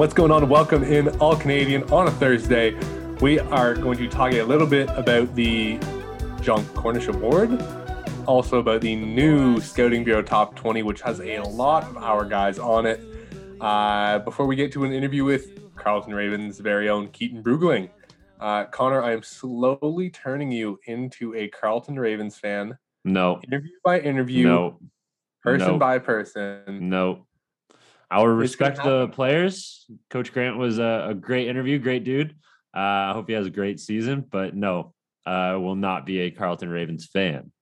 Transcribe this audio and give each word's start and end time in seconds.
What's 0.00 0.14
going 0.14 0.32
on? 0.32 0.48
Welcome 0.48 0.82
in 0.82 1.08
All 1.18 1.36
Canadian 1.36 1.82
on 1.92 2.08
a 2.08 2.10
Thursday. 2.10 2.74
We 3.20 3.38
are 3.38 3.74
going 3.74 3.98
to 3.98 4.08
talk 4.08 4.32
a 4.32 4.42
little 4.42 4.66
bit 4.66 4.88
about 4.96 5.34
the 5.34 5.78
Jon 6.40 6.64
Cornish 6.68 7.06
Award, 7.06 7.62
also 8.24 8.60
about 8.60 8.80
the 8.80 8.96
new 8.96 9.60
Scouting 9.60 10.02
Bureau 10.02 10.22
Top 10.22 10.56
20, 10.56 10.84
which 10.84 11.02
has 11.02 11.20
a 11.20 11.40
lot 11.40 11.84
of 11.84 11.98
our 11.98 12.24
guys 12.24 12.58
on 12.58 12.86
it. 12.86 12.98
Uh, 13.60 14.20
before 14.20 14.46
we 14.46 14.56
get 14.56 14.72
to 14.72 14.84
an 14.84 14.92
interview 14.94 15.22
with 15.22 15.76
Carleton 15.76 16.14
Ravens' 16.14 16.60
very 16.60 16.88
own 16.88 17.08
Keaton 17.08 17.42
Bruggeling, 17.42 17.90
uh, 18.40 18.64
Connor, 18.64 19.02
I 19.02 19.12
am 19.12 19.22
slowly 19.22 20.08
turning 20.08 20.50
you 20.50 20.80
into 20.86 21.34
a 21.34 21.48
Carleton 21.48 21.98
Ravens 21.98 22.38
fan. 22.38 22.78
No. 23.04 23.38
Interview 23.44 23.72
by 23.84 24.00
interview. 24.00 24.44
No. 24.44 24.78
Person 25.42 25.72
no. 25.72 25.78
by 25.78 25.98
person. 25.98 26.88
No. 26.88 27.26
I 28.10 28.18
will 28.18 28.28
respect 28.28 28.82
the 28.82 29.08
players. 29.08 29.86
Coach 30.10 30.32
Grant 30.32 30.56
was 30.56 30.78
a, 30.78 31.08
a 31.10 31.14
great 31.14 31.48
interview, 31.48 31.78
great 31.78 32.04
dude. 32.04 32.34
Uh, 32.74 32.78
I 32.78 33.12
hope 33.12 33.28
he 33.28 33.34
has 33.34 33.46
a 33.46 33.50
great 33.50 33.78
season, 33.78 34.24
but 34.28 34.54
no, 34.54 34.94
I 35.24 35.54
will 35.54 35.76
not 35.76 36.06
be 36.06 36.20
a 36.20 36.30
Carleton 36.30 36.68
Ravens 36.68 37.06
fan. 37.06 37.52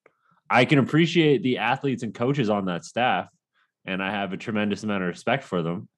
I 0.49 0.65
can 0.65 0.79
appreciate 0.79 1.43
the 1.43 1.59
athletes 1.59 2.03
and 2.03 2.15
coaches 2.15 2.49
on 2.49 2.67
that 2.67 2.85
staff, 2.85 3.29
and 3.85 4.03
I 4.03 4.11
have 4.11 4.33
a 4.33 4.39
tremendous 4.39 4.83
amount 4.83 5.03
of 5.03 5.09
respect 5.09 5.45
for 5.45 5.63
them. 5.63 5.89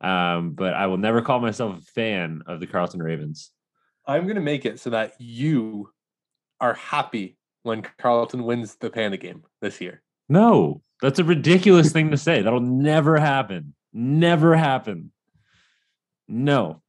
Um, 0.00 0.52
but 0.52 0.74
I 0.74 0.86
will 0.86 0.96
never 0.96 1.20
call 1.22 1.40
myself 1.40 1.78
a 1.78 1.82
fan 1.82 2.42
of 2.46 2.60
the 2.60 2.66
Carleton 2.66 3.02
Ravens. 3.02 3.50
I'm 4.06 4.22
going 4.22 4.36
to 4.36 4.40
make 4.40 4.64
it 4.64 4.80
so 4.80 4.90
that 4.90 5.14
you 5.18 5.90
are 6.60 6.74
happy 6.74 7.36
when 7.62 7.82
Carleton 7.98 8.44
wins 8.44 8.76
the 8.76 8.90
Panda 8.90 9.16
game 9.16 9.44
this 9.60 9.80
year. 9.80 10.02
No, 10.28 10.82
that's 11.02 11.18
a 11.18 11.24
ridiculous 11.24 11.92
thing 11.92 12.10
to 12.12 12.16
say. 12.16 12.42
That'll 12.42 12.60
never 12.60 13.18
happen. 13.18 13.74
Never 14.00 14.54
happen. 14.54 15.10
No. 16.28 16.82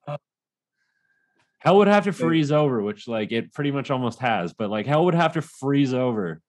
Hell 1.58 1.78
would 1.78 1.88
have 1.88 2.04
to 2.04 2.14
freeze 2.14 2.52
over, 2.52 2.84
which 2.84 3.08
like 3.08 3.32
it 3.32 3.52
pretty 3.52 3.72
much 3.72 3.90
almost 3.90 4.20
has, 4.20 4.54
but 4.54 4.70
like 4.70 4.86
hell 4.86 5.06
would 5.06 5.16
have 5.16 5.34
to 5.34 5.42
freeze 5.42 5.92
over 5.92 6.40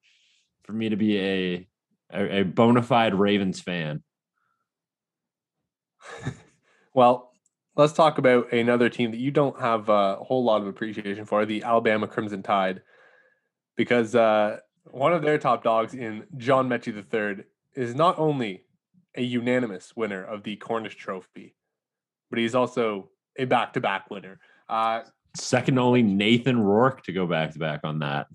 for 0.64 0.74
me 0.74 0.90
to 0.90 0.96
be 0.96 1.18
a 1.18 1.68
a, 2.12 2.40
a 2.40 2.42
bona 2.42 2.82
fide 2.82 3.14
Ravens 3.14 3.58
fan. 3.60 4.02
Well, 6.92 7.30
let's 7.76 7.92
talk 7.92 8.18
about 8.18 8.52
another 8.52 8.88
team 8.88 9.12
that 9.12 9.20
you 9.20 9.30
don't 9.30 9.60
have 9.60 9.88
a 9.88 10.16
whole 10.16 10.42
lot 10.42 10.60
of 10.60 10.66
appreciation 10.66 11.24
for, 11.24 11.46
the 11.46 11.62
Alabama 11.62 12.08
Crimson 12.08 12.42
Tide, 12.42 12.82
because 13.76 14.16
uh, 14.16 14.56
one 14.90 15.12
of 15.12 15.22
their 15.22 15.38
top 15.38 15.62
dogs 15.62 15.94
in 15.94 16.26
John 16.36 16.68
Metchie 16.68 16.92
III 16.92 17.44
is 17.76 17.94
not 17.94 18.18
only 18.18 18.64
a 19.16 19.22
unanimous 19.22 19.94
winner 19.96 20.22
of 20.22 20.42
the 20.42 20.56
Cornish 20.56 20.96
Trophy, 20.96 21.54
but 22.30 22.38
he's 22.38 22.54
also 22.54 23.10
a 23.38 23.44
back-to-back 23.44 24.10
winner. 24.10 24.38
Uh, 24.68 25.02
Second 25.36 25.78
only 25.78 26.02
Nathan 26.02 26.60
Rourke 26.60 27.02
to 27.04 27.12
go 27.12 27.26
back 27.26 27.52
to 27.52 27.58
back 27.58 27.80
on 27.84 28.00
that. 28.00 28.26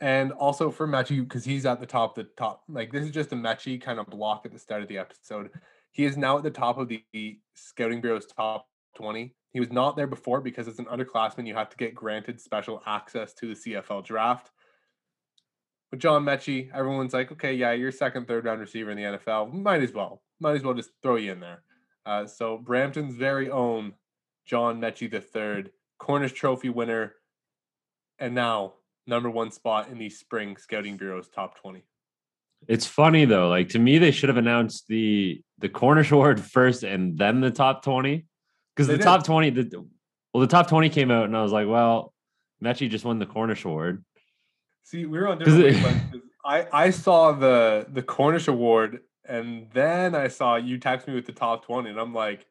and 0.00 0.30
also 0.32 0.70
for 0.70 0.86
Metchie, 0.86 1.20
because 1.22 1.44
he's 1.44 1.66
at 1.66 1.80
the 1.80 1.86
top, 1.86 2.14
the 2.14 2.24
top, 2.36 2.62
like 2.68 2.92
this 2.92 3.04
is 3.04 3.10
just 3.10 3.32
a 3.32 3.36
Metchie 3.36 3.80
kind 3.80 3.98
of 3.98 4.06
block 4.06 4.42
at 4.46 4.52
the 4.52 4.58
start 4.58 4.82
of 4.82 4.88
the 4.88 4.98
episode. 4.98 5.50
He 5.90 6.04
is 6.04 6.16
now 6.16 6.36
at 6.38 6.44
the 6.44 6.50
top 6.50 6.78
of 6.78 6.88
the 6.88 7.02
Scouting 7.54 8.00
Bureau's 8.00 8.26
top 8.26 8.68
20. 8.96 9.34
He 9.50 9.60
was 9.60 9.72
not 9.72 9.96
there 9.96 10.06
before 10.06 10.40
because 10.40 10.68
as 10.68 10.78
an 10.78 10.84
underclassman, 10.84 11.46
you 11.46 11.54
have 11.54 11.70
to 11.70 11.76
get 11.76 11.94
granted 11.94 12.40
special 12.40 12.82
access 12.86 13.32
to 13.34 13.48
the 13.48 13.54
CFL 13.54 14.04
draft. 14.04 14.50
But 15.90 16.00
John 16.00 16.24
Metchie, 16.24 16.70
everyone's 16.72 17.14
like, 17.14 17.32
okay, 17.32 17.54
yeah, 17.54 17.72
you're 17.72 17.92
second, 17.92 18.28
third 18.28 18.44
round 18.44 18.60
receiver 18.60 18.90
in 18.90 18.96
the 18.96 19.18
NFL. 19.18 19.52
Might 19.52 19.82
as 19.82 19.92
well. 19.92 20.22
Might 20.40 20.56
as 20.56 20.62
well 20.62 20.74
just 20.74 20.90
throw 21.02 21.16
you 21.16 21.32
in 21.32 21.40
there. 21.40 21.62
Uh, 22.04 22.26
so 22.26 22.58
Brampton's 22.58 23.14
very 23.14 23.50
own 23.50 23.94
John 24.46 24.80
Metchie 24.80 25.10
the 25.10 25.20
third, 25.20 25.70
Cornish 25.98 26.32
Trophy 26.32 26.68
winner, 26.68 27.14
and 28.18 28.34
now 28.34 28.74
number 29.06 29.30
one 29.30 29.50
spot 29.50 29.88
in 29.88 29.98
the 29.98 30.10
spring 30.10 30.56
Scouting 30.56 30.96
Bureau's 30.96 31.28
top 31.28 31.58
20. 31.60 31.82
It's 32.66 32.86
funny 32.86 33.24
though. 33.24 33.48
Like 33.48 33.68
to 33.70 33.78
me, 33.78 33.98
they 33.98 34.10
should 34.10 34.28
have 34.28 34.36
announced 34.36 34.88
the 34.88 35.42
the 35.58 35.68
Cornish 35.68 36.10
Award 36.12 36.40
first 36.40 36.82
and 36.82 37.16
then 37.16 37.40
the 37.40 37.50
top 37.50 37.84
twenty. 37.84 38.26
Because 38.74 38.88
the 38.88 38.96
did. 38.96 39.04
top 39.04 39.24
twenty, 39.24 39.50
the 39.50 39.86
well, 40.32 40.40
the 40.40 40.48
top 40.48 40.68
twenty 40.68 40.88
came 40.88 41.10
out, 41.10 41.26
and 41.26 41.36
I 41.36 41.42
was 41.42 41.52
like, 41.52 41.68
well, 41.68 42.12
Metchie 42.62 42.90
just 42.90 43.04
won 43.04 43.18
the 43.18 43.26
Cornish 43.26 43.64
Award. 43.64 44.04
See, 44.90 45.04
we 45.04 45.18
were 45.18 45.28
on 45.28 45.38
different 45.38 46.14
it- 46.14 46.22
I, 46.46 46.66
I 46.72 46.90
saw 46.90 47.32
the 47.32 47.86
the 47.92 48.02
Cornish 48.02 48.48
Award 48.48 49.00
and 49.28 49.66
then 49.74 50.14
I 50.14 50.28
saw 50.28 50.56
you 50.56 50.78
text 50.78 51.06
me 51.06 51.12
with 51.14 51.26
the 51.26 51.32
top 51.32 51.66
20 51.66 51.90
and 51.90 52.00
I'm 52.00 52.14
like 52.14 52.46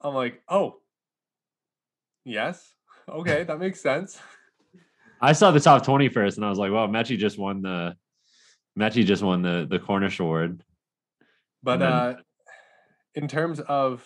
I'm 0.00 0.14
like, 0.14 0.42
oh 0.48 0.80
yes. 2.24 2.74
Okay, 3.08 3.44
that 3.48 3.60
makes 3.60 3.80
sense. 3.80 4.18
I 5.20 5.32
saw 5.32 5.50
the 5.52 5.60
top 5.60 5.84
20 5.84 6.08
first, 6.08 6.36
and 6.38 6.46
I 6.46 6.50
was 6.50 6.58
like, 6.58 6.70
well, 6.72 6.86
Metchie 6.88 7.18
just 7.18 7.38
won 7.38 7.62
the 7.62 7.96
Metchie 8.76 9.04
just 9.04 9.22
won 9.22 9.42
the 9.42 9.64
the 9.70 9.78
Cornish 9.78 10.18
Award. 10.18 10.64
But 11.62 11.78
then- 11.78 11.92
uh 11.92 12.14
in 13.14 13.28
terms 13.28 13.60
of 13.60 14.04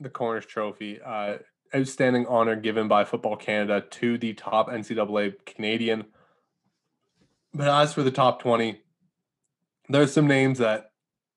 the 0.00 0.10
Cornish 0.10 0.46
Trophy, 0.46 1.00
uh 1.00 1.38
outstanding 1.74 2.26
honor 2.26 2.56
given 2.56 2.88
by 2.88 3.04
Football 3.04 3.36
Canada 3.36 3.84
to 3.90 4.18
the 4.18 4.34
top 4.34 4.68
NCAA 4.68 5.34
Canadian. 5.46 6.06
But 7.56 7.68
as 7.68 7.94
for 7.94 8.02
the 8.02 8.10
top 8.10 8.42
20, 8.42 8.78
there's 9.88 10.12
some 10.12 10.26
names 10.26 10.58
that 10.58 10.90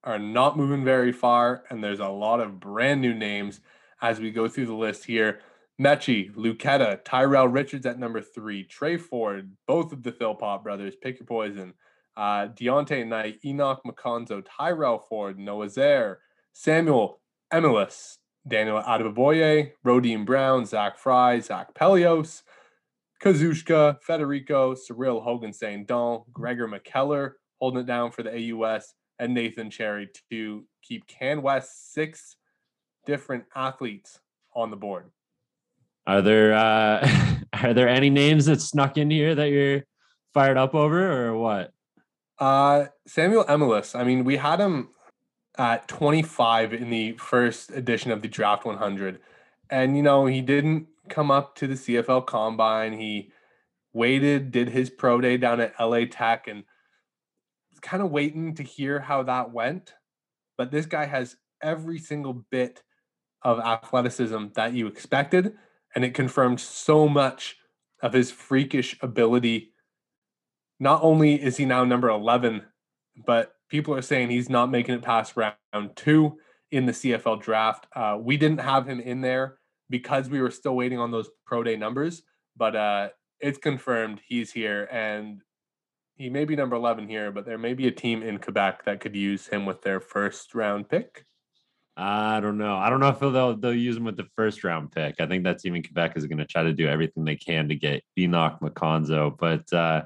are 0.04 0.20
not 0.20 0.58
moving 0.58 0.84
very 0.84 1.14
far, 1.14 1.64
and 1.70 1.82
there's 1.82 2.02
a 2.02 2.10
lot 2.10 2.42
of 2.42 2.60
brand 2.60 3.00
new 3.00 3.14
names 3.14 3.62
as 4.02 4.20
we 4.20 4.30
go 4.30 4.50
through 4.50 4.66
the 4.66 4.74
list 4.74 5.06
here. 5.06 5.40
Metchie, 5.82 6.36
Luketa, 6.36 7.00
Tyrell 7.06 7.48
Richards 7.48 7.86
at 7.86 8.00
number 8.00 8.20
three, 8.20 8.66
Tre 8.66 8.98
Ford, 8.98 9.56
both 9.66 9.94
of 9.94 10.04
the 10.04 10.12
Philpott 10.12 10.62
brothers, 10.62 10.94
pick 11.02 11.20
your 11.20 11.26
poison. 11.26 11.74
Uh, 12.18 12.50
Deontay 12.50 13.08
Knight, 13.08 13.40
Enock 13.46 13.80
Makonzo, 13.88 14.46
Tyrell 14.58 15.00
Ford, 15.00 15.40
Noah 15.40 15.68
Zerr, 15.68 16.18
Samuel 16.52 17.22
Emilus, 17.50 18.18
Daniel 18.46 18.82
Adeboboye, 18.82 19.72
Rodeem 19.86 20.26
Brown, 20.26 20.66
Zach 20.66 20.98
Fry, 20.98 21.40
Zach 21.40 21.74
Pelios, 21.76 22.44
Kazushka, 23.22 24.02
Federico, 24.02 24.74
Cyrille 24.74 25.22
Hogan-Saindon, 25.22 26.26
Gregor 26.32 26.68
McKellar 26.68 27.34
holding 27.60 27.82
it 27.82 27.86
down 27.86 28.12
for 28.12 28.24
the 28.24 28.54
AUS, 28.54 28.94
and 29.20 29.34
Nathan 29.34 29.70
Cherry 29.70 30.10
to 30.32 30.66
keep 30.82 31.06
Can 31.08 31.42
West 31.42 31.94
six 31.94 32.38
different 33.06 33.44
athletes 33.56 34.20
on 34.56 34.72
the 34.72 34.78
board. 34.78 35.12
Are 36.08 36.22
there 36.22 36.54
uh 36.54 37.38
are 37.62 37.74
there 37.74 37.90
any 37.90 38.10
names 38.10 38.46
that 38.46 38.62
snuck 38.62 38.98
in 38.98 39.12
here 39.12 39.36
that 39.36 39.50
you're 39.50 39.84
fired 40.34 40.58
up 40.58 40.74
over, 40.74 41.28
or 41.28 41.38
what? 41.38 41.74
Uh, 42.38 42.86
Samuel 43.06 43.46
Emilus, 43.50 43.96
I 43.96 44.06
mean, 44.06 44.24
we 44.24 44.38
had 44.38 44.60
him 44.60 44.90
at 45.58 45.88
25 45.90 46.74
in 46.74 46.90
the 46.90 47.14
first 47.14 47.72
edition 47.72 48.12
of 48.12 48.22
the 48.22 48.30
Draft 48.30 48.64
100. 48.64 49.20
And, 49.70 49.98
you 49.98 50.04
know, 50.04 50.26
he 50.26 50.42
didn't 50.42 50.88
come 51.10 51.32
up 51.32 51.56
to 51.56 51.68
the 51.68 51.76
CFL 51.76 52.26
combine. 52.26 52.94
He 52.94 53.32
waited, 53.94 54.52
did 54.52 54.70
his 54.70 54.90
pro 54.90 55.20
day 55.22 55.38
down 55.38 55.60
at 55.60 55.74
LA 55.80 56.06
Tech, 56.10 56.48
and 56.48 56.64
was 57.72 57.80
kind 57.82 58.04
of 58.04 58.12
waiting 58.12 58.56
to 58.56 58.64
hear 58.64 59.00
how 59.00 59.24
that 59.24 59.52
went. 59.52 59.94
But 60.58 60.72
this 60.72 60.86
guy 60.86 61.06
has 61.06 61.36
every 61.62 62.00
single 62.00 62.46
bit 62.52 62.84
of 63.42 63.60
athleticism 63.60 64.48
that 64.56 64.74
you 64.74 64.88
expected. 64.88 65.54
And 65.96 66.06
it 66.06 66.14
confirmed 66.14 66.60
so 66.60 67.08
much 67.08 67.58
of 68.02 68.14
his 68.14 68.32
freakish 68.32 68.98
ability 69.02 69.74
not 70.80 71.04
only 71.04 71.36
is 71.36 71.58
he 71.58 71.66
now 71.66 71.84
number 71.84 72.10
11, 72.10 72.64
but 73.26 73.54
people 73.70 73.94
are 73.94 74.02
saying 74.02 74.30
he's 74.30 74.50
not 74.50 74.72
making 74.72 74.96
it 74.96 75.02
past 75.02 75.36
round 75.36 75.96
two 75.96 76.38
in 76.72 76.86
the 76.86 76.92
CFL 76.92 77.42
draft. 77.42 77.86
Uh, 77.94 78.18
we 78.20 78.38
didn't 78.38 78.62
have 78.62 78.88
him 78.88 79.00
in 79.00 79.22
there 79.22 79.59
because 79.90 80.30
we 80.30 80.42
were 80.42 80.52
still 80.52 80.76
waiting 80.76 81.00
on 81.00 81.12
those 81.12 81.30
pro 81.46 81.64
day 81.64 81.76
numbers, 81.76 82.22
but 82.56 82.76
uh, 82.76 83.10
it's 83.40 83.58
confirmed 83.58 84.22
he's 84.28 84.52
here 84.52 84.88
and 84.92 85.42
he 86.16 86.30
may 86.30 86.44
be 86.44 86.56
number 86.56 86.76
11 86.76 87.08
here, 87.08 87.32
but 87.32 87.46
there 87.46 87.58
may 87.58 87.74
be 87.74 87.88
a 87.88 87.92
team 87.92 88.24
in 88.24 88.40
Quebec 88.40 88.84
that 88.84 89.00
could 89.00 89.16
use 89.16 89.48
him 89.48 89.66
with 89.66 89.82
their 89.82 90.02
first 90.02 90.54
round 90.54 90.90
pick. 90.90 91.26
I 91.96 92.40
don't 92.40 92.58
know. 92.58 92.76
I 92.76 92.90
don't 92.90 93.00
know 93.00 93.10
if 93.10 93.20
they'll 93.20 93.58
they'll 93.58 93.74
use 93.74 93.98
him 93.98 94.06
with 94.06 94.18
the 94.18 94.28
first 94.36 94.64
round 94.64 94.92
pick. 94.92 95.16
I 95.20 95.28
think 95.28 95.44
that 95.44 95.60
team 95.60 95.76
in 95.76 95.84
Quebec 95.84 96.14
is 96.16 96.28
going 96.28 96.38
to 96.38 96.46
try 96.46 96.64
to 96.64 96.74
do 96.74 96.88
everything 96.88 97.26
they 97.26 97.36
can 97.36 97.68
to 97.70 97.76
get 97.76 98.04
Enock 98.18 98.60
Makonzo, 98.62 99.38
but 99.38 99.72
uh, 99.74 100.04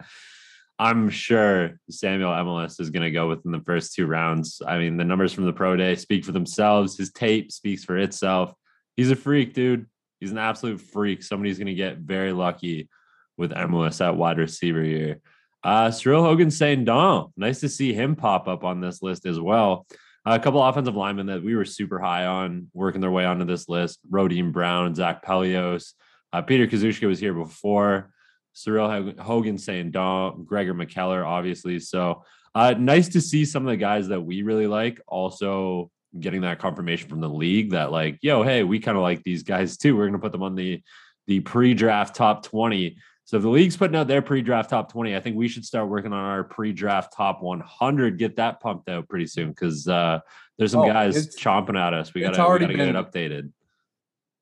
I'm 0.80 1.10
sure 1.10 1.80
Samuel 1.90 2.34
Emilus 2.34 2.80
is 2.80 2.90
going 2.90 3.04
to 3.04 3.12
go 3.12 3.30
within 3.30 3.52
the 3.52 3.62
first 3.62 3.94
two 3.94 4.08
rounds. 4.08 4.62
I 4.66 4.80
mean, 4.80 4.98
the 4.98 5.04
numbers 5.04 5.34
from 5.34 5.46
the 5.46 5.54
pro 5.54 5.76
day 5.76 5.96
speak 5.96 6.26
for 6.26 6.32
themselves. 6.32 6.98
His 6.98 7.12
tape 7.12 7.52
speaks 7.52 7.84
for 7.84 7.98
itself. 7.98 8.54
He's 8.96 9.12
a 9.12 9.16
freak, 9.16 9.54
dude. 9.54 9.88
He's 10.20 10.32
an 10.32 10.38
absolute 10.38 10.80
freak. 10.80 11.24
Somebody's 11.24 11.58
going 11.58 11.68
to 11.68 11.74
get 11.74 11.98
very 11.98 12.32
lucky 12.32 12.90
with 13.38 13.52
Emilus 13.52 14.02
at 14.02 14.16
wide 14.16 14.38
receiver 14.38 14.84
here. 14.84 15.20
Uh, 15.64 15.88
Cyrille 15.88 16.24
Hogan-Saindon. 16.24 17.32
Nice 17.36 17.62
to 17.62 17.70
see 17.70 17.94
him 17.94 18.16
pop 18.16 18.48
up 18.48 18.64
on 18.64 18.82
this 18.82 19.02
list 19.02 19.26
as 19.26 19.40
well. 19.40 19.86
A 20.26 20.40
couple 20.40 20.64
offensive 20.64 20.96
linemen 20.96 21.26
that 21.26 21.44
we 21.44 21.56
were 21.56 21.66
super 21.66 22.00
high 22.00 22.26
on 22.26 22.70
working 22.74 23.02
their 23.02 23.12
way 23.12 23.26
onto 23.26 23.44
this 23.44 23.68
list: 23.68 24.00
Rodeem 24.10 24.54
Brown, 24.54 24.96
Zach 24.96 25.26
Pelios, 25.26 25.94
uh, 26.32 26.42
Peter 26.42 26.68
Kazushka 26.68 27.08
was 27.08 27.20
here 27.20 27.34
before. 27.34 28.12
Cyrille 28.56 29.20
Hogan-Saindon, 29.20 30.46
Gregor 30.46 30.74
McKellar, 30.74 31.26
obviously. 31.26 31.80
So 31.80 32.24
uh, 32.56 32.76
nice 32.78 33.10
to 33.10 33.22
see 33.22 33.46
some 33.46 33.66
of 33.66 33.72
the 33.72 33.78
guys 33.78 34.10
that 34.10 34.22
we 34.22 34.44
really 34.44 34.68
like 34.68 35.02
also 35.08 35.90
getting 36.20 36.42
that 36.42 36.60
confirmation 36.60 37.10
from 37.10 37.22
the 37.22 37.30
league 37.30 37.72
that 37.72 37.92
like, 37.92 38.20
yo, 38.22 38.44
hey, 38.44 38.64
we 38.64 38.80
kind 38.80 38.98
of 38.98 39.04
like 39.04 39.24
these 39.24 39.44
guys 39.44 39.78
too. 39.78 39.96
We're 39.96 40.06
gonna 40.06 40.20
put 40.20 40.32
them 40.32 40.44
on 40.44 40.56
the 40.56 40.82
the 41.28 41.40
pre-draft 41.40 42.16
top 42.16 42.44
20. 42.44 42.98
So 43.26 43.38
if 43.38 43.44
the 43.44 43.50
league's 43.50 43.78
putting 43.78 43.96
out 43.96 44.08
their 44.08 44.22
pre-draft 44.22 44.70
top 44.70 44.92
20, 44.92 45.16
I 45.16 45.20
think 45.22 45.38
we 45.38 45.48
should 45.48 45.64
start 45.64 45.88
working 45.88 46.12
on 46.12 46.20
our 46.20 46.44
pre-draft 46.44 47.16
top 47.16 47.42
100. 47.42 48.18
Get 48.18 48.36
that 48.36 48.60
pumped 48.60 48.90
out 48.90 49.08
pretty 49.08 49.28
soon 49.28 49.50
because 49.50 49.88
uh, 49.88 50.20
there's 50.58 50.72
some 50.72 50.82
oh, 50.82 50.88
guys 50.88 51.36
chomping 51.36 51.80
at 51.80 51.94
us. 51.94 52.14
We 52.14 52.22
gotta 52.22 52.68
been, 52.68 52.76
get 52.76 52.88
it 52.90 52.96
updated. 52.96 53.52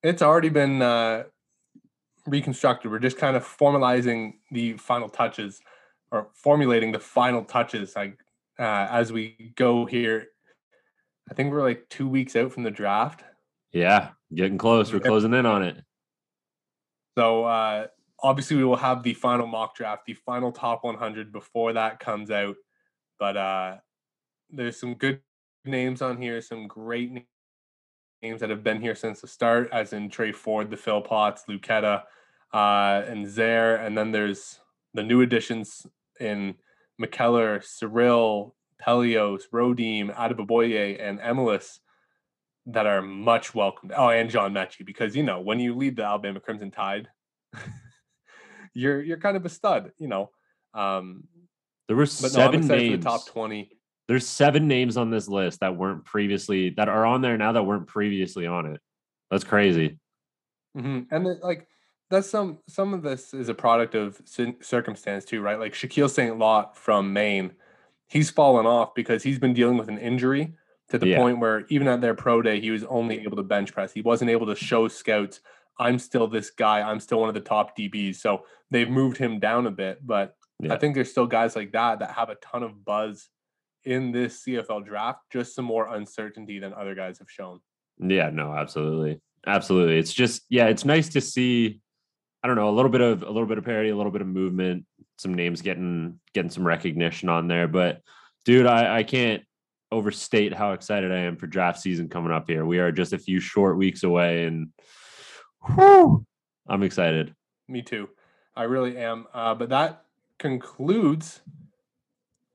It's 0.01 0.23
already 0.23 0.49
been 0.49 0.81
uh, 0.81 1.23
reconstructed. 2.25 2.91
We're 2.91 2.99
just 2.99 3.17
kind 3.17 3.35
of 3.35 3.45
formalizing 3.45 4.33
the 4.51 4.73
final 4.73 5.09
touches 5.09 5.61
or 6.11 6.29
formulating 6.33 6.91
the 6.91 6.99
final 6.99 7.43
touches 7.43 7.95
like 7.95 8.17
uh, 8.59 8.87
as 8.89 9.11
we 9.11 9.53
go 9.55 9.85
here. 9.85 10.27
I 11.29 11.33
think 11.33 11.51
we're 11.51 11.61
like 11.61 11.87
two 11.89 12.07
weeks 12.07 12.35
out 12.35 12.51
from 12.51 12.63
the 12.63 12.71
draft. 12.71 13.23
Yeah, 13.71 14.09
getting 14.33 14.57
close. 14.57 14.91
We're 14.91 14.99
closing 14.99 15.33
in 15.33 15.45
on 15.45 15.63
it. 15.63 15.77
So 17.17 17.45
uh, 17.45 17.87
obviously 18.21 18.57
we 18.57 18.63
will 18.63 18.75
have 18.75 19.03
the 19.03 19.13
final 19.13 19.47
mock 19.47 19.75
draft, 19.75 20.05
the 20.05 20.13
final 20.13 20.51
top 20.51 20.83
100 20.83 21.31
before 21.31 21.73
that 21.73 21.99
comes 21.99 22.31
out. 22.31 22.55
But 23.19 23.37
uh, 23.37 23.77
there's 24.49 24.79
some 24.79 24.95
good 24.95 25.21
names 25.65 26.01
on 26.01 26.21
here, 26.21 26.41
some 26.41 26.67
great 26.67 27.25
names 28.21 28.41
that 28.41 28.49
have 28.49 28.63
been 28.63 28.81
here 28.81 28.95
since 28.95 29.21
the 29.21 29.27
start, 29.27 29.69
as 29.71 29.93
in 29.93 30.09
Tre 30.09 30.31
Ford, 30.31 30.69
the 30.69 30.77
Philpots, 30.77 31.45
Luketa, 31.49 32.03
uh, 32.53 33.03
and 33.07 33.25
Zerr. 33.25 33.85
And 33.85 33.97
then 33.97 34.11
there's 34.11 34.59
the 34.93 35.03
new 35.03 35.21
additions 35.21 35.85
in 36.19 36.55
McKellar, 37.01 37.63
Cyril, 37.63 38.55
Pelios, 38.85 39.43
Rodeem, 39.53 40.13
Adeboboye, 40.15 41.01
and 41.01 41.19
Emilus 41.19 41.79
that 42.67 42.85
are 42.85 43.01
much 43.01 43.55
welcomed. 43.55 43.93
Oh, 43.95 44.09
and 44.09 44.29
John 44.29 44.53
Metchie, 44.53 44.85
because 44.85 45.15
you 45.15 45.23
know 45.23 45.41
when 45.41 45.59
you 45.59 45.75
lead 45.75 45.95
the 45.95 46.03
Alabama 46.03 46.39
Crimson 46.39 46.71
Tide, 46.71 47.07
you're 48.73 49.01
you're 49.01 49.17
kind 49.17 49.37
of 49.37 49.45
a 49.45 49.49
stud, 49.49 49.91
you 49.97 50.07
know. 50.07 50.29
Um, 50.73 51.25
there 51.87 51.97
were 51.97 52.05
seven 52.05 52.67
no, 52.67 52.75
names. 52.75 53.03
The 53.03 53.09
top 53.09 53.27
twenty. 53.27 53.77
There's 54.07 54.27
seven 54.27 54.67
names 54.67 54.97
on 54.97 55.09
this 55.09 55.27
list 55.27 55.61
that 55.61 55.77
weren't 55.77 56.05
previously 56.05 56.71
that 56.71 56.89
are 56.89 57.05
on 57.05 57.21
there 57.21 57.37
now 57.37 57.53
that 57.53 57.63
weren't 57.63 57.87
previously 57.87 58.45
on 58.45 58.65
it. 58.65 58.81
That's 59.29 59.43
crazy. 59.43 59.99
Mm-hmm. 60.77 61.13
And 61.13 61.25
the, 61.25 61.39
like 61.41 61.67
that's 62.09 62.29
some 62.29 62.59
some 62.67 62.93
of 62.93 63.01
this 63.01 63.33
is 63.33 63.49
a 63.49 63.53
product 63.53 63.95
of 63.95 64.21
circumstance 64.61 65.25
too, 65.25 65.41
right? 65.41 65.59
Like 65.59 65.73
Shaquille 65.73 66.09
St. 66.09 66.37
Lot 66.37 66.77
from 66.77 67.13
Maine, 67.13 67.51
he's 68.11 68.29
fallen 68.29 68.65
off 68.65 68.93
because 68.93 69.23
he's 69.23 69.39
been 69.39 69.53
dealing 69.53 69.77
with 69.77 69.87
an 69.87 69.97
injury 69.97 70.53
to 70.89 70.97
the 70.97 71.07
yeah. 71.07 71.17
point 71.17 71.39
where 71.39 71.65
even 71.69 71.87
at 71.87 72.01
their 72.01 72.13
pro 72.13 72.41
day, 72.41 72.59
he 72.59 72.69
was 72.69 72.83
only 72.83 73.21
able 73.21 73.37
to 73.37 73.43
bench 73.43 73.73
press. 73.73 73.93
He 73.93 74.01
wasn't 74.01 74.29
able 74.29 74.47
to 74.47 74.55
show 74.55 74.87
scouts, 74.87 75.39
I'm 75.79 75.97
still 75.97 76.27
this 76.27 76.51
guy. 76.51 76.81
I'm 76.81 76.99
still 76.99 77.19
one 77.19 77.29
of 77.29 77.35
the 77.35 77.41
top 77.41 77.75
DBs. 77.77 78.17
So 78.17 78.45
they've 78.69 78.89
moved 78.89 79.17
him 79.17 79.39
down 79.39 79.65
a 79.65 79.71
bit, 79.71 80.05
but 80.05 80.35
yeah. 80.59 80.73
I 80.73 80.77
think 80.77 80.93
there's 80.93 81.09
still 81.09 81.25
guys 81.25 81.55
like 81.55 81.71
that 81.71 81.99
that 81.99 82.11
have 82.11 82.29
a 82.29 82.35
ton 82.35 82.61
of 82.61 82.85
buzz 82.85 83.29
in 83.83 84.11
this 84.11 84.43
CFL 84.45 84.85
draft, 84.85 85.21
just 85.31 85.55
some 85.55 85.65
more 85.65 85.87
uncertainty 85.87 86.59
than 86.59 86.73
other 86.73 86.93
guys 86.93 87.17
have 87.17 87.31
shown. 87.31 87.61
Yeah, 87.97 88.29
no, 88.29 88.53
absolutely. 88.53 89.21
Absolutely. 89.47 89.97
It's 89.97 90.13
just, 90.13 90.43
yeah, 90.49 90.67
it's 90.67 90.85
nice 90.85 91.09
to 91.09 91.21
see 91.21 91.81
I 92.43 92.47
don't 92.47 92.55
know, 92.55 92.69
a 92.69 92.71
little 92.71 92.89
bit 92.89 93.01
of 93.01 93.21
a 93.21 93.27
little 93.27 93.45
bit 93.45 93.59
of 93.59 93.65
parity, 93.65 93.89
a 93.89 93.95
little 93.95 94.11
bit 94.11 94.21
of 94.21 94.27
movement, 94.27 94.85
some 95.21 95.33
names 95.33 95.61
getting 95.61 96.19
getting 96.33 96.51
some 96.51 96.65
recognition 96.65 97.29
on 97.29 97.47
there. 97.47 97.67
But 97.67 98.01
dude, 98.45 98.65
I, 98.65 98.97
I 98.97 99.03
can't 99.03 99.43
overstate 99.91 100.53
how 100.53 100.71
excited 100.71 101.11
I 101.11 101.19
am 101.19 101.35
for 101.35 101.47
draft 101.47 101.79
season 101.79 102.09
coming 102.09 102.31
up 102.31 102.49
here. 102.49 102.65
We 102.65 102.79
are 102.79 102.91
just 102.91 103.13
a 103.13 103.19
few 103.19 103.39
short 103.39 103.77
weeks 103.77 104.03
away 104.03 104.45
and 104.45 104.69
whew, 105.65 106.25
I'm 106.67 106.83
excited. 106.83 107.35
Me 107.67 107.81
too. 107.81 108.09
I 108.55 108.63
really 108.63 108.97
am. 108.97 109.27
Uh, 109.33 109.53
but 109.53 109.69
that 109.69 110.05
concludes 110.39 111.41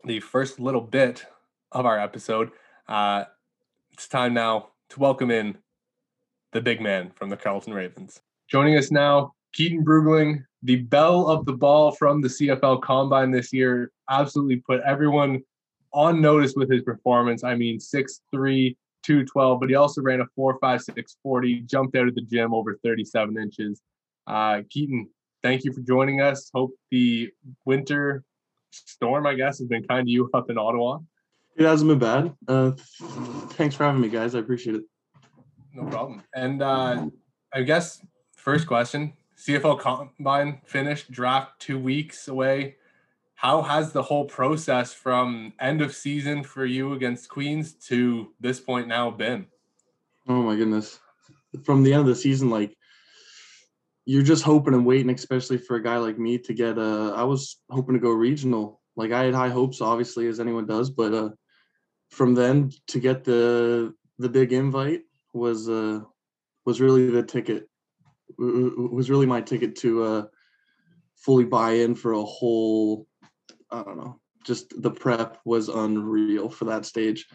the 0.04 0.20
first 0.20 0.58
little 0.58 0.80
bit 0.80 1.26
of 1.72 1.86
our 1.86 1.98
episode. 1.98 2.50
Uh, 2.88 3.24
it's 3.92 4.08
time 4.08 4.34
now 4.34 4.70
to 4.90 5.00
welcome 5.00 5.30
in 5.30 5.58
the 6.52 6.60
big 6.60 6.80
man 6.80 7.10
from 7.14 7.28
the 7.28 7.36
Carleton 7.36 7.74
Ravens. 7.74 8.20
Joining 8.48 8.76
us 8.76 8.90
now 8.90 9.34
Keaton 9.52 9.84
Bruggeling, 9.84 10.44
the 10.66 10.76
bell 10.76 11.28
of 11.28 11.46
the 11.46 11.52
ball 11.52 11.92
from 11.92 12.20
the 12.20 12.28
CFL 12.28 12.82
Combine 12.82 13.30
this 13.30 13.52
year, 13.52 13.92
absolutely 14.10 14.56
put 14.56 14.80
everyone 14.84 15.42
on 15.92 16.20
notice 16.20 16.54
with 16.56 16.70
his 16.70 16.82
performance. 16.82 17.44
I 17.44 17.54
mean, 17.54 17.78
6'3, 17.78 18.76
212, 19.04 19.60
but 19.60 19.68
he 19.68 19.76
also 19.76 20.02
ran 20.02 20.20
a 20.20 20.26
4.56 20.36 21.16
40, 21.22 21.60
jumped 21.60 21.96
out 21.96 22.08
of 22.08 22.16
the 22.16 22.20
gym 22.22 22.52
over 22.52 22.78
37 22.82 23.38
inches. 23.38 23.80
Uh, 24.26 24.62
Keaton, 24.68 25.08
thank 25.44 25.62
you 25.62 25.72
for 25.72 25.82
joining 25.82 26.20
us. 26.20 26.50
Hope 26.52 26.74
the 26.90 27.30
winter 27.64 28.24
storm, 28.72 29.24
I 29.24 29.34
guess, 29.34 29.58
has 29.60 29.68
been 29.68 29.84
kind 29.84 30.04
to 30.04 30.10
you 30.10 30.28
up 30.34 30.50
in 30.50 30.58
Ottawa. 30.58 30.98
It 31.56 31.64
hasn't 31.64 31.88
been 31.88 32.00
bad. 32.00 32.34
Uh, 32.48 32.72
thanks 33.50 33.76
for 33.76 33.84
having 33.84 34.00
me, 34.00 34.08
guys. 34.08 34.34
I 34.34 34.40
appreciate 34.40 34.76
it. 34.76 34.82
No 35.72 35.84
problem. 35.84 36.24
And 36.34 36.60
uh, 36.60 37.06
I 37.54 37.62
guess 37.62 38.04
first 38.34 38.66
question 38.66 39.12
CFL 39.36 39.78
Combine 39.78 40.60
finished, 40.64 41.10
draft 41.10 41.60
two 41.60 41.78
weeks 41.78 42.28
away. 42.28 42.76
How 43.34 43.60
has 43.60 43.92
the 43.92 44.02
whole 44.02 44.24
process 44.24 44.94
from 44.94 45.52
end 45.60 45.82
of 45.82 45.94
season 45.94 46.42
for 46.42 46.64
you 46.64 46.94
against 46.94 47.28
Queens 47.28 47.74
to 47.88 48.32
this 48.40 48.60
point 48.60 48.88
now 48.88 49.10
been? 49.10 49.46
Oh 50.26 50.42
my 50.42 50.56
goodness. 50.56 50.98
From 51.64 51.82
the 51.82 51.92
end 51.92 52.00
of 52.00 52.06
the 52.06 52.14
season, 52.14 52.48
like 52.48 52.76
you're 54.06 54.22
just 54.22 54.42
hoping 54.42 54.72
and 54.72 54.86
waiting, 54.86 55.10
especially 55.10 55.58
for 55.58 55.76
a 55.76 55.82
guy 55.82 55.98
like 55.98 56.18
me 56.18 56.38
to 56.38 56.54
get 56.54 56.78
uh 56.78 57.12
I 57.14 57.24
was 57.24 57.58
hoping 57.70 57.94
to 57.94 58.00
go 58.00 58.10
regional. 58.10 58.80
Like 58.96 59.12
I 59.12 59.24
had 59.24 59.34
high 59.34 59.50
hopes, 59.50 59.82
obviously, 59.82 60.28
as 60.28 60.40
anyone 60.40 60.66
does, 60.66 60.88
but 60.88 61.12
uh 61.12 61.28
from 62.10 62.34
then 62.34 62.70
to 62.88 63.00
get 63.00 63.22
the 63.22 63.92
the 64.18 64.30
big 64.30 64.54
invite 64.54 65.02
was 65.34 65.68
uh 65.68 66.00
was 66.64 66.80
really 66.80 67.10
the 67.10 67.22
ticket 67.22 67.68
was 68.38 69.10
really 69.10 69.26
my 69.26 69.40
ticket 69.40 69.76
to 69.76 70.02
uh, 70.02 70.22
fully 71.16 71.44
buy 71.44 71.72
in 71.72 71.94
for 71.94 72.12
a 72.12 72.22
whole. 72.22 73.06
I 73.70 73.82
don't 73.82 73.96
know. 73.96 74.20
Just 74.44 74.80
the 74.80 74.90
prep 74.90 75.38
was 75.44 75.68
unreal 75.68 76.48
for 76.48 76.66
that 76.66 76.86
stage. 76.86 77.26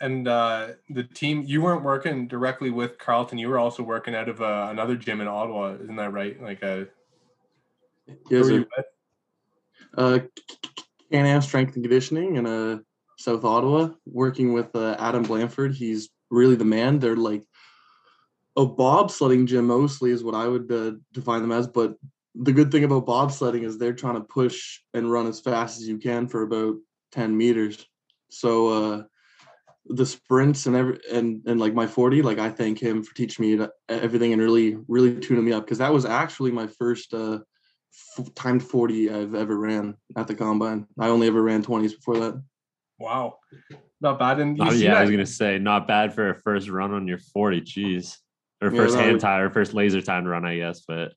And 0.00 0.28
uh, 0.28 0.68
the 0.90 1.04
team, 1.04 1.44
you 1.46 1.62
weren't 1.62 1.82
working 1.82 2.28
directly 2.28 2.70
with 2.70 2.98
Carleton. 2.98 3.38
You 3.38 3.48
were 3.48 3.58
also 3.58 3.82
working 3.82 4.14
out 4.14 4.28
of 4.28 4.42
uh, 4.42 4.68
another 4.70 4.96
gym 4.96 5.20
in 5.20 5.28
Ottawa, 5.28 5.76
isn't 5.82 5.96
that 5.96 6.12
right? 6.12 6.42
Like 6.42 6.62
a. 6.62 6.88
Yes, 8.28 8.48
sir. 8.48 8.66
Uh, 9.96 10.18
Can-Am 11.10 11.40
Strength 11.40 11.76
and 11.76 11.84
Conditioning 11.84 12.36
in 12.36 12.46
uh, 12.46 12.78
South 13.16 13.44
Ottawa, 13.44 13.90
working 14.04 14.52
with 14.52 14.74
uh, 14.76 14.96
Adam 14.98 15.22
Blanford. 15.22 15.74
He's 15.74 16.10
really 16.30 16.56
the 16.56 16.64
man. 16.64 16.98
They're 16.98 17.16
like 17.16 17.44
a 18.56 18.66
bobsledding 18.66 19.46
gym 19.46 19.66
mostly 19.66 20.10
is 20.10 20.22
what 20.22 20.34
I 20.34 20.46
would 20.46 20.70
uh, 20.70 20.92
define 21.12 21.42
them 21.42 21.52
as. 21.52 21.66
But 21.66 21.96
the 22.34 22.52
good 22.52 22.70
thing 22.70 22.84
about 22.84 23.06
bobsledding 23.06 23.64
is 23.64 23.78
they're 23.78 23.92
trying 23.92 24.14
to 24.14 24.20
push 24.20 24.80
and 24.92 25.10
run 25.10 25.26
as 25.26 25.40
fast 25.40 25.80
as 25.80 25.88
you 25.88 25.98
can 25.98 26.28
for 26.28 26.42
about 26.42 26.76
10 27.12 27.36
meters. 27.36 27.84
So 28.30 28.68
uh, 28.68 29.02
the 29.86 30.06
sprints 30.06 30.66
and 30.66 30.76
every 30.76 30.98
and 31.12 31.42
and 31.46 31.60
like 31.60 31.74
my 31.74 31.86
40, 31.86 32.22
like 32.22 32.38
I 32.38 32.50
thank 32.50 32.78
him 32.78 33.02
for 33.02 33.14
teaching 33.14 33.58
me 33.58 33.66
everything 33.88 34.32
and 34.32 34.42
really 34.42 34.78
really 34.88 35.18
tuning 35.18 35.44
me 35.44 35.52
up 35.52 35.64
because 35.64 35.78
that 35.78 35.92
was 35.92 36.04
actually 36.04 36.50
my 36.50 36.66
first 36.66 37.12
uh, 37.12 37.40
f- 38.18 38.34
timed 38.34 38.62
40 38.62 39.10
I've 39.10 39.34
ever 39.34 39.56
ran 39.58 39.96
at 40.16 40.26
the 40.26 40.34
combine. 40.34 40.86
I 40.98 41.08
only 41.08 41.26
ever 41.26 41.42
ran 41.42 41.62
20s 41.62 41.94
before 41.96 42.18
that. 42.18 42.42
Wow, 42.98 43.38
not 44.00 44.18
bad. 44.18 44.40
And 44.40 44.60
oh, 44.60 44.72
yeah, 44.72 44.94
that? 44.94 44.98
I 44.98 45.02
was 45.02 45.10
gonna 45.10 45.26
say 45.26 45.58
not 45.58 45.86
bad 45.86 46.14
for 46.14 46.30
a 46.30 46.34
first 46.34 46.68
run 46.68 46.92
on 46.92 47.06
your 47.06 47.18
40. 47.18 47.60
Jeez 47.60 48.16
or 48.64 48.72
yeah, 48.72 48.76
first 48.76 48.96
hand 48.96 49.20
tie 49.20 49.40
or 49.40 49.50
first 49.50 49.74
laser 49.74 50.00
time 50.00 50.24
run, 50.24 50.44
I 50.44 50.56
guess. 50.56 50.82
But 50.86 51.12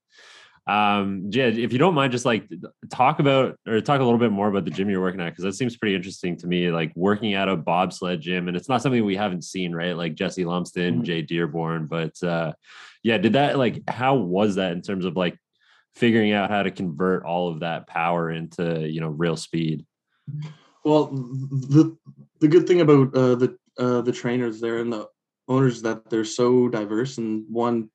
um, 0.67 1.31
Jed, 1.31 1.57
if 1.57 1.71
you 1.71 1.79
don't 1.79 1.93
mind, 1.93 2.11
just 2.11 2.25
like 2.25 2.47
talk 2.91 3.19
about 3.19 3.57
or 3.65 3.79
talk 3.79 4.01
a 4.01 4.03
little 4.03 4.19
bit 4.19 4.31
more 4.33 4.49
about 4.49 4.65
the 4.65 4.71
gym 4.71 4.89
you're 4.89 5.01
working 5.01 5.21
at 5.21 5.29
because 5.29 5.45
that 5.45 5.55
seems 5.55 5.77
pretty 5.77 5.95
interesting 5.95 6.35
to 6.37 6.47
me. 6.47 6.69
Like 6.71 6.91
working 6.95 7.35
at 7.35 7.47
a 7.47 7.55
bobsled 7.55 8.19
gym, 8.19 8.47
and 8.49 8.57
it's 8.57 8.67
not 8.67 8.81
something 8.81 9.03
we 9.05 9.15
haven't 9.15 9.45
seen, 9.45 9.73
right? 9.73 9.95
Like 9.95 10.15
Jesse 10.15 10.43
Lumsden, 10.43 10.95
mm-hmm. 10.95 11.03
Jay 11.03 11.21
Dearborn, 11.21 11.87
but 11.87 12.21
uh, 12.21 12.51
yeah, 13.01 13.17
did 13.17 13.33
that 13.33 13.57
like 13.57 13.81
how 13.89 14.15
was 14.15 14.55
that 14.55 14.73
in 14.73 14.81
terms 14.81 15.05
of 15.05 15.15
like 15.15 15.37
figuring 15.95 16.33
out 16.33 16.51
how 16.51 16.63
to 16.63 16.71
convert 16.71 17.23
all 17.23 17.49
of 17.49 17.61
that 17.61 17.87
power 17.87 18.29
into 18.29 18.87
you 18.89 18.99
know 18.99 19.07
real 19.07 19.37
speed? 19.37 19.85
Well, 20.83 21.05
the 21.05 21.97
the 22.41 22.47
good 22.49 22.67
thing 22.67 22.81
about 22.81 23.15
uh, 23.15 23.35
the 23.35 23.57
uh, 23.79 24.01
the 24.01 24.11
trainers 24.11 24.59
there 24.59 24.79
and 24.79 24.91
the 24.91 25.07
owners 25.47 25.81
that 25.81 26.09
they're 26.09 26.25
so 26.25 26.67
diverse 26.67 27.17
and 27.17 27.45
one 27.49 27.89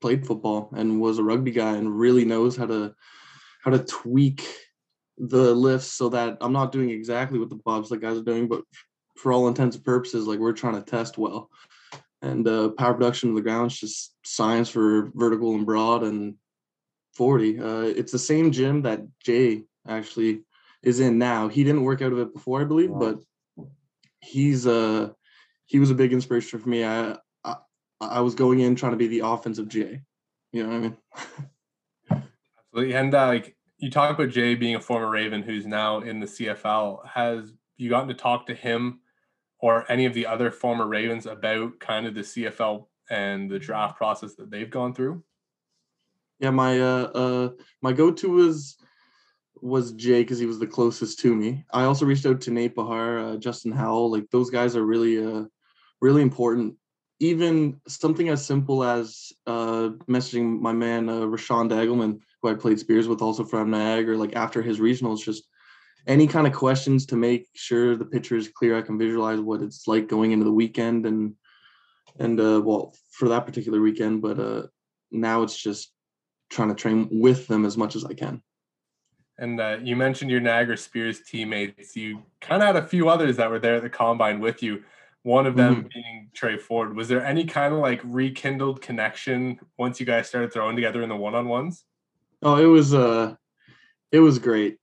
played 0.00 0.26
football 0.26 0.70
and 0.76 1.00
was 1.00 1.18
a 1.18 1.22
rugby 1.22 1.50
guy 1.50 1.76
and 1.76 1.98
really 1.98 2.24
knows 2.24 2.56
how 2.56 2.66
to 2.66 2.94
how 3.62 3.70
to 3.70 3.78
tweak 3.78 4.46
the 5.18 5.54
lifts 5.54 5.88
so 5.88 6.08
that 6.10 6.36
I'm 6.40 6.52
not 6.52 6.72
doing 6.72 6.90
exactly 6.90 7.38
what 7.38 7.48
the 7.48 7.56
bobs 7.56 7.88
bobsled 7.88 8.00
guys 8.00 8.18
are 8.18 8.22
doing, 8.22 8.48
but 8.48 8.62
for 9.16 9.32
all 9.32 9.48
intents 9.48 9.76
and 9.76 9.84
purposes, 9.84 10.26
like 10.26 10.38
we're 10.38 10.52
trying 10.52 10.74
to 10.74 10.82
test 10.82 11.18
well. 11.18 11.50
And 12.22 12.46
uh, 12.46 12.70
power 12.70 12.94
production 12.94 13.30
of 13.30 13.34
the 13.34 13.42
ground 13.42 13.72
is 13.72 13.78
just 13.78 14.14
science 14.24 14.68
for 14.68 15.10
vertical 15.14 15.54
and 15.54 15.64
broad 15.64 16.02
and 16.02 16.34
40. 17.14 17.58
Uh, 17.58 17.80
it's 17.80 18.12
the 18.12 18.18
same 18.18 18.50
gym 18.50 18.82
that 18.82 19.00
Jay 19.24 19.64
actually 19.88 20.42
is 20.82 21.00
in 21.00 21.18
now. 21.18 21.48
He 21.48 21.64
didn't 21.64 21.82
work 21.82 22.02
out 22.02 22.12
of 22.12 22.18
it 22.18 22.34
before, 22.34 22.60
I 22.60 22.64
believe, 22.64 22.90
but 22.92 23.18
he's 24.20 24.66
uh 24.66 25.10
he 25.66 25.78
was 25.78 25.90
a 25.90 25.94
big 25.94 26.12
inspiration 26.12 26.58
for 26.58 26.68
me. 26.68 26.84
I, 26.84 27.16
I 27.44 27.56
I 28.00 28.20
was 28.20 28.34
going 28.34 28.60
in 28.60 28.76
trying 28.76 28.92
to 28.92 28.98
be 28.98 29.08
the 29.08 29.26
offensive 29.26 29.68
Jay. 29.68 30.02
You 30.52 30.62
know 30.62 30.68
what 30.68 30.76
I 30.76 30.80
mean? 30.80 30.96
Absolutely. 32.72 32.94
And 32.94 33.14
uh, 33.14 33.26
like 33.26 33.56
you 33.78 33.90
talk 33.90 34.10
about 34.10 34.30
Jay 34.30 34.54
being 34.54 34.74
a 34.74 34.80
former 34.80 35.10
Raven 35.10 35.42
who's 35.42 35.66
now 35.66 36.00
in 36.00 36.20
the 36.20 36.26
CFL. 36.26 37.06
Has 37.06 37.52
you 37.76 37.90
gotten 37.90 38.08
to 38.08 38.14
talk 38.14 38.46
to 38.46 38.54
him 38.54 39.00
or 39.58 39.90
any 39.90 40.06
of 40.06 40.14
the 40.14 40.26
other 40.26 40.50
former 40.50 40.86
Ravens 40.86 41.26
about 41.26 41.78
kind 41.80 42.06
of 42.06 42.14
the 42.14 42.20
CFL 42.20 42.86
and 43.10 43.50
the 43.50 43.58
draft 43.58 43.96
process 43.96 44.34
that 44.34 44.50
they've 44.50 44.70
gone 44.70 44.94
through? 44.94 45.22
Yeah, 46.38 46.50
my 46.50 46.80
uh, 46.80 47.04
uh 47.14 47.50
my 47.82 47.92
go-to 47.92 48.30
was 48.30 48.76
was 49.62 49.92
Jay 49.92 50.22
because 50.22 50.38
he 50.38 50.46
was 50.46 50.58
the 50.58 50.66
closest 50.66 51.18
to 51.20 51.34
me. 51.34 51.64
I 51.72 51.84
also 51.84 52.04
reached 52.04 52.26
out 52.26 52.42
to 52.42 52.50
Nate 52.50 52.74
Behar, 52.74 53.18
uh, 53.18 53.36
Justin 53.36 53.72
Howell. 53.72 54.10
Like 54.10 54.30
those 54.30 54.50
guys 54.50 54.76
are 54.76 54.84
really 54.84 55.24
uh 55.24 55.44
really 56.00 56.22
important. 56.22 56.74
Even 57.18 57.80
something 57.88 58.28
as 58.28 58.44
simple 58.44 58.84
as 58.84 59.32
uh 59.46 59.90
messaging 60.08 60.60
my 60.60 60.72
man 60.72 61.08
uh, 61.08 61.20
Rashawn 61.20 61.70
Dagelman, 61.70 62.20
who 62.42 62.50
I 62.50 62.54
played 62.54 62.78
Spears 62.78 63.08
with, 63.08 63.22
also 63.22 63.44
from 63.44 63.70
Niagara. 63.70 64.18
Like 64.18 64.36
after 64.36 64.60
his 64.60 64.80
regionals, 64.80 65.24
just 65.24 65.44
any 66.06 66.26
kind 66.26 66.46
of 66.46 66.52
questions 66.52 67.06
to 67.06 67.16
make 67.16 67.48
sure 67.54 67.96
the 67.96 68.04
picture 68.04 68.36
is 68.36 68.48
clear. 68.48 68.76
I 68.76 68.82
can 68.82 68.98
visualize 68.98 69.40
what 69.40 69.62
it's 69.62 69.88
like 69.88 70.08
going 70.08 70.32
into 70.32 70.44
the 70.44 70.52
weekend 70.52 71.06
and 71.06 71.34
and 72.18 72.38
uh 72.38 72.60
well 72.62 72.94
for 73.12 73.28
that 73.28 73.46
particular 73.46 73.80
weekend, 73.80 74.20
but 74.20 74.38
uh 74.38 74.66
now 75.10 75.42
it's 75.42 75.56
just 75.56 75.92
trying 76.50 76.68
to 76.68 76.74
train 76.74 77.08
with 77.10 77.46
them 77.46 77.64
as 77.64 77.76
much 77.76 77.96
as 77.96 78.04
I 78.04 78.14
can. 78.14 78.42
And 79.38 79.60
uh, 79.60 79.78
you 79.82 79.96
mentioned 79.96 80.30
your 80.30 80.40
Niagara 80.40 80.78
Spears 80.78 81.20
teammates. 81.20 81.94
You 81.94 82.22
kind 82.40 82.62
of 82.62 82.66
had 82.66 82.76
a 82.76 82.86
few 82.86 83.08
others 83.08 83.36
that 83.36 83.50
were 83.50 83.58
there 83.58 83.74
at 83.76 83.82
the 83.82 83.90
combine 83.90 84.40
with 84.40 84.62
you. 84.62 84.82
One 85.26 85.44
of 85.48 85.56
them 85.56 85.74
mm-hmm. 85.74 85.88
being 85.92 86.30
Tre 86.34 86.56
Ford. 86.56 86.94
Was 86.94 87.08
there 87.08 87.24
any 87.24 87.46
kind 87.46 87.74
of 87.74 87.80
like 87.80 88.00
rekindled 88.04 88.80
connection 88.80 89.58
once 89.76 89.98
you 89.98 90.06
guys 90.06 90.28
started 90.28 90.52
throwing 90.52 90.76
together 90.76 91.02
in 91.02 91.08
the 91.08 91.16
one-on-ones? 91.16 91.84
Oh, 92.42 92.54
it 92.58 92.66
was 92.66 92.94
uh, 92.94 93.34
it 94.12 94.20
was 94.20 94.38
great. 94.38 94.78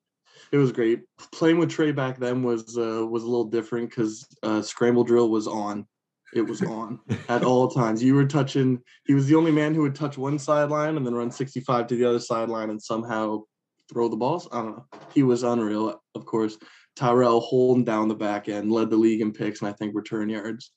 It 0.51 0.57
was 0.57 0.73
great. 0.73 1.03
Playing 1.31 1.59
with 1.59 1.69
Tre 1.69 1.93
back 1.93 2.19
then 2.19 2.43
was 2.43 2.77
uh, 2.77 3.07
was 3.07 3.23
a 3.23 3.25
little 3.25 3.45
different 3.45 3.89
because 3.89 4.27
uh, 4.43 4.62
scramble 4.62 5.05
drill 5.05 5.29
was 5.29 5.47
on 5.47 5.88
it 6.33 6.41
was 6.41 6.62
on 6.62 7.00
at 7.29 7.43
all 7.45 7.69
times. 7.69 8.03
You 8.03 8.13
were 8.13 8.25
touching. 8.25 8.81
He 9.05 9.13
was 9.13 9.27
the 9.27 9.35
only 9.35 9.51
man 9.51 9.73
who 9.73 9.83
would 9.83 9.95
touch 9.95 10.17
one 10.17 10.38
sideline 10.38 10.97
and 10.97 11.05
then 11.05 11.15
run 11.15 11.31
65 11.31 11.88
to 11.88 11.95
the 11.95 12.03
other 12.03 12.19
sideline 12.19 12.69
and 12.69 12.83
somehow 12.83 13.43
throw 13.89 14.09
the 14.09 14.17
balls. 14.17 14.50
I 14.51 14.62
don't 14.62 14.75
know. 14.75 14.85
He 15.13 15.23
was 15.23 15.43
unreal. 15.43 16.01
Of 16.15 16.25
course, 16.25 16.57
Tyrell 16.95 17.39
holding 17.39 17.83
down 17.83 18.07
the 18.07 18.15
back 18.15 18.50
end, 18.50 18.71
led 18.71 18.89
the 18.89 18.97
league 18.97 19.21
in 19.21 19.31
picks 19.31 19.62
and 19.62 19.69
I 19.69 19.73
think 19.73 19.95
return 19.95 20.29
yards. 20.29 20.71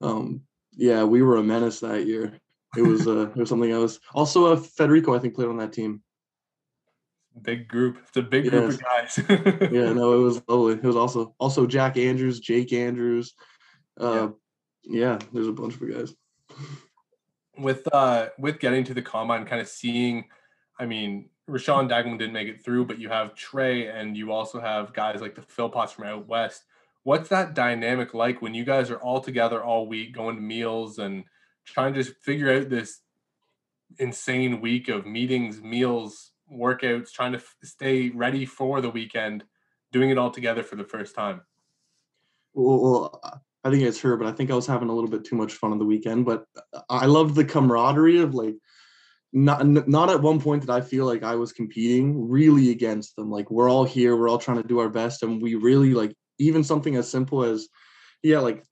Um, 0.00 0.42
yeah, 0.72 1.04
we 1.04 1.22
were 1.22 1.36
a 1.36 1.42
menace 1.42 1.80
that 1.80 2.06
year. 2.06 2.38
It 2.76 2.82
was 2.82 3.06
uh, 3.06 3.28
it 3.30 3.36
was 3.36 3.48
something 3.48 3.70
else. 3.70 3.98
Also, 4.14 4.52
uh, 4.52 4.56
Federico 4.56 5.14
I 5.14 5.18
think 5.18 5.34
played 5.34 5.48
on 5.48 5.56
that 5.58 5.72
team. 5.72 6.02
Big 7.42 7.68
group. 7.68 7.98
It's 8.08 8.16
a 8.16 8.22
big 8.22 8.46
yes. 8.46 8.52
group 8.52 8.70
of 8.72 8.82
guys. 8.82 9.70
yeah, 9.72 9.92
no, 9.92 10.14
it 10.14 10.22
was 10.22 10.42
lovely. 10.48 10.74
It 10.74 10.82
was 10.82 10.96
also 10.96 11.34
also 11.38 11.66
Jack 11.66 11.96
Andrews, 11.96 12.40
Jake 12.40 12.72
Andrews, 12.72 13.34
uh, 14.00 14.12
yeah 14.12 14.28
yeah, 14.88 15.18
there's 15.32 15.48
a 15.48 15.52
bunch 15.52 15.74
of 15.74 15.92
guys. 15.92 16.14
With 17.58 17.88
uh 17.92 18.28
with 18.38 18.60
getting 18.60 18.84
to 18.84 18.94
the 18.94 19.02
combine, 19.02 19.46
kind 19.46 19.60
of 19.60 19.68
seeing, 19.68 20.26
I 20.78 20.86
mean, 20.86 21.30
Rashawn 21.48 21.88
Dagelman 21.88 22.18
didn't 22.18 22.32
make 22.32 22.48
it 22.48 22.64
through, 22.64 22.86
but 22.86 22.98
you 22.98 23.08
have 23.08 23.34
Tre 23.34 23.86
and 23.86 24.16
you 24.16 24.32
also 24.32 24.60
have 24.60 24.92
guys 24.92 25.20
like 25.20 25.34
the 25.34 25.42
Philpots 25.42 25.90
from 25.90 26.04
out 26.04 26.26
west. 26.26 26.64
What's 27.04 27.28
that 27.28 27.54
dynamic 27.54 28.14
like 28.14 28.42
when 28.42 28.54
you 28.54 28.64
guys 28.64 28.90
are 28.90 28.98
all 28.98 29.20
together 29.20 29.62
all 29.62 29.86
week, 29.86 30.12
going 30.12 30.36
to 30.36 30.42
meals 30.42 30.98
and 30.98 31.24
trying 31.64 31.94
to 31.94 32.02
just 32.02 32.16
figure 32.18 32.52
out 32.52 32.68
this 32.68 33.00
insane 33.98 34.60
week 34.60 34.88
of 34.88 35.06
meetings, 35.06 35.62
meals, 35.62 36.32
workouts, 36.52 37.12
trying 37.12 37.32
to 37.32 37.38
f- 37.38 37.56
stay 37.62 38.10
ready 38.10 38.44
for 38.44 38.80
the 38.80 38.90
weekend, 38.90 39.44
doing 39.92 40.10
it 40.10 40.18
all 40.18 40.30
together 40.30 40.64
for 40.64 40.74
the 40.74 40.84
first 40.84 41.14
time? 41.14 41.42
Well, 42.54 43.20
I 43.62 43.70
think 43.70 43.82
it's 43.82 44.00
her, 44.00 44.16
but 44.16 44.26
I 44.26 44.32
think 44.32 44.50
I 44.50 44.54
was 44.54 44.66
having 44.66 44.88
a 44.88 44.92
little 44.92 45.10
bit 45.10 45.24
too 45.24 45.36
much 45.36 45.54
fun 45.54 45.72
on 45.72 45.78
the 45.78 45.84
weekend. 45.84 46.24
But 46.24 46.46
I 46.88 47.06
love 47.06 47.34
the 47.34 47.44
camaraderie 47.44 48.20
of 48.20 48.34
like 48.34 48.56
not 49.32 49.66
not 49.66 50.10
at 50.10 50.22
one 50.22 50.40
point 50.40 50.62
did 50.62 50.70
I 50.70 50.80
feel 50.80 51.04
like 51.04 51.22
I 51.22 51.34
was 51.34 51.52
competing 51.52 52.28
really 52.28 52.70
against 52.70 53.16
them. 53.16 53.30
Like 53.30 53.50
we're 53.50 53.70
all 53.70 53.84
here, 53.84 54.16
we're 54.16 54.28
all 54.28 54.38
trying 54.38 54.62
to 54.62 54.68
do 54.68 54.78
our 54.78 54.88
best, 54.88 55.22
and 55.22 55.42
we 55.42 55.54
really 55.54 55.94
like 55.94 56.14
even 56.38 56.64
something 56.64 56.96
as 56.96 57.10
simple 57.10 57.42
as 57.44 57.68
yeah, 58.22 58.38
like 58.38 58.64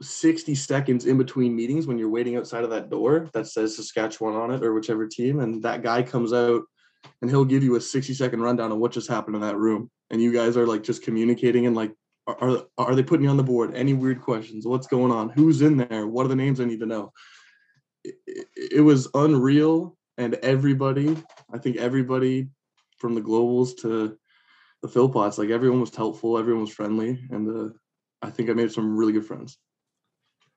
60 0.00 0.54
seconds 0.54 1.06
in 1.06 1.18
between 1.18 1.56
meetings 1.56 1.86
when 1.86 1.98
you're 1.98 2.08
waiting 2.08 2.36
outside 2.36 2.64
of 2.64 2.70
that 2.70 2.88
door 2.88 3.28
that 3.32 3.46
says 3.46 3.76
Saskatchewan 3.76 4.34
on 4.34 4.52
it 4.52 4.62
or 4.62 4.72
whichever 4.72 5.06
team, 5.06 5.40
and 5.40 5.62
that 5.62 5.82
guy 5.82 6.02
comes 6.02 6.32
out 6.32 6.62
and 7.20 7.30
he'll 7.30 7.44
give 7.44 7.62
you 7.62 7.76
a 7.76 7.80
60 7.80 8.14
second 8.14 8.40
rundown 8.40 8.72
of 8.72 8.78
what 8.78 8.92
just 8.92 9.08
happened 9.08 9.36
in 9.36 9.42
that 9.42 9.56
room. 9.56 9.90
And 10.10 10.22
you 10.22 10.32
guys 10.32 10.56
are 10.56 10.66
like 10.66 10.82
just 10.82 11.02
communicating 11.02 11.66
and 11.66 11.76
like 11.76 11.92
are 12.26 12.64
are 12.76 12.94
they 12.94 13.02
putting 13.02 13.24
you 13.24 13.30
on 13.30 13.36
the 13.36 13.42
board? 13.42 13.74
Any 13.74 13.94
weird 13.94 14.20
questions? 14.20 14.66
What's 14.66 14.86
going 14.86 15.12
on? 15.12 15.30
Who's 15.30 15.62
in 15.62 15.76
there? 15.76 16.06
What 16.06 16.26
are 16.26 16.28
the 16.28 16.36
names 16.36 16.60
I 16.60 16.64
need 16.64 16.80
to 16.80 16.86
know? 16.86 17.12
It, 18.26 18.48
it, 18.72 18.80
was 18.80 19.08
unreal, 19.14 19.96
and 20.16 20.34
everybody, 20.36 21.16
I 21.52 21.58
think 21.58 21.76
everybody, 21.76 22.48
from 22.98 23.14
the 23.14 23.20
globals 23.20 23.76
to 23.82 24.16
the 24.82 24.88
Philpots, 24.88 25.38
like 25.38 25.50
everyone 25.50 25.80
was 25.80 25.94
helpful, 25.94 26.38
everyone 26.38 26.62
was 26.62 26.72
friendly, 26.72 27.18
and 27.30 27.48
uh, 27.48 27.74
I 28.22 28.30
think 28.30 28.50
I 28.50 28.52
made 28.52 28.72
some 28.72 28.96
really 28.96 29.12
good 29.12 29.26
friends. 29.26 29.58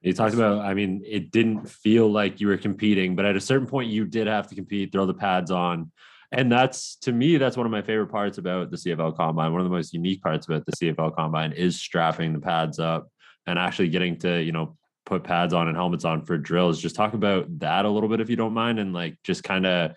You 0.02 0.14
talked 0.14 0.34
about, 0.34 0.66
I 0.66 0.74
mean, 0.74 1.04
it 1.06 1.32
didn't 1.32 1.70
feel 1.70 2.12
like 2.12 2.42
you 2.42 2.48
were 2.48 2.58
competing, 2.58 3.16
but 3.16 3.26
at 3.26 3.36
a 3.36 3.42
certain 3.42 3.68
point, 3.68 3.92
you 3.92 4.06
did 4.06 4.26
have 4.26 4.48
to 4.48 4.56
compete, 4.56 4.92
throw 4.92 5.06
the 5.06 5.14
pads 5.14 5.52
on 5.52 5.92
and 6.32 6.52
that's 6.52 6.96
to 6.96 7.12
me 7.12 7.38
that's 7.38 7.58
one 7.58 7.66
of 7.66 7.72
my 7.72 7.82
favorite 7.82 8.08
parts 8.08 8.38
about 8.38 8.72
the 8.72 8.78
cfl 8.78 9.16
combine 9.16 9.52
one 9.52 9.62
of 9.62 9.66
the 9.66 9.76
most 9.76 9.94
unique 9.94 10.22
parts 10.22 10.48
about 10.48 10.66
the 10.66 10.72
cfl 10.74 11.16
combine 11.16 11.52
is 11.52 11.80
strapping 11.80 12.34
the 12.34 12.40
pads 12.40 12.80
up 12.80 13.08
and 13.48 13.60
actually 13.60 13.90
getting 13.90 14.18
to 14.18 14.42
you 14.42 14.52
know 14.52 14.78
put 15.06 15.24
pads 15.24 15.54
on 15.54 15.68
and 15.68 15.76
helmets 15.76 16.06
on 16.06 16.24
for 16.24 16.38
drills. 16.38 16.82
Just 16.82 16.96
talk 16.96 17.14
about 17.14 17.60
that 17.60 17.86
a 17.86 17.90
little 17.90 18.10
bit 18.10 18.22
if 18.22 18.30
you 18.30 18.36
don't 18.36 18.54
mind 18.54 18.80
and 18.80 18.94
like 18.94 19.18
just 19.24 19.44
kind 19.44 19.66
of 19.66 19.92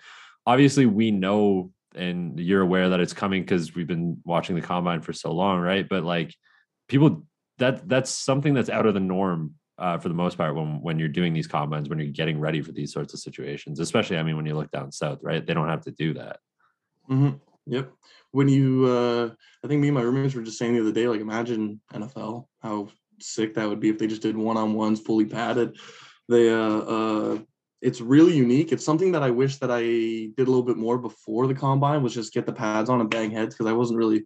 obviously 0.47 0.87
we 0.87 1.11
know 1.11 1.71
and 1.95 2.39
you're 2.41 2.63
aware 2.63 2.89
that 2.89 3.01
it's 3.01 3.13
coming 3.13 3.43
because 3.43 3.75
we've 3.75 3.87
been 3.87 4.21
watching 4.25 4.57
the 4.57 4.63
combine 4.63 5.01
for 5.01 5.13
so 5.13 5.33
long 5.33 5.61
right? 5.61 5.89
But 5.89 6.05
like 6.05 6.35
people 6.89 7.25
that 7.59 7.89
that's 7.89 8.11
something 8.11 8.55
that's 8.55 8.71
out 8.71 8.87
of 8.87 8.95
the 8.95 9.01
norm 9.01 9.55
uh, 9.79 9.99
for 9.99 10.09
the 10.09 10.15
most 10.15 10.37
part 10.37 10.55
when 10.55 10.81
when 10.83 10.99
you're 10.99 11.09
doing 11.09 11.33
these 11.33 11.47
combines 11.47 11.89
when 11.89 11.99
you're 11.99 12.09
getting 12.09 12.39
ready 12.39 12.63
for 12.63 12.73
these 12.73 12.93
sorts 12.93 13.13
of 13.13 13.21
situations 13.21 13.81
especially 13.81 14.17
i 14.17 14.23
mean 14.23 14.37
when 14.37 14.47
you 14.47 14.55
look 14.55 14.71
down 14.71 14.93
south 14.93 15.19
right? 15.23 15.45
They 15.45 15.55
don't 15.55 15.69
have 15.69 15.83
to 15.83 15.91
do 15.91 16.15
that. 16.15 16.39
Mm-hmm. 17.11 17.37
yep. 17.67 17.93
When 18.31 18.49
you 18.49 18.87
uh 18.87 19.31
i 19.65 19.69
think 19.69 19.81
me 19.81 19.89
and 19.89 19.95
my 19.95 20.03
roommates 20.03 20.35
were 20.35 20.43
just 20.43 20.59
saying 20.59 20.75
the 20.75 20.81
other 20.81 20.93
day 20.93 21.09
like 21.09 21.21
imagine 21.21 21.81
nfl 21.93 22.47
how 22.61 22.89
sick 23.21 23.55
that 23.55 23.69
would 23.69 23.81
be 23.81 23.89
if 23.89 23.99
they 23.99 24.07
just 24.07 24.23
did 24.23 24.37
one-on-ones 24.37 25.01
fully 25.01 25.25
padded. 25.25 25.77
They 26.29 26.51
uh 26.51 26.79
uh 26.79 27.39
it's 27.81 28.01
really 28.01 28.35
unique. 28.35 28.73
It's 28.73 28.85
something 28.85 29.13
that 29.13 29.23
i 29.23 29.31
wish 29.31 29.59
that 29.59 29.71
i 29.71 29.83
did 29.83 30.39
a 30.39 30.51
little 30.51 30.63
bit 30.63 30.77
more 30.77 30.99
before 30.99 31.47
the 31.47 31.55
combine 31.55 32.03
was 32.03 32.15
just 32.15 32.33
get 32.33 32.47
the 32.47 32.53
pads 32.53 32.89
on 32.89 33.01
and 33.01 33.11
bang 33.11 33.31
heads 33.31 33.55
because 33.55 33.71
i 33.71 33.73
wasn't 33.73 33.99
really 33.99 34.25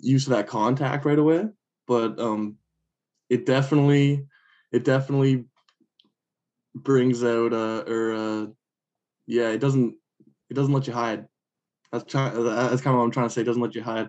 used 0.00 0.24
to 0.24 0.30
that 0.30 0.46
contact 0.46 1.04
right 1.04 1.18
away. 1.18 1.46
But 1.86 2.18
um 2.18 2.56
it 3.28 3.46
definitely 3.46 4.26
it 4.72 4.84
definitely 4.84 5.44
brings 6.74 7.24
out 7.24 7.52
uh 7.52 7.84
or 7.86 8.12
uh 8.12 8.46
yeah 9.26 9.48
it 9.50 9.58
doesn't 9.58 9.96
it 10.50 10.54
doesn't 10.54 10.72
let 10.72 10.86
you 10.86 10.92
hide. 10.92 11.26
That's 11.92 12.04
trying 12.04 12.32
that's 12.44 12.82
kind 12.82 12.94
of 12.94 12.98
what 12.98 13.04
i'm 13.04 13.10
trying 13.10 13.28
to 13.28 13.32
say. 13.32 13.42
It 13.42 13.44
doesn't 13.44 13.62
let 13.62 13.74
you 13.74 13.82
hide 13.82 14.08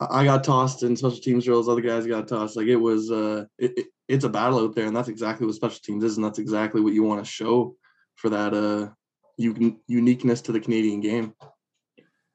i 0.00 0.24
got 0.24 0.44
tossed 0.44 0.82
in 0.82 0.96
special 0.96 1.18
teams 1.18 1.44
drills 1.44 1.68
other 1.68 1.80
guys 1.80 2.06
got 2.06 2.28
tossed 2.28 2.56
like 2.56 2.66
it 2.66 2.76
was 2.76 3.10
uh 3.10 3.44
it, 3.58 3.76
it, 3.76 3.86
it's 4.08 4.24
a 4.24 4.28
battle 4.28 4.60
out 4.60 4.74
there 4.74 4.86
and 4.86 4.96
that's 4.96 5.08
exactly 5.08 5.46
what 5.46 5.54
special 5.54 5.80
teams 5.82 6.04
is 6.04 6.16
and 6.16 6.24
that's 6.24 6.38
exactly 6.38 6.80
what 6.80 6.92
you 6.92 7.02
want 7.02 7.22
to 7.22 7.30
show 7.30 7.74
for 8.16 8.28
that 8.28 8.54
uh 8.54 8.88
un- 9.38 9.78
uniqueness 9.86 10.40
to 10.40 10.52
the 10.52 10.60
canadian 10.60 11.00
game 11.00 11.34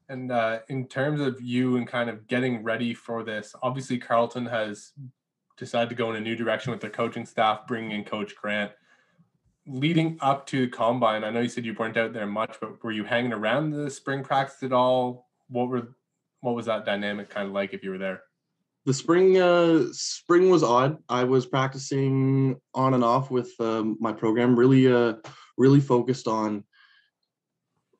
and 0.09 0.31
uh, 0.31 0.59
in 0.69 0.87
terms 0.87 1.21
of 1.21 1.41
you 1.41 1.77
and 1.77 1.87
kind 1.87 2.09
of 2.09 2.27
getting 2.27 2.63
ready 2.63 2.93
for 2.93 3.23
this, 3.23 3.55
obviously 3.63 3.97
Carleton 3.97 4.45
has 4.45 4.91
decided 5.57 5.89
to 5.89 5.95
go 5.95 6.09
in 6.11 6.17
a 6.17 6.21
new 6.21 6.35
direction 6.35 6.71
with 6.71 6.81
their 6.81 6.89
coaching 6.89 7.25
staff, 7.25 7.67
bringing 7.67 7.91
in 7.91 8.03
Coach 8.03 8.35
Grant. 8.35 8.71
Leading 9.65 10.17
up 10.19 10.45
to 10.47 10.65
the 10.65 10.67
combine, 10.67 11.23
I 11.23 11.29
know 11.29 11.39
you 11.39 11.47
said 11.47 11.65
you 11.65 11.73
weren't 11.73 11.97
out 11.97 12.13
there 12.13 12.27
much, 12.27 12.57
but 12.59 12.83
were 12.83 12.91
you 12.91 13.05
hanging 13.05 13.31
around 13.31 13.71
the 13.71 13.89
spring 13.89 14.23
practice 14.23 14.61
at 14.61 14.73
all? 14.73 15.29
What 15.47 15.69
were 15.69 15.95
what 16.43 16.55
was 16.55 16.65
that 16.65 16.85
dynamic 16.85 17.29
kind 17.29 17.47
of 17.47 17.53
like 17.53 17.73
if 17.73 17.83
you 17.83 17.89
were 17.89 17.97
there? 17.97 18.21
The 18.85 18.93
spring 18.93 19.41
uh, 19.41 19.85
spring 19.91 20.49
was 20.49 20.61
odd. 20.61 20.97
I 21.07 21.23
was 21.23 21.45
practicing 21.45 22.59
on 22.73 22.93
and 22.93 23.03
off 23.03 23.31
with 23.31 23.51
um, 23.59 23.97
my 23.99 24.11
program, 24.11 24.59
really 24.59 24.91
uh, 24.91 25.13
really 25.57 25.79
focused 25.79 26.27
on 26.27 26.65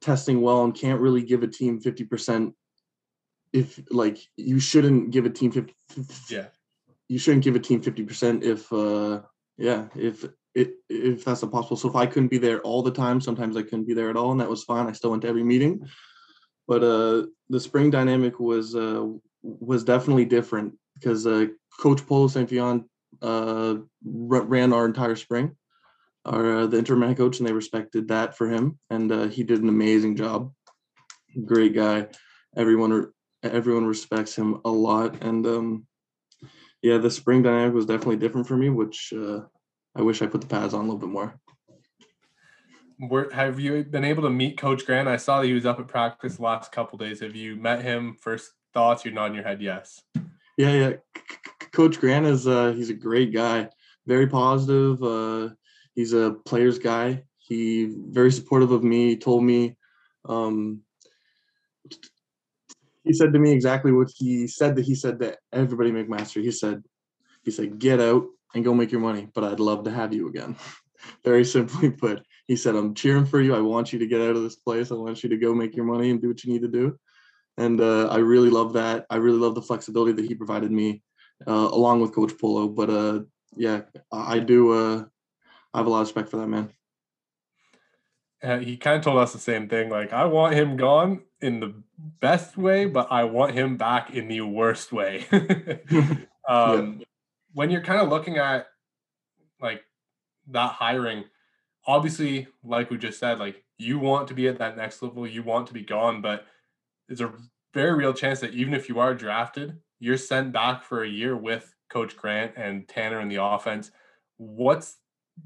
testing 0.02 0.42
well, 0.42 0.66
and 0.66 0.76
can't 0.76 1.00
really 1.00 1.24
give 1.24 1.42
a 1.42 1.48
team 1.48 1.80
fifty 1.80 2.04
percent 2.04 2.54
if 3.54 3.80
like 3.92 4.18
you 4.36 4.60
shouldn't 4.60 5.12
give 5.12 5.26
a 5.26 5.30
team 5.30 5.52
50 5.52 5.74
yeah 6.30 6.48
you 7.08 7.20
shouldn't 7.20 7.44
give 7.44 7.56
a 7.56 7.60
team 7.60 7.82
50% 7.82 8.44
if 8.44 8.74
uh 8.74 9.22
yeah 9.58 9.86
if 9.96 10.26
it 10.56 10.74
if 10.90 11.24
that's 11.24 11.44
impossible 11.44 11.78
so 11.78 11.88
if 11.88 11.96
i 11.96 12.06
couldn't 12.06 12.30
be 12.30 12.40
there 12.40 12.60
all 12.62 12.82
the 12.82 12.92
time 12.92 13.22
sometimes 13.22 13.56
i 13.56 13.62
couldn't 13.62 13.86
be 13.86 13.94
there 13.94 14.10
at 14.10 14.18
all 14.18 14.32
and 14.32 14.42
that 14.42 14.50
was 14.50 14.64
fine 14.64 14.88
i 14.88 14.92
still 14.92 15.12
went 15.12 15.22
to 15.22 15.28
every 15.28 15.44
meeting 15.44 15.88
but 16.68 16.84
uh 16.84 17.24
the 17.54 17.60
spring 17.60 17.92
dynamic 17.92 18.40
was 18.40 18.76
uh 18.76 19.06
was 19.44 19.84
definitely 19.84 20.26
different 20.26 20.74
because 20.96 21.28
uh 21.28 21.46
coach 21.80 22.06
polo 22.08 22.28
st 22.28 22.50
Fion 22.50 22.86
uh 23.22 23.76
ran 24.04 24.74
our 24.74 24.86
entire 24.86 25.16
spring 25.16 25.56
our 26.26 26.62
uh, 26.62 26.68
the 26.68 26.78
interim 26.80 27.04
head 27.04 27.18
coach 27.18 27.38
and 27.40 27.48
they 27.48 27.54
respected 27.54 28.08
that 28.08 28.36
for 28.36 28.50
him 28.50 28.80
and 28.90 29.12
uh, 29.12 29.28
he 29.28 29.44
did 29.44 29.62
an 29.62 29.68
amazing 29.68 30.16
job. 30.16 30.54
Great 31.46 31.76
guy. 31.76 32.08
Everyone 32.56 33.12
everyone 33.44 33.86
respects 33.86 34.36
him 34.36 34.62
a 34.64 34.70
lot 34.70 35.22
and 35.22 35.46
um 35.46 35.86
yeah 36.82 36.98
the 36.98 37.12
spring 37.12 37.44
dynamic 37.44 37.74
was 37.74 37.86
definitely 37.86 38.16
different 38.16 38.48
for 38.48 38.56
me 38.56 38.70
which 38.70 39.14
uh 39.14 39.42
i 39.98 40.02
wish 40.02 40.22
i 40.22 40.26
put 40.26 40.40
the 40.40 40.48
pads 40.48 40.74
on 40.74 40.80
a 40.80 40.84
little 40.84 40.98
bit 40.98 41.10
more 41.10 41.38
where 43.10 43.30
have 43.32 43.60
you 43.60 43.84
been 43.84 44.04
able 44.04 44.24
to 44.24 44.30
meet 44.30 44.58
coach 44.58 44.86
grant? 44.86 45.08
I 45.08 45.18
saw 45.18 45.42
that 45.42 45.48
he 45.48 45.54
was 45.54 45.66
up 45.66 45.80
at 45.80 45.88
practice 45.88 46.40
last 46.40 46.72
couple 46.72 46.98
days. 46.98 47.20
Have 47.20 47.36
you 47.36 47.56
met 47.56 47.82
him? 47.82 48.16
First 48.20 48.52
thoughts? 48.74 49.06
You're 49.06 49.14
nodding 49.14 49.36
your 49.36 49.44
head 49.44 49.62
yes. 49.62 50.02
Yeah 50.58 50.72
yeah. 50.72 50.94
Coach 51.72 52.00
grant 52.00 52.26
is 52.26 52.48
uh 52.48 52.74
he's 52.74 52.90
a 52.90 52.96
great 52.96 53.34
guy. 53.34 53.70
Very 54.06 54.28
positive 54.28 55.02
uh 55.04 55.54
he's 55.96 56.14
a 56.14 56.36
player's 56.46 56.80
guy. 56.80 57.24
He 57.38 57.94
very 58.10 58.32
supportive 58.32 58.72
of 58.72 58.84
me. 58.84 59.10
He 59.10 59.18
told 59.18 59.44
me 59.44 59.76
um 60.26 60.82
he 63.04 63.14
said 63.14 63.34
to 63.34 63.40
me 63.40 63.52
exactly 63.52 63.92
what 63.92 64.10
he 64.16 64.48
said 64.48 64.76
that 64.76 64.86
he 64.86 64.96
said 64.96 65.20
that 65.20 65.40
everybody 65.52 65.92
McMaster. 65.92 66.42
He 66.42 66.52
said, 66.52 66.84
he 67.44 67.52
said, 67.52 67.80
get 67.80 68.00
out 68.00 68.26
and 68.56 68.64
go 68.64 68.74
make 68.74 68.92
your 68.92 69.02
money, 69.02 69.28
but 69.34 69.44
I'd 69.44 69.60
love 69.60 69.84
to 69.84 69.92
have 69.92 70.14
you 70.14 70.30
again. 70.30 70.56
Very 71.26 71.44
simply 71.44 71.92
put, 71.92 72.26
he 72.48 72.56
said, 72.56 72.76
I'm 72.76 72.94
cheering 72.94 73.26
for 73.26 73.42
you. 73.42 73.56
I 73.56 73.62
want 73.62 73.94
you 73.94 74.00
to 74.00 74.08
get 74.08 74.22
out 74.22 74.36
of 74.36 74.44
this 74.44 74.56
place. 74.56 74.92
I 74.92 74.96
want 74.96 75.24
you 75.24 75.30
to 75.30 75.38
go 75.38 75.54
make 75.54 75.76
your 75.76 75.86
money 75.86 76.10
and 76.10 76.22
do 76.22 76.28
what 76.28 76.44
you 76.44 76.52
need 76.52 76.62
to 76.62 76.68
do. 76.68 76.98
And 77.58 77.80
uh, 77.80 78.08
I 78.08 78.18
really 78.18 78.50
love 78.50 78.74
that. 78.74 79.06
I 79.10 79.18
really 79.18 79.38
love 79.38 79.56
the 79.56 79.62
flexibility 79.62 80.12
that 80.14 80.26
he 80.26 80.36
provided 80.36 80.72
me, 80.72 81.04
uh, 81.48 81.70
along 81.72 82.02
with 82.02 82.14
Coach 82.14 82.34
Polo. 82.40 82.68
But 82.68 82.90
uh, 82.90 83.20
yeah, 83.56 83.82
I 84.12 84.40
do. 84.40 84.72
Uh, 84.72 85.06
I 85.74 85.78
have 85.78 85.88
a 85.88 85.90
lot 85.90 86.02
of 86.02 86.08
respect 86.08 86.30
for 86.30 86.38
that 86.38 86.48
man. 86.48 86.70
Uh, 88.42 88.58
he 88.58 88.76
kind 88.76 88.98
of 88.98 89.04
told 89.04 89.20
us 89.20 89.32
the 89.32 89.40
same 89.40 89.70
thing. 89.70 89.90
Like, 89.90 90.12
I 90.12 90.26
want 90.26 90.54
him 90.54 90.76
gone 90.76 91.22
in 91.42 91.62
the 91.62 91.74
best 92.20 92.58
way, 92.58 92.86
but 92.86 93.10
I 93.10 93.24
want 93.24 93.54
him 93.54 93.78
back 93.78 94.14
in 94.14 94.28
the 94.28 94.42
worst 94.42 94.92
way. 94.92 95.26
um, 95.32 96.98
yeah. 97.00 97.06
When 97.54 97.70
you're 97.70 97.82
kind 97.82 98.02
of 98.02 98.10
looking 98.10 98.38
at 98.38 98.68
like 99.62 99.84
that 100.50 100.74
hiring, 100.74 101.24
obviously, 101.86 102.48
like 102.64 102.90
we 102.90 102.98
just 102.98 103.20
said, 103.20 103.40
like 103.40 103.64
you 103.78 104.00
want 104.00 104.28
to 104.28 104.34
be 104.34 104.48
at 104.48 104.60
that 104.60 104.78
next 104.78 105.02
level, 105.02 105.28
you 105.28 105.44
want 105.44 105.68
to 105.68 105.74
be 105.74 105.84
gone, 105.84 106.22
but 106.22 106.46
there's 107.08 107.22
a 107.22 107.34
very 107.74 107.94
real 107.94 108.14
chance 108.14 108.40
that 108.40 108.54
even 108.54 108.74
if 108.74 108.88
you 108.88 109.00
are 109.00 109.14
drafted, 109.14 109.78
you're 110.00 110.18
sent 110.18 110.52
back 110.52 110.84
for 110.84 111.04
a 111.04 111.10
year 111.10 111.36
with 111.36 111.74
Coach 111.90 112.16
Grant 112.16 112.54
and 112.56 112.88
Tanner 112.88 113.20
in 113.22 113.30
the 113.30 113.44
offense. 113.44 113.92
What's 114.38 114.98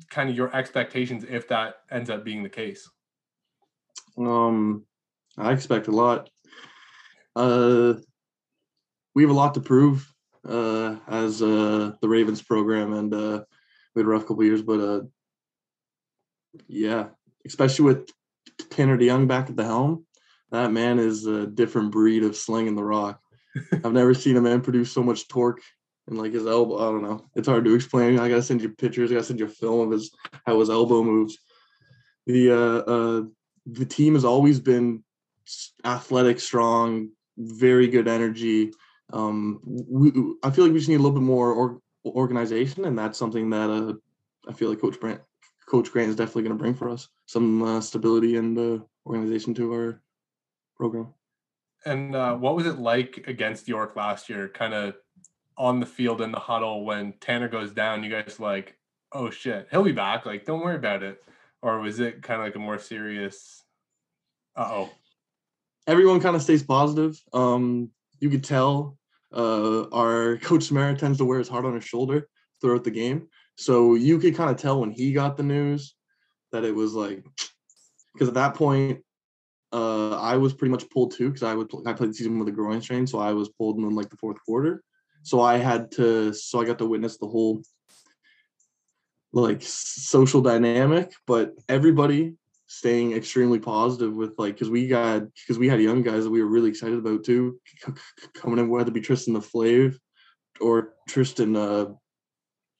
kind 0.10 0.30
of 0.30 0.36
your 0.36 0.56
expectations 0.56 1.26
if 1.30 1.47
that 1.50 1.76
ends 1.91 2.10
up 2.10 2.23
being 2.23 2.43
the 2.43 2.50
case? 2.50 2.89
Um, 4.17 4.86
I 5.38 5.52
expect 5.52 5.88
a 5.88 5.91
lot. 5.91 6.30
Uh, 7.36 7.95
we 9.13 9.23
have 9.23 9.30
a 9.30 9.34
lot 9.34 9.54
to 9.54 9.62
prove 9.62 10.12
uh, 10.47 10.95
as 11.08 11.41
uh, 11.41 11.91
the 12.02 12.08
Ravens 12.08 12.41
program, 12.41 12.93
and 12.93 13.13
uh, 13.13 13.43
we 13.93 14.02
had 14.02 14.08
a 14.08 14.10
rough 14.10 14.26
couple 14.26 14.43
years, 14.43 14.62
but 14.62 14.80
uh, 14.80 15.02
yeah, 16.67 17.08
especially 17.46 17.86
with 17.86 18.10
Tanner 18.70 18.98
DeYoung 18.98 19.28
back 19.28 19.50
at 19.50 19.56
the 19.56 19.63
helm, 19.63 20.06
that 20.52 20.72
man 20.72 21.00
is 21.00 21.26
a 21.26 21.48
different 21.48 21.91
breed 21.91 22.24
of 22.24 22.36
slinging 22.36 22.76
the 22.76 22.84
rock. 22.84 23.20
I've 23.72 23.93
never 23.93 24.13
seen 24.13 24.38
a 24.38 24.41
man 24.41 24.62
produce 24.62 24.91
so 24.91 25.04
much 25.04 25.28
torque 25.28 25.62
and 26.08 26.17
like 26.17 26.34
his 26.34 26.46
elbow. 26.46 26.78
I 26.78 26.91
don't 26.91 27.04
know. 27.04 27.26
It's 27.36 27.48
hard 27.48 27.65
to 27.65 27.76
explain. 27.76 28.20
I 28.20 28.30
gotta 28.30 28.41
send 28.41 28.62
you 28.62 28.70
pictures. 28.70 29.12
I 29.12 29.15
gotta 29.15 29.26
send 29.26 29.39
you 29.39 29.46
a 29.46 29.50
film 29.50 29.88
of 29.88 29.91
his 29.91 30.12
how 30.46 30.60
his 30.60 30.70
elbow 30.70 31.04
moves. 31.04 31.38
The 32.26 32.52
uh, 32.52 32.91
uh 32.91 33.24
the 33.65 33.86
team 33.86 34.13
has 34.13 34.24
always 34.24 34.60
been 34.60 35.04
athletic, 35.84 36.39
strong, 36.39 37.10
very 37.38 37.88
good 37.88 38.08
energy. 38.08 38.72
Um, 39.12 39.60
we, 39.63 40.12
I 40.43 40.50
feel 40.52 40.65
like 40.65 40.74
we 40.74 40.80
just 40.80 40.89
need 40.89 40.96
a 40.96 41.00
little 41.00 41.17
bit 41.17 41.24
more 41.24 41.52
or, 41.54 41.80
organization, 42.06 42.86
and 42.86 42.98
that's 42.98 43.17
something 43.17 43.50
that 43.50 43.70
uh, 43.70 43.93
I 44.50 44.54
feel 44.54 44.70
like 44.70 44.80
Coach 44.80 45.00
Grant, 45.00 45.22
Coach 45.68 45.92
Grant 45.92 46.10
is 46.10 46.16
definitely 46.16 46.44
going 46.44 46.58
to 46.58 46.62
bring 46.62 46.74
for 46.74 46.90
us 46.90 47.10
some 47.26 47.62
uh, 47.62 47.82
stability 47.82 48.38
and 48.38 48.58
uh, 48.58 48.84
organization 49.06 49.54
to 49.56 49.74
our 49.74 50.02
program. 50.76 51.14
And 51.86 52.16
uh, 52.16 52.36
what 52.36 52.56
was 52.56 52.66
it 52.66 52.80
like 52.80 53.26
against 53.28 53.68
York 53.68 53.96
last 53.96 54.30
year? 54.30 54.48
Kind 54.48 54.74
of 54.74 54.96
on 55.58 55.80
the 55.80 55.86
field 55.86 56.22
in 56.22 56.32
the 56.32 56.40
huddle 56.40 56.86
when 56.86 57.14
Tanner 57.20 57.48
goes 57.48 57.72
down, 57.72 58.04
you 58.04 58.10
guys 58.10 58.40
like, 58.40 58.78
oh 59.12 59.30
shit, 59.30 59.68
he'll 59.72 59.84
be 59.84 59.92
back. 59.92 60.26
Like, 60.26 60.46
don't 60.46 60.62
worry 60.62 60.76
about 60.76 61.04
it. 61.04 61.24
Or 61.62 61.80
was 61.80 62.00
it 62.00 62.22
kind 62.22 62.40
of 62.40 62.46
like 62.46 62.56
a 62.56 62.60
more 62.60 62.78
serious? 62.78 63.64
Uh 64.56 64.70
oh. 64.72 64.90
Everyone 65.88 66.20
kind 66.20 66.36
of 66.36 66.42
stays 66.42 66.64
positive. 66.64 67.20
Um, 67.34 67.90
you 68.20 68.30
could 68.30 68.44
tell 68.44 68.98
uh, 69.34 69.88
our 69.90 70.38
coach 70.42 70.70
Sumarah 70.70 70.98
tends 70.98 71.18
to 71.18 71.26
wear 71.26 71.40
his 71.40 71.50
heart 71.50 71.66
on 71.66 71.76
his 71.76 71.84
shoulder 71.84 72.28
throughout 72.62 72.84
the 72.84 72.92
game, 72.92 73.28
so 73.58 73.96
you 73.96 74.20
could 74.20 74.36
kind 74.36 74.50
of 74.50 74.58
tell 74.58 74.80
when 74.80 74.91
he 74.91 75.13
got 75.13 75.38
the 75.38 75.43
news 75.43 75.96
that 76.52 76.63
it 76.63 76.74
was 76.74 76.93
like, 76.93 77.26
because 78.13 78.30
at 78.30 78.36
that 78.36 78.56
point, 78.56 79.02
uh, 79.74 80.17
I 80.17 80.38
was 80.38 80.54
pretty 80.54 80.72
much 80.72 80.89
pulled 80.89 81.12
too 81.12 81.28
because 81.30 81.43
I 81.43 81.54
would 81.54 81.70
I 81.86 81.93
played 81.93 82.12
the 82.12 82.13
season 82.13 82.39
with 82.39 82.48
a 82.48 82.52
groin 82.52 82.82
strain, 82.82 83.06
so 83.06 83.20
I 83.20 83.34
was 83.34 83.50
pulled 83.50 83.78
in 83.78 83.96
like 83.96 84.10
the 84.10 84.17
fourth 84.17 84.38
quarter. 84.46 84.82
So 85.24 85.41
i 85.41 85.58
had 85.58 85.91
to 85.91 86.32
so 86.32 86.62
i 86.62 86.63
got 86.63 86.78
to 86.78 86.86
witness 86.86 87.17
the 87.17 87.28
whole 87.28 87.62
like 89.34 89.62
social 89.62 90.41
dynamic 90.41 91.12
but 91.26 91.54
everybody 91.67 92.34
staying 92.67 93.12
extremely 93.12 93.60
positive 93.60 94.13
with 94.13 94.34
like 94.38 94.54
because 94.54 94.70
we 94.70 94.88
got 94.88 95.24
because 95.36 95.60
we 95.60 95.67
had 95.67 95.82
young 95.82 96.02
guys 96.02 96.24
that 96.24 96.30
we 96.30 96.41
were 96.41 96.50
really 96.50 96.70
excited 96.70 96.98
about 96.98 97.26
too 97.26 97.60
coming 98.34 98.58
in 98.58 98.70
whether 98.70 98.89
it 98.89 98.93
be 98.93 99.02
tristan 99.02 99.34
the 99.34 99.41
Flave 99.41 100.00
or 100.62 100.93
tristan 101.10 101.58
uh 101.58 101.88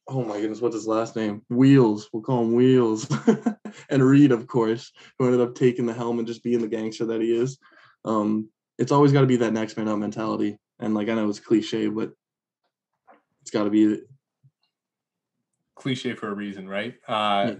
oh 0.08 0.24
my 0.24 0.40
goodness 0.40 0.60
what's 0.60 0.74
his 0.74 0.86
last 0.86 1.16
name? 1.16 1.42
Wheels 1.48 2.08
we'll 2.12 2.22
call 2.22 2.42
him 2.42 2.54
wheels. 2.54 3.08
And 3.90 4.02
reed 4.02 4.32
of 4.32 4.46
course 4.46 4.92
who 5.18 5.26
ended 5.26 5.40
up 5.40 5.54
taking 5.54 5.86
the 5.86 5.92
helm 5.92 6.18
and 6.18 6.26
just 6.26 6.42
being 6.42 6.60
the 6.60 6.68
gangster 6.68 7.04
that 7.06 7.20
he 7.20 7.32
is. 7.32 7.58
Um 8.04 8.48
it's 8.78 8.92
always 8.92 9.12
got 9.12 9.20
to 9.20 9.26
be 9.26 9.36
that 9.36 9.52
next 9.52 9.76
man 9.76 9.88
up 9.88 9.98
mentality. 9.98 10.58
And 10.78 10.94
like 10.94 11.08
i 11.08 11.14
know 11.14 11.28
it's 11.28 11.40
cliche 11.40 11.88
but 11.88 12.12
it's 13.42 13.50
got 13.50 13.64
to 13.64 13.70
be 13.70 14.00
cliche 15.78 16.14
for 16.14 16.28
a 16.28 16.34
reason, 16.34 16.68
right? 16.68 16.94
Uh, 17.06 17.54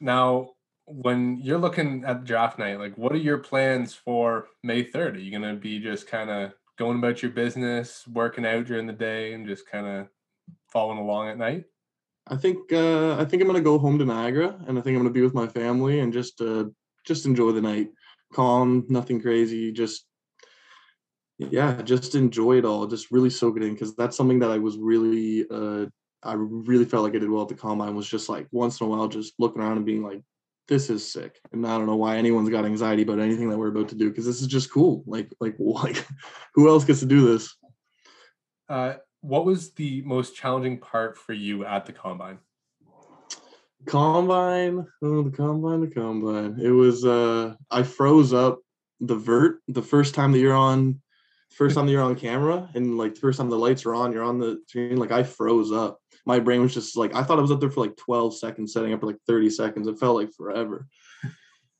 Now, 0.00 0.50
when 0.86 1.38
you're 1.38 1.58
looking 1.58 2.04
at 2.04 2.24
draft 2.24 2.58
night, 2.58 2.78
like 2.78 2.96
what 2.96 3.12
are 3.12 3.18
your 3.18 3.38
plans 3.38 3.94
for 3.94 4.48
May 4.62 4.84
3rd? 4.84 5.14
Are 5.16 5.18
you 5.18 5.30
going 5.30 5.54
to 5.54 5.60
be 5.60 5.78
just 5.78 6.06
kind 6.06 6.30
of 6.30 6.52
going 6.78 6.98
about 6.98 7.22
your 7.22 7.30
business, 7.32 8.04
working 8.08 8.46
out 8.46 8.64
during 8.66 8.86
the 8.86 8.92
day, 8.92 9.34
and 9.34 9.46
just 9.46 9.68
kind 9.68 9.86
of 9.86 10.08
following 10.72 10.98
along 10.98 11.28
at 11.28 11.38
night? 11.38 11.64
I 12.26 12.36
think 12.36 12.72
uh, 12.72 13.16
I 13.16 13.24
think 13.24 13.42
I'm 13.42 13.48
gonna 13.48 13.60
go 13.60 13.78
home 13.78 13.98
to 13.98 14.04
Niagara, 14.04 14.56
and 14.66 14.78
I 14.78 14.82
think 14.82 14.96
I'm 14.96 15.02
gonna 15.02 15.10
be 15.10 15.22
with 15.22 15.34
my 15.34 15.46
family 15.46 16.00
and 16.00 16.12
just 16.12 16.40
uh, 16.40 16.64
just 17.06 17.26
enjoy 17.26 17.52
the 17.52 17.60
night, 17.60 17.88
calm, 18.32 18.86
nothing 18.88 19.20
crazy, 19.20 19.72
just 19.72 20.06
yeah, 21.48 21.80
just 21.82 22.14
enjoy 22.14 22.58
it 22.58 22.64
all. 22.64 22.86
Just 22.86 23.10
really 23.10 23.30
soak 23.30 23.56
it 23.56 23.62
in 23.62 23.72
because 23.72 23.96
that's 23.96 24.16
something 24.16 24.38
that 24.40 24.50
I 24.50 24.58
was 24.58 24.76
really, 24.76 25.46
uh, 25.50 25.86
I 26.22 26.34
really 26.34 26.84
felt 26.84 27.02
like 27.02 27.14
I 27.14 27.18
did 27.18 27.30
well 27.30 27.42
at 27.42 27.48
the 27.48 27.54
combine. 27.54 27.94
Was 27.94 28.08
just 28.08 28.28
like 28.28 28.46
once 28.52 28.80
in 28.80 28.86
a 28.86 28.90
while, 28.90 29.08
just 29.08 29.32
looking 29.38 29.62
around 29.62 29.78
and 29.78 29.86
being 29.86 30.02
like, 30.02 30.20
"This 30.68 30.90
is 30.90 31.10
sick," 31.10 31.40
and 31.52 31.66
I 31.66 31.78
don't 31.78 31.86
know 31.86 31.96
why 31.96 32.16
anyone's 32.16 32.50
got 32.50 32.66
anxiety 32.66 33.02
about 33.02 33.20
anything 33.20 33.48
that 33.48 33.56
we're 33.56 33.68
about 33.68 33.88
to 33.88 33.94
do 33.94 34.10
because 34.10 34.26
this 34.26 34.42
is 34.42 34.46
just 34.46 34.70
cool. 34.70 35.02
Like, 35.06 35.32
like, 35.40 35.56
like, 35.58 36.06
who 36.54 36.68
else 36.68 36.84
gets 36.84 37.00
to 37.00 37.06
do 37.06 37.32
this? 37.32 37.56
Uh, 38.68 38.96
what 39.20 39.44
was 39.44 39.72
the 39.72 40.02
most 40.02 40.34
challenging 40.34 40.78
part 40.78 41.18
for 41.18 41.32
you 41.32 41.64
at 41.64 41.86
the 41.86 41.92
combine? 41.92 42.38
Combine, 43.86 44.86
oh 45.02 45.22
the 45.22 45.30
combine, 45.30 45.80
the 45.80 45.88
combine. 45.88 46.58
It 46.60 46.70
was 46.70 47.04
uh 47.04 47.54
I 47.70 47.82
froze 47.82 48.32
up 48.32 48.60
the 49.00 49.16
vert 49.16 49.60
the 49.68 49.82
first 49.82 50.14
time 50.14 50.32
that 50.32 50.38
you're 50.38 50.54
on 50.54 51.00
first 51.50 51.74
time 51.74 51.86
that 51.86 51.92
you're 51.92 52.02
on 52.02 52.14
camera 52.14 52.68
and 52.74 52.98
like 52.98 53.14
the 53.14 53.20
first 53.20 53.38
time 53.38 53.50
the 53.50 53.58
lights 53.58 53.86
are 53.86 53.94
on, 53.94 54.12
you're 54.12 54.22
on 54.22 54.38
the 54.38 54.60
screen, 54.66 54.96
like 54.96 55.12
I 55.12 55.22
froze 55.22 55.72
up. 55.72 55.98
My 56.26 56.38
brain 56.38 56.60
was 56.60 56.74
just 56.74 56.96
like 56.96 57.14
I 57.14 57.22
thought 57.22 57.38
I 57.38 57.42
was 57.42 57.50
up 57.50 57.60
there 57.60 57.70
for 57.70 57.80
like 57.80 57.96
12 57.96 58.36
seconds, 58.36 58.72
setting 58.72 58.92
up 58.92 59.00
for 59.00 59.06
like 59.06 59.20
30 59.26 59.50
seconds. 59.50 59.88
It 59.88 59.98
felt 59.98 60.16
like 60.16 60.32
forever. 60.32 60.86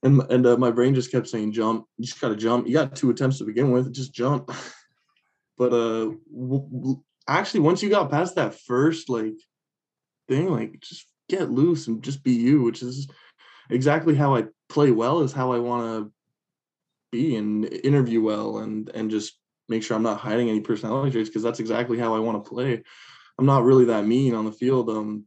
And 0.02 0.22
and 0.30 0.46
uh, 0.46 0.56
my 0.56 0.70
brain 0.70 0.94
just 0.94 1.12
kept 1.12 1.28
saying 1.28 1.52
jump. 1.52 1.86
You 1.98 2.06
just 2.06 2.20
gotta 2.20 2.36
jump. 2.36 2.66
You 2.66 2.72
got 2.72 2.96
two 2.96 3.10
attempts 3.10 3.38
to 3.38 3.44
begin 3.44 3.70
with. 3.70 3.92
Just 3.92 4.14
jump. 4.14 4.50
but 5.58 5.74
uh 5.74 6.12
w- 6.32 6.68
w- 6.72 7.02
actually 7.38 7.60
once 7.60 7.82
you 7.82 7.90
got 7.90 8.10
past 8.10 8.34
that 8.36 8.54
first 8.54 9.08
like 9.08 9.36
thing, 10.28 10.50
like 10.50 10.80
just 10.80 11.06
get 11.28 11.50
loose 11.50 11.86
and 11.86 12.02
just 12.02 12.22
be 12.22 12.32
you, 12.32 12.62
which 12.62 12.82
is 12.82 13.08
exactly 13.70 14.14
how 14.14 14.36
I 14.36 14.46
play 14.68 14.90
well, 14.90 15.20
is 15.20 15.32
how 15.32 15.52
I 15.52 15.58
want 15.58 15.84
to 15.84 16.12
be 17.12 17.36
and 17.36 17.64
interview 17.64 18.22
well 18.22 18.58
and 18.58 18.88
and 18.90 19.10
just 19.10 19.38
make 19.68 19.82
sure 19.82 19.96
I'm 19.96 20.02
not 20.02 20.20
hiding 20.20 20.48
any 20.48 20.60
personality 20.60 21.12
traits 21.12 21.28
because 21.28 21.42
that's 21.42 21.60
exactly 21.60 21.98
how 21.98 22.14
I 22.14 22.18
want 22.18 22.42
to 22.42 22.48
play. 22.48 22.82
I'm 23.38 23.46
not 23.46 23.64
really 23.64 23.86
that 23.86 24.06
mean 24.06 24.34
on 24.34 24.44
the 24.44 24.52
field. 24.52 24.90
Um, 24.90 25.26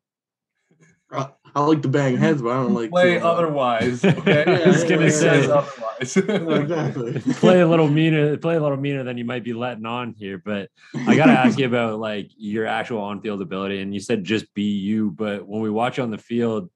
I, 1.55 1.59
I 1.59 1.63
like 1.65 1.81
to 1.83 1.87
bang 1.87 2.17
heads, 2.17 2.41
but 2.41 2.49
I 2.49 2.63
don't 2.63 2.73
like 2.73 2.89
play 2.89 3.15
to, 3.19 3.25
uh, 3.25 3.31
otherwise. 3.31 4.03
Okay, 4.05 4.43
Yeah, 4.47 4.59
I 4.65 4.67
was 4.67 4.83
gonna 4.83 4.97
Play 4.97 5.09
say- 5.09 5.45
otherwise. 5.49 6.17
exactly. 6.17 7.19
play 7.35 7.61
a 7.61 7.67
little 7.67 7.87
meaner, 7.87 8.37
play 8.37 8.55
a 8.55 8.61
little 8.61 8.77
meaner 8.77 9.03
than 9.03 9.17
you 9.17 9.25
might 9.25 9.43
be 9.43 9.53
letting 9.53 9.85
on 9.85 10.13
here. 10.13 10.37
But 10.37 10.69
I 11.07 11.15
gotta 11.15 11.31
ask 11.33 11.57
you 11.59 11.65
about 11.65 11.99
like 11.99 12.31
your 12.37 12.65
actual 12.65 13.01
on-field 13.01 13.41
ability. 13.41 13.81
And 13.81 13.93
you 13.93 13.99
said 13.99 14.23
just 14.23 14.53
be 14.53 14.63
you, 14.77 15.11
but 15.11 15.47
when 15.47 15.61
we 15.61 15.69
watch 15.69 15.97
you 15.97 16.03
on 16.03 16.11
the 16.11 16.17
field, 16.17 16.69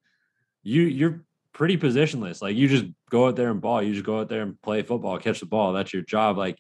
you 0.63 0.83
you're 0.83 1.23
pretty 1.53 1.77
positionless. 1.77 2.41
Like 2.41 2.55
you 2.55 2.67
just 2.67 2.85
go 3.09 3.27
out 3.27 3.35
there 3.35 3.49
and 3.51 3.59
ball. 3.61 3.81
You 3.81 3.93
just 3.93 4.05
go 4.05 4.19
out 4.19 4.29
there 4.29 4.41
and 4.43 4.61
play 4.61 4.81
football, 4.83 5.17
catch 5.17 5.39
the 5.39 5.45
ball. 5.45 5.73
That's 5.73 5.91
your 5.93 6.03
job. 6.03 6.37
Like, 6.37 6.59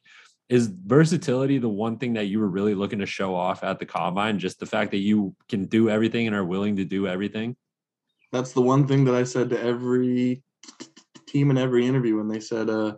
is 0.49 0.67
versatility 0.67 1.57
the 1.57 1.69
one 1.69 1.97
thing 1.97 2.13
that 2.13 2.25
you 2.27 2.39
were 2.39 2.47
really 2.47 2.73
looking 2.73 2.99
to 2.99 3.05
show 3.05 3.35
off 3.35 3.63
at 3.63 3.79
the 3.79 3.85
combine? 3.85 4.39
Just 4.39 4.59
the 4.59 4.65
fact 4.65 4.91
that 4.91 4.97
you 4.99 5.35
can 5.49 5.65
do 5.65 5.89
everything 5.89 6.25
and 6.25 6.35
are 6.35 6.45
willing 6.45 6.77
to 6.77 6.85
do 6.85 7.05
everything. 7.07 7.55
That's 8.31 8.53
the 8.53 8.61
one 8.61 8.87
thing 8.87 9.05
that 9.05 9.15
I 9.15 9.23
said 9.23 9.49
to 9.49 9.61
every 9.61 10.43
team 11.27 11.51
in 11.51 11.57
every 11.57 11.85
interview 11.85 12.17
when 12.17 12.27
they 12.27 12.39
said, 12.39 12.69
uh, 12.69 12.95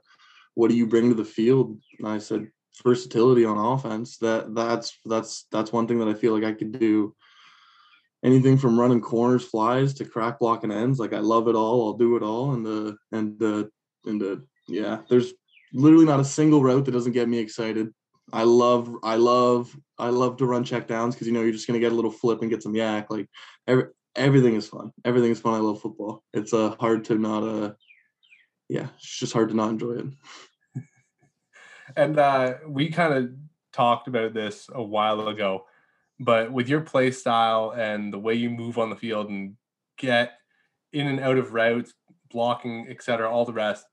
"What 0.56 0.70
do 0.70 0.76
you 0.76 0.88
bring 0.88 1.10
to 1.10 1.16
the 1.16 1.26
field?" 1.26 1.80
And 2.00 2.08
I 2.08 2.18
said, 2.18 2.52
"Versatility 2.84 3.46
on 3.46 3.58
offense." 3.58 4.18
That 4.18 4.56
that's 4.56 4.98
that's 5.06 5.46
that's 5.52 5.74
one 5.74 5.88
thing 5.88 6.00
that 6.00 6.08
I 6.08 6.14
feel 6.14 6.34
like 6.34 6.44
I 6.44 6.54
could 6.54 6.78
do. 6.80 7.16
Anything 8.24 8.58
from 8.58 8.80
running 8.80 9.02
corners, 9.02 9.46
flies 9.46 9.94
to 9.96 10.06
crack 10.06 10.40
blocking 10.40 10.72
ends, 10.72 11.00
like 11.00 11.14
I 11.14 11.20
love 11.20 11.48
it 11.48 11.56
all. 11.56 11.88
I'll 11.88 11.98
do 11.98 12.18
it 12.18 12.24
all, 12.24 12.54
and 12.54 12.66
the 12.66 12.98
and 13.12 13.40
the 13.40 13.70
and 14.06 14.20
the 14.20 14.46
yeah. 14.68 15.00
There's 15.10 15.34
literally 15.74 16.06
not 16.06 16.20
a 16.20 16.26
single 16.26 16.62
route 16.62 16.86
that 16.86 16.92
doesn't 16.92 17.14
get 17.14 17.30
me 17.30 17.40
excited. 17.40 17.94
I 18.32 18.44
love 18.44 18.94
I 19.04 19.16
love 19.16 19.76
I 19.98 20.10
love 20.10 20.38
to 20.38 20.46
run 20.46 20.64
check 20.64 20.88
downs 20.88 21.16
because 21.16 21.28
you 21.28 21.34
know 21.34 21.42
you're 21.42 21.52
just 21.52 21.68
gonna 21.68 21.80
get 21.80 21.92
a 21.92 21.96
little 21.96 22.12
flip 22.12 22.42
and 22.42 22.50
get 22.50 22.64
some 22.64 22.76
yak. 22.76 23.10
Like 23.10 23.28
every, 23.68 23.86
everything 24.20 24.56
is 24.56 24.68
fun. 24.68 24.92
Everything 25.06 25.32
is 25.32 25.40
fun. 25.40 25.56
I 25.56 25.60
love 25.60 25.82
football. 25.82 26.24
It's 26.34 26.54
uh 26.54 26.76
hard 26.80 27.06
to 27.06 27.16
not 27.16 27.44
uh 27.44 27.74
yeah, 28.70 28.90
it's 28.96 29.20
just 29.20 29.34
hard 29.34 29.50
to 29.50 29.56
not 29.56 29.72
enjoy 29.72 29.94
it. 29.94 30.06
and 31.96 32.20
uh, 32.20 32.54
we 32.68 32.90
kind 32.90 33.14
of 33.14 33.32
talked 33.74 34.08
about 34.08 34.34
this 34.34 34.70
a 34.72 34.84
while 34.84 35.28
ago, 35.28 35.66
but 36.20 36.52
with 36.52 36.70
your 36.70 36.82
play 36.82 37.10
style 37.10 37.74
and 37.76 38.14
the 38.14 38.20
way 38.20 38.36
you 38.36 38.50
move 38.50 38.78
on 38.78 38.92
the 38.92 38.96
field 38.96 39.30
and 39.30 39.56
get 39.98 40.34
in 40.94 41.08
and 41.08 41.20
out 41.20 41.38
of 41.38 41.54
routes, 41.54 41.94
blocking, 42.30 42.86
etc., 42.90 43.30
all 43.30 43.44
the 43.44 43.54
rest, 43.54 43.86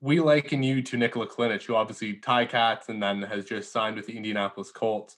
we 0.00 0.18
liken 0.20 0.62
you 0.62 0.82
to 0.82 0.96
Nikola 0.96 1.26
Kalinic, 1.26 1.64
who 1.64 1.74
obviously 1.74 2.14
tie 2.14 2.46
cats 2.46 2.88
and 2.88 3.02
then 3.02 3.22
has 3.22 3.44
just 3.44 3.70
signed 3.70 3.96
with 3.96 4.06
the 4.06 4.16
Indianapolis 4.16 4.70
Colts. 4.70 5.16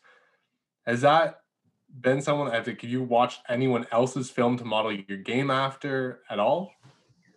Has 0.86 1.02
that 1.02 1.40
been 1.88 2.20
someone? 2.20 2.50
I 2.50 2.62
think 2.62 2.82
you 2.82 3.02
watched 3.02 3.40
anyone 3.48 3.86
else's 3.92 4.30
film 4.30 4.56
to 4.58 4.64
model 4.64 4.92
your 4.92 5.18
game 5.18 5.50
after 5.50 6.20
at 6.30 6.38
all? 6.38 6.70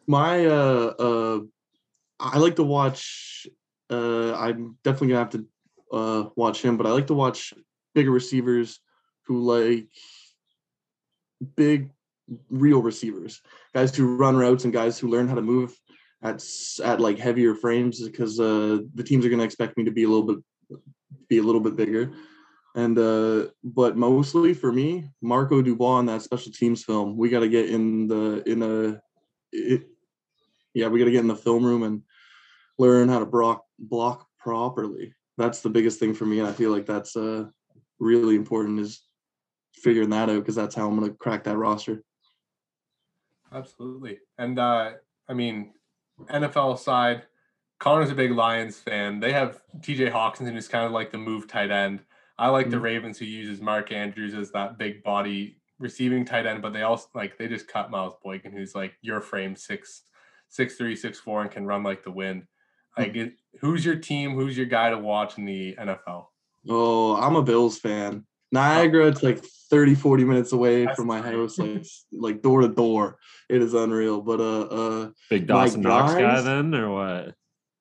My 0.08 0.46
uh 0.46 0.94
uh 1.00 1.40
I 2.20 2.38
like 2.38 2.56
to 2.58 2.64
watch 2.64 3.48
uh 3.90 4.34
I'm 4.36 4.78
definitely 4.84 5.10
gonna 5.10 5.20
have 5.20 5.30
to 5.32 5.48
uh 5.92 6.30
watch 6.36 6.62
him, 6.62 6.78
but 6.78 6.86
I 6.86 6.92
like 6.92 7.08
to 7.08 7.14
watch 7.14 7.54
bigger 7.94 8.12
receivers 8.12 8.80
who 9.26 9.42
like 9.42 9.88
big 11.56 11.92
real 12.50 12.82
receivers, 12.82 13.42
guys 13.74 13.96
who 13.96 14.16
run 14.16 14.38
routes 14.38 14.64
and 14.64 14.74
guys 14.74 14.98
who 14.98 15.08
learn 15.08 15.28
how 15.28 15.36
to 15.36 15.42
move 15.42 15.78
at 16.24 16.44
at 16.84 17.00
like 17.00 17.18
heavier 17.18 17.56
frames 17.56 18.02
because 18.02 18.40
uh 18.40 18.80
the 18.96 19.04
teams 19.04 19.26
are 19.26 19.30
gonna 19.30 19.44
expect 19.44 19.78
me 19.78 19.84
to 19.86 19.92
be 19.92 20.04
a 20.04 20.08
little 20.08 20.28
bit 20.28 20.38
be 21.28 21.38
a 21.38 21.44
little 21.44 21.62
bit 21.62 21.76
bigger. 21.76 22.12
And 22.76 22.98
uh 22.98 23.48
but 23.64 23.98
mostly 23.98 24.54
for 24.54 24.72
me, 24.72 25.10
Marco 25.22 25.62
Dubois 25.62 25.98
on 25.98 26.06
that 26.08 26.22
special 26.22 26.52
teams 26.52 26.84
film, 26.84 27.18
we 27.18 27.30
gotta 27.30 27.50
get 27.50 27.70
in 27.70 28.08
the 28.08 28.44
in 28.50 28.64
a 28.64 29.02
it, 29.52 29.88
yeah, 30.74 30.88
we 30.88 31.00
gotta 31.00 31.12
get 31.12 31.22
in 31.22 31.28
the 31.28 31.36
film 31.36 31.66
room 31.66 31.84
and 31.84 32.02
learn 32.78 33.10
how 33.10 33.20
to 33.20 33.26
block 33.26 33.66
block 33.78 34.28
properly. 34.40 35.14
That's 35.38 35.62
the 35.62 35.70
biggest 35.70 36.00
thing 36.00 36.14
for 36.14 36.26
me, 36.26 36.40
and 36.40 36.48
I 36.48 36.54
feel 36.54 36.72
like 36.72 36.86
that's 36.86 37.16
uh 37.16 37.46
really 38.00 38.36
important 38.36 38.80
is 38.80 39.02
figuring 39.74 40.10
that 40.10 40.30
out 40.30 40.40
because 40.40 40.56
that's 40.56 40.76
how 40.76 40.88
I'm 40.88 40.98
gonna 40.98 41.14
crack 41.14 41.44
that 41.44 41.58
roster. 41.58 42.04
Absolutely. 43.54 44.20
And 44.38 44.58
uh, 44.58 44.92
I 45.28 45.34
mean, 45.34 45.74
NFL 46.30 46.80
side, 46.80 47.24
Connor's 47.80 48.12
a 48.12 48.16
big 48.16 48.32
Lions 48.32 48.80
fan. 48.80 49.20
They 49.20 49.34
have 49.34 49.62
TJ 49.80 50.12
Hockenson, 50.12 50.54
who's 50.54 50.68
kind 50.68 50.86
of 50.86 50.92
like 50.92 51.12
the 51.12 51.18
move 51.18 51.48
tight 51.48 51.72
end. 51.72 52.02
I 52.42 52.50
like 52.50 52.70
the 52.70 52.78
Mhm. 52.78 52.82
Ravens, 52.82 53.18
who 53.20 53.26
uses 53.26 53.62
Mark 53.62 53.92
Andrews 53.92 54.34
as 54.34 54.52
that 54.52 54.78
big 54.78 55.04
body 55.04 55.58
receiving 55.80 56.26
tight 56.26 56.46
end, 56.46 56.62
but 56.62 56.74
they 56.74 56.82
also 56.82 57.08
like 57.16 57.38
they 57.38 57.48
just 57.48 57.68
cut 57.68 57.92
Miles 57.92 58.16
Boykin, 58.24 58.52
who's 58.52 58.74
like 58.76 58.94
your 59.02 59.22
frame 59.22 59.56
six, 59.56 60.04
six 60.50 60.76
three, 60.76 60.96
six 60.96 61.20
four, 61.20 61.42
and 61.42 61.52
can 61.52 61.66
run 61.66 61.84
like 61.84 62.04
the 62.04 62.12
wind. 62.12 62.48
Like, 62.98 63.16
it, 63.16 63.34
who's 63.62 63.86
your 63.86 63.96
team? 63.96 64.32
Who's 64.36 64.58
your 64.58 64.66
guy 64.66 64.90
to 64.90 64.98
watch 64.98 65.38
in 65.38 65.46
the 65.46 65.76
NFL? 65.80 66.26
Oh, 66.68 67.16
I'm 67.16 67.36
a 67.36 67.42
Bills 67.44 67.80
fan. 67.80 68.26
Niagara, 68.52 69.08
it's 69.08 69.24
like 69.24 69.40
30, 69.70 69.96
40 69.96 70.26
minutes 70.26 70.52
away 70.52 70.84
That's 70.86 70.98
from 70.98 71.08
my 71.08 71.22
great. 71.22 71.36
house, 71.36 71.58
like 71.58 71.86
like 72.12 72.42
door 72.42 72.62
to 72.62 72.68
door. 72.68 73.18
It 73.50 73.62
is 73.62 73.74
unreal. 73.74 74.20
But 74.22 74.42
uh 74.42 74.62
uh 74.64 75.10
Big 75.30 75.48
My 75.48 75.64
Dawson 75.66 75.82
Knox 75.82 76.14
guy 76.14 76.22
guys- 76.22 76.44
then, 76.44 76.76
or 76.76 76.90
what? 76.92 77.36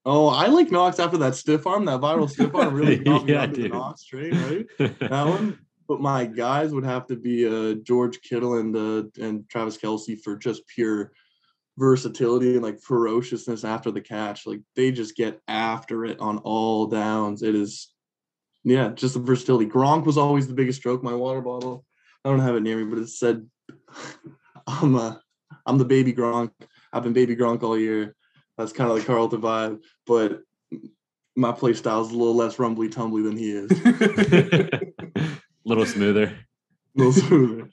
Oh, 0.07 0.29
I 0.29 0.47
like 0.47 0.71
Knox 0.71 0.99
after 0.99 1.19
that 1.19 1.35
stiff 1.35 1.67
arm, 1.67 1.85
that 1.85 2.01
viral 2.01 2.29
stiff 2.29 2.55
arm 2.55 2.75
really 2.75 2.97
got 3.05 3.25
me 3.25 3.33
Yeah, 3.35 3.43
onto 3.43 3.63
the. 3.63 3.69
Knox 3.69 4.05
train, 4.05 4.33
right? 4.33 4.67
that 5.01 5.27
one. 5.27 5.59
But 5.87 6.01
my 6.01 6.25
guys 6.25 6.73
would 6.73 6.85
have 6.85 7.07
to 7.09 7.17
be 7.17 7.47
uh, 7.47 7.75
George 7.83 8.21
Kittle 8.23 8.59
and 8.59 8.75
uh, 8.77 9.03
and 9.23 9.49
Travis 9.49 9.77
Kelce 9.77 10.19
for 10.21 10.37
just 10.37 10.67
pure 10.69 11.13
versatility 11.77 12.55
and 12.55 12.63
like 12.63 12.81
ferociousness 12.81 13.65
after 13.65 13.91
the 13.91 14.01
catch. 14.01 14.47
Like 14.47 14.61
they 14.77 14.93
just 14.93 15.17
get 15.17 15.41
after 15.49 16.05
it 16.05 16.21
on 16.21 16.39
all 16.39 16.87
downs. 16.87 17.43
It 17.43 17.55
is, 17.55 17.93
yeah, 18.65 18.89
just 18.91 19.15
the 19.15 19.21
versatility. 19.21 19.67
Gronk 19.67 20.07
was 20.07 20.17
always 20.17 20.47
the 20.47 20.55
biggest 20.55 20.79
stroke. 20.79 21.03
My 21.03 21.15
water 21.15 21.41
bottle, 21.41 21.85
I 22.25 22.31
don't 22.31 22.41
have 22.41 22.57
it 22.57 22.63
near 22.63 22.77
me, 22.79 22.85
but 22.85 23.03
it 23.03 23.09
said, 23.09 23.47
"I'm 24.67 24.95
uh, 24.95 25.17
I'm 25.67 25.77
the 25.77 25.85
baby 25.85 26.13
Gronk. 26.15 26.53
I've 26.93 27.03
been 27.03 27.13
baby 27.13 27.37
Gronk 27.37 27.63
all 27.63 27.77
year." 27.77 28.15
That's 28.61 28.73
kind 28.73 28.91
of 28.91 28.99
the 28.99 29.05
Carleton 29.05 29.41
vibe, 29.41 29.81
but 30.07 30.43
my 31.35 31.53
play 31.53 31.73
style 31.73 32.03
is 32.03 32.11
a 32.11 32.17
little 32.17 32.37
less 32.37 32.59
rumbly 32.59 32.89
tumbly 32.89 33.23
than 33.23 33.37
he 33.37 33.53
is. 33.53 33.71
little 35.65 35.87
smoother. 35.87 36.25
A 36.25 36.37
little 36.95 37.13
smoother. 37.13 37.71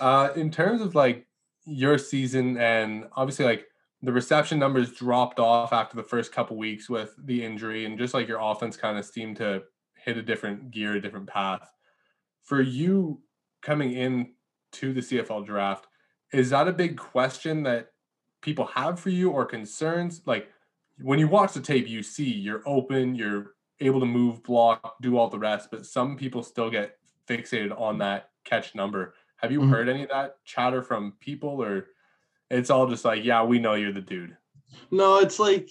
Uh, 0.00 0.30
in 0.34 0.50
terms 0.50 0.80
of 0.80 0.94
like 0.94 1.28
your 1.64 1.98
season 1.98 2.56
and 2.56 3.04
obviously 3.12 3.44
like 3.44 3.66
the 4.02 4.12
reception 4.12 4.58
numbers 4.58 4.92
dropped 4.92 5.38
off 5.38 5.72
after 5.72 5.96
the 5.96 6.02
first 6.02 6.32
couple 6.32 6.56
weeks 6.56 6.90
with 6.90 7.14
the 7.24 7.44
injury 7.44 7.86
and 7.86 7.98
just 7.98 8.12
like 8.12 8.26
your 8.26 8.40
offense 8.40 8.76
kind 8.76 8.98
of 8.98 9.04
seemed 9.04 9.36
to 9.36 9.62
hit 9.96 10.18
a 10.18 10.22
different 10.22 10.70
gear, 10.70 10.94
a 10.94 11.00
different 11.00 11.28
path. 11.28 11.70
For 12.42 12.60
you 12.60 13.22
coming 13.62 13.92
in 13.92 14.32
to 14.72 14.92
the 14.92 15.00
CFL 15.00 15.46
draft, 15.46 15.86
is 16.32 16.50
that 16.50 16.68
a 16.68 16.72
big 16.72 16.98
question 16.98 17.62
that 17.62 17.88
people 18.44 18.66
have 18.66 19.00
for 19.00 19.10
you 19.10 19.30
or 19.30 19.44
concerns? 19.44 20.22
Like 20.26 20.48
when 21.00 21.18
you 21.18 21.26
watch 21.26 21.54
the 21.54 21.60
tape, 21.60 21.88
you 21.88 22.02
see 22.02 22.30
you're 22.30 22.62
open, 22.66 23.14
you're 23.14 23.54
able 23.80 24.00
to 24.00 24.06
move, 24.06 24.42
block, 24.44 24.96
do 25.00 25.16
all 25.16 25.28
the 25.28 25.38
rest, 25.38 25.70
but 25.70 25.86
some 25.86 26.16
people 26.16 26.42
still 26.42 26.70
get 26.70 26.96
fixated 27.28 27.78
on 27.78 27.98
that 27.98 28.30
catch 28.44 28.74
number. 28.74 29.14
Have 29.38 29.50
you 29.50 29.60
Mhm. 29.60 29.70
heard 29.70 29.88
any 29.88 30.04
of 30.04 30.10
that 30.10 30.36
chatter 30.44 30.82
from 30.82 31.12
people 31.18 31.60
or 31.62 31.88
it's 32.50 32.70
all 32.70 32.86
just 32.86 33.04
like, 33.04 33.24
yeah, 33.24 33.42
we 33.42 33.58
know 33.58 33.74
you're 33.74 33.92
the 33.92 34.00
dude. 34.00 34.36
No, 34.90 35.18
it's 35.18 35.38
like 35.38 35.70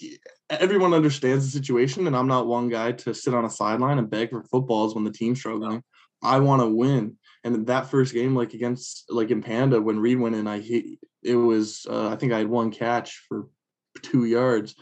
everyone 0.50 0.94
understands 0.94 1.46
the 1.46 1.52
situation, 1.52 2.08
and 2.08 2.16
I'm 2.16 2.28
not 2.28 2.48
one 2.48 2.70
guy 2.70 2.94
to 2.94 3.14
sit 3.14 3.34
on 3.34 3.46
a 3.46 3.50
sideline 3.50 4.00
and 4.00 4.10
beg 4.10 4.32
for 4.32 4.44
footballs 4.44 4.96
when 4.96 5.04
the 5.04 5.12
team's 5.12 5.40
struggling. 5.40 5.84
I 6.22 6.40
want 6.40 6.62
to 6.62 6.68
win. 6.68 7.18
And 7.44 7.68
that 7.68 7.90
first 7.90 8.14
game, 8.14 8.36
like 8.36 8.54
against 8.54 9.06
like 9.10 9.30
in 9.30 9.42
Panda, 9.42 9.82
when 9.82 10.00
Reed 10.00 10.20
went 10.20 10.36
in, 10.36 10.48
I 10.48 10.60
hit 10.60 10.86
it 11.26 11.36
was 11.36 11.86
uh, 11.90 12.10
I 12.10 12.16
think 12.16 12.34
I 12.34 12.40
had 12.40 12.48
one 12.48 12.72
catch 12.72 13.24
for 13.28 13.48
two 14.02 14.26
yards. 14.26 14.76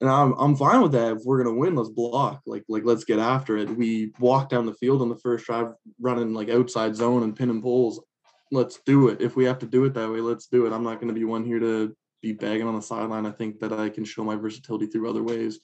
And 0.00 0.10
I'm 0.10 0.34
I'm 0.38 0.56
fine 0.56 0.82
with 0.82 0.92
that. 0.92 1.16
If 1.16 1.22
we're 1.24 1.42
gonna 1.42 1.56
win, 1.56 1.76
let's 1.76 1.88
block. 1.88 2.42
Like 2.46 2.64
like 2.68 2.84
let's 2.84 3.04
get 3.04 3.18
after 3.18 3.56
it. 3.56 3.70
We 3.70 4.12
walk 4.18 4.48
down 4.48 4.66
the 4.66 4.74
field 4.74 5.02
on 5.02 5.08
the 5.08 5.18
first 5.18 5.46
drive, 5.46 5.68
running 6.00 6.34
like 6.34 6.50
outside 6.50 6.96
zone 6.96 7.22
and 7.22 7.36
pinning 7.36 7.62
poles. 7.62 8.02
Let's 8.50 8.80
do 8.84 9.08
it. 9.08 9.20
If 9.20 9.36
we 9.36 9.44
have 9.44 9.58
to 9.60 9.66
do 9.66 9.84
it 9.84 9.94
that 9.94 10.10
way, 10.10 10.20
let's 10.20 10.46
do 10.46 10.66
it. 10.66 10.72
I'm 10.72 10.82
not 10.82 11.00
gonna 11.00 11.12
be 11.12 11.24
one 11.24 11.44
here 11.44 11.60
to 11.60 11.96
be 12.20 12.32
begging 12.32 12.66
on 12.66 12.74
the 12.74 12.82
sideline. 12.82 13.26
I 13.26 13.30
think 13.30 13.60
that 13.60 13.72
I 13.72 13.88
can 13.88 14.04
show 14.04 14.24
my 14.24 14.34
versatility 14.34 14.86
through 14.86 15.08
other 15.08 15.22
ways 15.22 15.60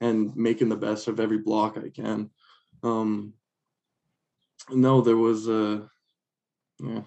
and 0.00 0.34
making 0.36 0.68
the 0.68 0.76
best 0.76 1.08
of 1.08 1.20
every 1.20 1.38
block 1.38 1.78
I 1.78 1.88
can. 1.88 2.30
Um, 2.82 3.34
no, 4.70 5.00
there 5.00 5.16
was 5.16 5.48
a, 5.48 5.88
yeah. 6.80 7.02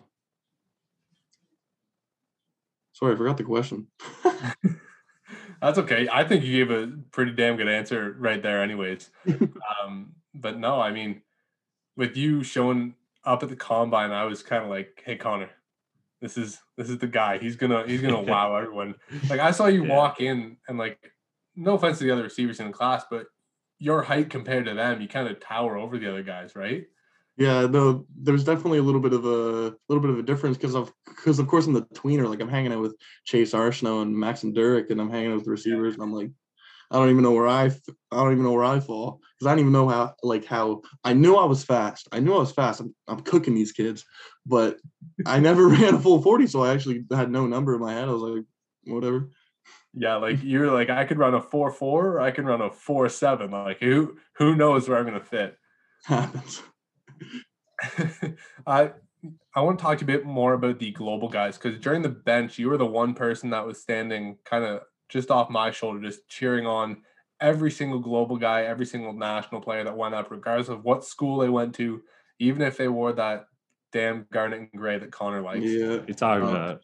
Sorry, 2.95 3.13
I 3.13 3.17
forgot 3.17 3.35
the 3.35 3.43
question. 3.43 3.87
That's 5.61 5.77
okay. 5.79 6.07
I 6.09 6.23
think 6.23 6.45
you 6.45 6.65
gave 6.65 6.71
a 6.71 6.93
pretty 7.11 7.33
damn 7.33 7.57
good 7.57 7.67
answer 7.67 8.15
right 8.17 8.41
there, 8.41 8.63
anyways. 8.63 9.09
um, 9.83 10.13
but 10.33 10.57
no, 10.57 10.79
I 10.79 10.91
mean, 10.91 11.21
with 11.97 12.15
you 12.15 12.41
showing 12.41 12.95
up 13.25 13.43
at 13.43 13.49
the 13.49 13.57
combine, 13.57 14.11
I 14.11 14.23
was 14.23 14.41
kind 14.41 14.63
of 14.63 14.69
like, 14.69 15.03
"Hey, 15.05 15.17
Connor, 15.17 15.49
this 16.21 16.37
is 16.37 16.61
this 16.77 16.89
is 16.89 16.99
the 16.99 17.07
guy. 17.07 17.37
He's 17.37 17.57
gonna 17.57 17.85
he's 17.85 18.01
gonna 18.01 18.21
wow 18.31 18.55
everyone." 18.55 18.95
Like 19.29 19.41
I 19.41 19.51
saw 19.51 19.65
you 19.65 19.85
yeah. 19.85 19.93
walk 19.93 20.21
in, 20.21 20.55
and 20.69 20.77
like, 20.77 21.11
no 21.53 21.73
offense 21.73 21.97
to 21.97 22.05
the 22.05 22.11
other 22.11 22.23
receivers 22.23 22.61
in 22.61 22.67
the 22.67 22.73
class, 22.73 23.03
but 23.11 23.27
your 23.77 24.03
height 24.03 24.29
compared 24.29 24.67
to 24.67 24.73
them, 24.73 25.01
you 25.01 25.09
kind 25.09 25.27
of 25.27 25.41
tower 25.41 25.75
over 25.75 25.97
the 25.97 26.09
other 26.09 26.23
guys, 26.23 26.55
right? 26.55 26.85
Yeah, 27.37 27.67
no, 27.67 28.05
there's 28.15 28.45
definitely 28.45 28.77
a 28.77 28.83
little 28.83 29.01
bit 29.01 29.11
of 29.11 29.25
a 29.25 29.75
little 29.89 30.01
bit 30.01 30.09
of 30.09 30.19
a 30.19 30.23
difference 30.23 30.57
because 30.57 30.73
of 30.73 30.93
because 31.05 31.37
of 31.37 31.47
course 31.47 31.67
I'm 31.67 31.73
the 31.73 31.81
tweener. 31.93 32.29
Like 32.29 32.39
I'm 32.39 32.49
hanging 32.49 32.71
out 32.71 32.81
with 32.81 32.95
Chase 33.25 33.51
Arsenault 33.51 34.03
and 34.03 34.17
Max 34.17 34.43
and 34.43 34.55
Durek, 34.55 34.89
and 34.89 35.01
I'm 35.01 35.11
hanging 35.11 35.31
out 35.31 35.35
with 35.35 35.45
the 35.45 35.51
receivers, 35.51 35.95
and 35.95 36.03
I'm 36.03 36.13
like, 36.13 36.31
I 36.91 36.97
don't 36.97 37.09
even 37.09 37.23
know 37.23 37.33
where 37.33 37.47
I 37.47 37.65
I 37.65 37.69
don't 38.11 38.31
even 38.31 38.43
know 38.43 38.53
where 38.53 38.63
I 38.63 38.79
fall 38.79 39.19
because 39.37 39.47
I 39.47 39.51
don't 39.51 39.59
even 39.59 39.73
know 39.73 39.89
how 39.89 40.13
like 40.23 40.45
how 40.45 40.81
I 41.03 41.11
knew 41.13 41.35
I 41.35 41.45
was 41.45 41.63
fast. 41.63 42.07
I 42.13 42.19
knew 42.19 42.33
I 42.33 42.39
was 42.39 42.53
fast. 42.53 42.79
I'm, 42.79 42.95
I'm 43.07 43.19
cooking 43.19 43.53
these 43.53 43.73
kids, 43.73 44.05
but 44.45 44.77
I 45.25 45.39
never 45.39 45.67
ran 45.69 45.95
a 45.95 45.99
full 45.99 46.21
forty, 46.21 46.47
so 46.47 46.63
I 46.63 46.73
actually 46.73 47.03
had 47.11 47.31
no 47.31 47.47
number 47.47 47.75
in 47.75 47.81
my 47.81 47.93
head. 47.93 48.07
I 48.07 48.11
was 48.11 48.21
like, 48.21 48.45
whatever. 48.85 49.29
Yeah, 49.93 50.15
like 50.17 50.41
you're 50.41 50.71
like 50.71 50.89
I 50.89 51.03
could 51.03 51.17
run 51.17 51.33
a 51.33 51.41
four 51.41 51.69
four, 51.69 52.13
or 52.13 52.21
I 52.21 52.31
can 52.31 52.45
run 52.45 52.61
a 52.61 52.71
four 52.71 53.09
seven. 53.09 53.51
Like 53.51 53.79
who 53.79 54.17
who 54.37 54.55
knows 54.55 54.87
where 54.87 54.97
I'm 54.97 55.05
gonna 55.05 55.19
fit? 55.19 55.57
Happens. 56.05 56.61
I 58.67 58.91
I 59.55 59.61
want 59.61 59.79
to 59.79 59.83
talk 59.83 59.97
to 59.97 60.05
you 60.05 60.13
a 60.13 60.17
bit 60.17 60.25
more 60.25 60.53
about 60.53 60.79
the 60.79 60.91
global 60.91 61.29
guys 61.29 61.57
because 61.57 61.79
during 61.79 62.01
the 62.01 62.09
bench, 62.09 62.59
you 62.59 62.69
were 62.69 62.77
the 62.77 62.85
one 62.85 63.13
person 63.13 63.49
that 63.51 63.65
was 63.65 63.81
standing 63.81 64.37
kind 64.45 64.63
of 64.63 64.81
just 65.09 65.31
off 65.31 65.49
my 65.49 65.71
shoulder, 65.71 65.99
just 66.01 66.27
cheering 66.27 66.65
on 66.65 66.97
every 67.41 67.71
single 67.71 67.99
global 67.99 68.37
guy, 68.37 68.63
every 68.63 68.85
single 68.85 69.13
national 69.13 69.61
player 69.61 69.83
that 69.83 69.97
went 69.97 70.15
up, 70.15 70.31
regardless 70.31 70.69
of 70.69 70.83
what 70.83 71.03
school 71.03 71.39
they 71.39 71.49
went 71.49 71.75
to, 71.75 72.01
even 72.39 72.61
if 72.61 72.77
they 72.77 72.87
wore 72.87 73.13
that 73.13 73.45
damn 73.91 74.27
garnet 74.31 74.59
and 74.59 74.69
gray 74.79 74.97
that 74.99 75.11
Connor 75.11 75.41
likes. 75.41 75.65
Yeah, 75.65 75.99
you're 76.05 76.15
talking 76.15 76.47
um, 76.47 76.55
about. 76.55 76.81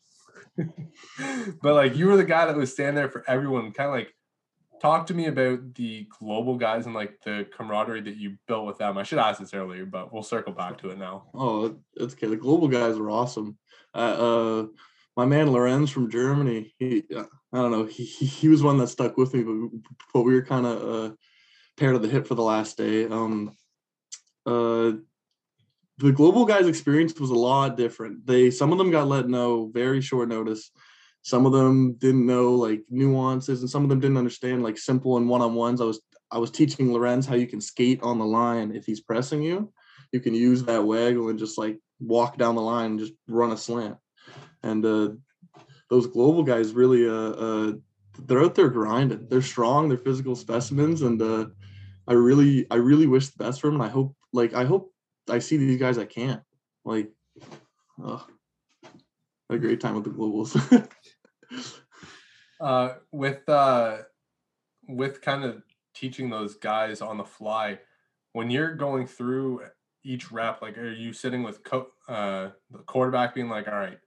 but 1.62 1.74
like 1.74 1.96
you 1.96 2.08
were 2.08 2.18
the 2.18 2.24
guy 2.24 2.46
that 2.46 2.56
was 2.56 2.74
standing 2.74 2.96
there 2.96 3.10
for 3.10 3.24
everyone, 3.28 3.72
kind 3.72 3.90
of 3.90 3.96
like 3.96 4.14
talk 4.82 5.06
to 5.06 5.14
me 5.14 5.28
about 5.28 5.76
the 5.76 6.08
global 6.20 6.58
guys 6.58 6.88
and 6.88 6.96
like 6.96 7.22
the 7.24 7.48
camaraderie 7.56 8.02
that 8.02 8.18
you 8.18 8.38
built 8.48 8.66
with 8.66 8.80
them. 8.80 8.98
I 8.98 9.04
should 9.04 9.20
ask 9.20 9.40
this 9.40 9.54
earlier, 9.54 9.86
but 9.86 10.12
we'll 10.12 10.24
circle 10.24 10.54
back 10.54 10.80
to 10.80 10.90
it 10.90 10.98
now. 10.98 11.30
Oh, 11.36 11.78
it's 11.96 12.16
okay. 12.16 12.28
The 12.28 12.36
global 12.36 12.68
guys 12.68 12.98
were 12.98 13.12
awesome. 13.12 13.58
Uh, 13.94 13.98
uh 13.98 14.66
my 15.18 15.26
man 15.26 15.52
Lorenz 15.52 15.92
from 15.92 16.10
Germany. 16.10 16.74
He, 16.80 17.04
I 17.12 17.26
don't 17.54 17.72
know. 17.72 17.86
He 17.86 18.06
he 18.06 18.48
was 18.48 18.64
one 18.64 18.78
that 18.80 18.88
stuck 18.88 19.18
with 19.18 19.34
me, 19.34 19.44
but 19.44 19.82
but 20.14 20.22
we 20.24 20.34
were 20.34 20.42
kind 20.42 20.66
of 20.66 20.82
uh, 21.12 21.16
paired 21.78 21.96
at 21.96 22.02
the 22.02 22.08
hip 22.08 22.26
for 22.26 22.36
the 22.36 22.42
last 22.42 22.78
day. 22.78 23.06
Um, 23.06 23.56
uh, 24.46 24.94
the 25.98 26.12
global 26.14 26.46
guys' 26.46 26.68
experience 26.68 27.20
was 27.20 27.30
a 27.30 27.36
lot 27.36 27.78
different. 27.78 28.26
They 28.26 28.50
some 28.50 28.72
of 28.72 28.78
them 28.78 28.90
got 28.90 29.08
let 29.08 29.28
know 29.28 29.70
very 29.74 30.02
short 30.02 30.30
notice 30.30 30.72
some 31.24 31.46
of 31.46 31.52
them 31.52 31.94
didn't 31.94 32.26
know 32.26 32.54
like 32.54 32.82
nuances 32.90 33.62
and 33.62 33.70
some 33.70 33.84
of 33.84 33.90
them 33.90 34.00
didn't 34.00 34.18
understand 34.18 34.64
like 34.64 34.78
simple 34.78 35.18
and 35.18 35.30
one-on-ones. 35.30 35.82
I 35.82 35.86
was 35.86 36.02
i 36.32 36.38
was 36.38 36.50
teaching 36.50 36.94
lorenz 36.94 37.26
how 37.26 37.36
you 37.36 37.46
can 37.46 37.60
skate 37.60 38.02
on 38.02 38.18
the 38.18 38.26
line 38.26 38.76
if 38.76 38.86
he's 38.86 39.02
pressing 39.02 39.42
you. 39.42 39.72
You 40.12 40.20
can 40.20 40.34
use 40.34 40.64
that 40.64 40.84
waggle 40.84 41.30
and 41.30 41.40
just 41.40 41.58
like 41.58 41.78
walk 42.00 42.38
down 42.38 42.56
the 42.56 42.62
line 42.62 42.92
and 42.92 43.00
just 43.00 43.14
run 43.28 43.52
a 43.52 43.58
slant. 43.58 43.98
And 44.64 44.86
uh 44.86 45.10
those 45.90 46.08
global 46.08 46.44
guys 46.44 46.74
really 46.74 47.08
uh, 47.08 47.14
uh 47.14 47.74
they're 48.26 48.44
out 48.44 48.56
there 48.56 48.70
grinding. 48.70 49.28
They're 49.30 49.42
strong 49.42 49.90
they're 49.90 49.98
physical 49.98 50.36
specimens 50.36 51.02
and 51.02 51.22
uh 51.22 51.48
i 52.08 52.14
really 52.14 52.66
i 52.72 52.76
really 52.76 53.08
wish 53.08 53.28
the 53.28 53.44
best 53.44 53.62
for 53.62 53.68
them 53.68 53.76
and 53.76 53.84
i 53.84 53.90
hope 53.90 54.16
like 54.34 54.54
i 54.54 54.64
hope 54.64 54.92
i 55.30 55.38
see 55.38 55.58
these 55.58 55.80
guys 55.80 55.98
i 56.00 56.06
can't. 56.06 56.42
Like 56.84 57.12
a 59.52 59.58
great 59.58 59.80
time 59.80 59.96
with 59.96 60.06
the 60.06 60.10
globals 60.10 60.56
uh, 62.62 62.96
with 63.12 63.48
uh, 63.48 63.98
with 64.88 65.22
kind 65.22 65.44
of 65.44 65.64
teaching 65.94 66.30
those 66.30 66.56
guys 66.56 67.02
on 67.02 67.18
the 67.18 67.24
fly, 67.24 67.80
when 68.34 68.50
you're 68.50 68.76
going 68.76 69.08
through 69.08 69.62
each 70.04 70.32
rep, 70.32 70.62
like 70.62 70.78
are 70.78 70.92
you 70.92 71.14
sitting 71.14 71.44
with 71.44 71.64
co- 71.64 71.92
uh, 72.08 72.50
the 72.72 72.80
quarterback 72.86 73.36
being 73.36 73.50
like, 73.50 73.68
"All 73.68 73.74
right, 73.74 74.00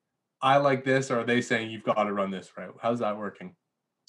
I 0.42 0.56
like 0.58 0.84
this," 0.84 1.10
or 1.10 1.20
are 1.20 1.24
they 1.24 1.40
saying 1.40 1.70
you've 1.70 1.84
got 1.84 2.04
to 2.04 2.12
run 2.12 2.30
this 2.30 2.50
right? 2.56 2.70
How's 2.80 3.00
that 3.00 3.16
working? 3.16 3.54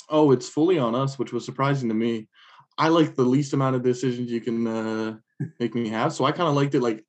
Oh, 0.09 0.31
it's 0.31 0.49
fully 0.49 0.77
on 0.77 0.95
us, 0.95 1.17
which 1.17 1.33
was 1.33 1.45
surprising 1.45 1.89
to 1.89 1.95
me. 1.95 2.27
I 2.77 2.89
like 2.89 3.15
the 3.15 3.23
least 3.23 3.53
amount 3.53 3.75
of 3.75 3.83
decisions 3.83 4.29
you 4.29 4.41
can 4.41 4.67
uh, 4.67 5.17
make 5.59 5.73
me 5.73 5.89
have, 5.89 6.13
so 6.13 6.25
I 6.25 6.31
kind 6.31 6.49
of 6.49 6.55
liked 6.55 6.75
it. 6.75 6.81
Like 6.81 7.03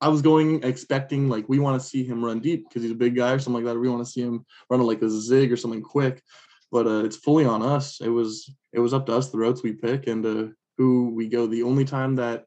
I 0.00 0.08
was 0.08 0.22
going 0.22 0.62
expecting 0.62 1.28
like 1.28 1.48
we 1.48 1.58
want 1.58 1.80
to 1.80 1.86
see 1.86 2.04
him 2.04 2.24
run 2.24 2.40
deep 2.40 2.68
because 2.68 2.82
he's 2.82 2.92
a 2.92 2.96
big 2.96 3.16
guy 3.16 3.32
or 3.32 3.38
something 3.38 3.64
like 3.64 3.72
that. 3.72 3.78
we 3.78 3.88
want 3.88 4.04
to 4.04 4.10
see 4.10 4.22
him 4.22 4.44
run 4.70 4.80
like 4.80 5.02
a 5.02 5.10
zig 5.10 5.52
or 5.52 5.56
something 5.56 5.82
quick, 5.82 6.22
but 6.70 6.86
uh, 6.86 7.04
it's 7.04 7.16
fully 7.16 7.44
on 7.44 7.62
us. 7.62 8.00
It 8.00 8.08
was 8.08 8.50
it 8.72 8.80
was 8.80 8.94
up 8.94 9.06
to 9.06 9.16
us 9.16 9.30
the 9.30 9.38
routes 9.38 9.62
we 9.62 9.72
pick 9.72 10.06
and 10.06 10.24
uh, 10.24 10.52
who 10.76 11.10
we 11.14 11.28
go. 11.28 11.46
The 11.46 11.64
only 11.64 11.84
time 11.84 12.14
that 12.16 12.44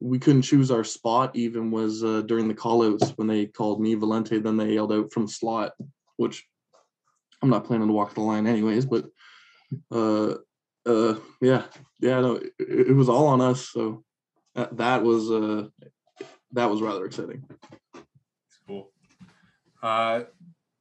we 0.00 0.18
couldn't 0.18 0.42
choose 0.42 0.70
our 0.70 0.84
spot 0.84 1.36
even 1.36 1.70
was 1.70 2.02
uh, 2.02 2.22
during 2.22 2.48
the 2.48 2.54
callouts 2.54 3.16
when 3.16 3.26
they 3.28 3.46
called 3.46 3.80
me 3.80 3.94
Valente. 3.94 4.42
Then 4.42 4.56
they 4.56 4.74
yelled 4.74 4.92
out 4.92 5.12
from 5.12 5.28
slot, 5.28 5.72
which 6.16 6.46
I'm 7.42 7.50
not 7.50 7.64
planning 7.64 7.88
to 7.88 7.92
walk 7.92 8.14
the 8.14 8.20
line 8.20 8.46
anyways. 8.46 8.86
But 8.86 9.06
uh, 9.90 10.34
uh, 10.86 11.16
yeah, 11.40 11.64
yeah, 12.00 12.20
no, 12.20 12.36
it, 12.36 12.52
it 12.58 12.96
was 12.96 13.08
all 13.08 13.26
on 13.26 13.40
us. 13.40 13.68
So 13.68 14.04
that, 14.54 14.76
that 14.78 15.02
was 15.02 15.30
uh 15.30 15.68
that 16.52 16.70
was 16.70 16.82
rather 16.82 17.04
exciting. 17.04 17.44
Cool. 18.66 18.90
Uh, 19.82 20.22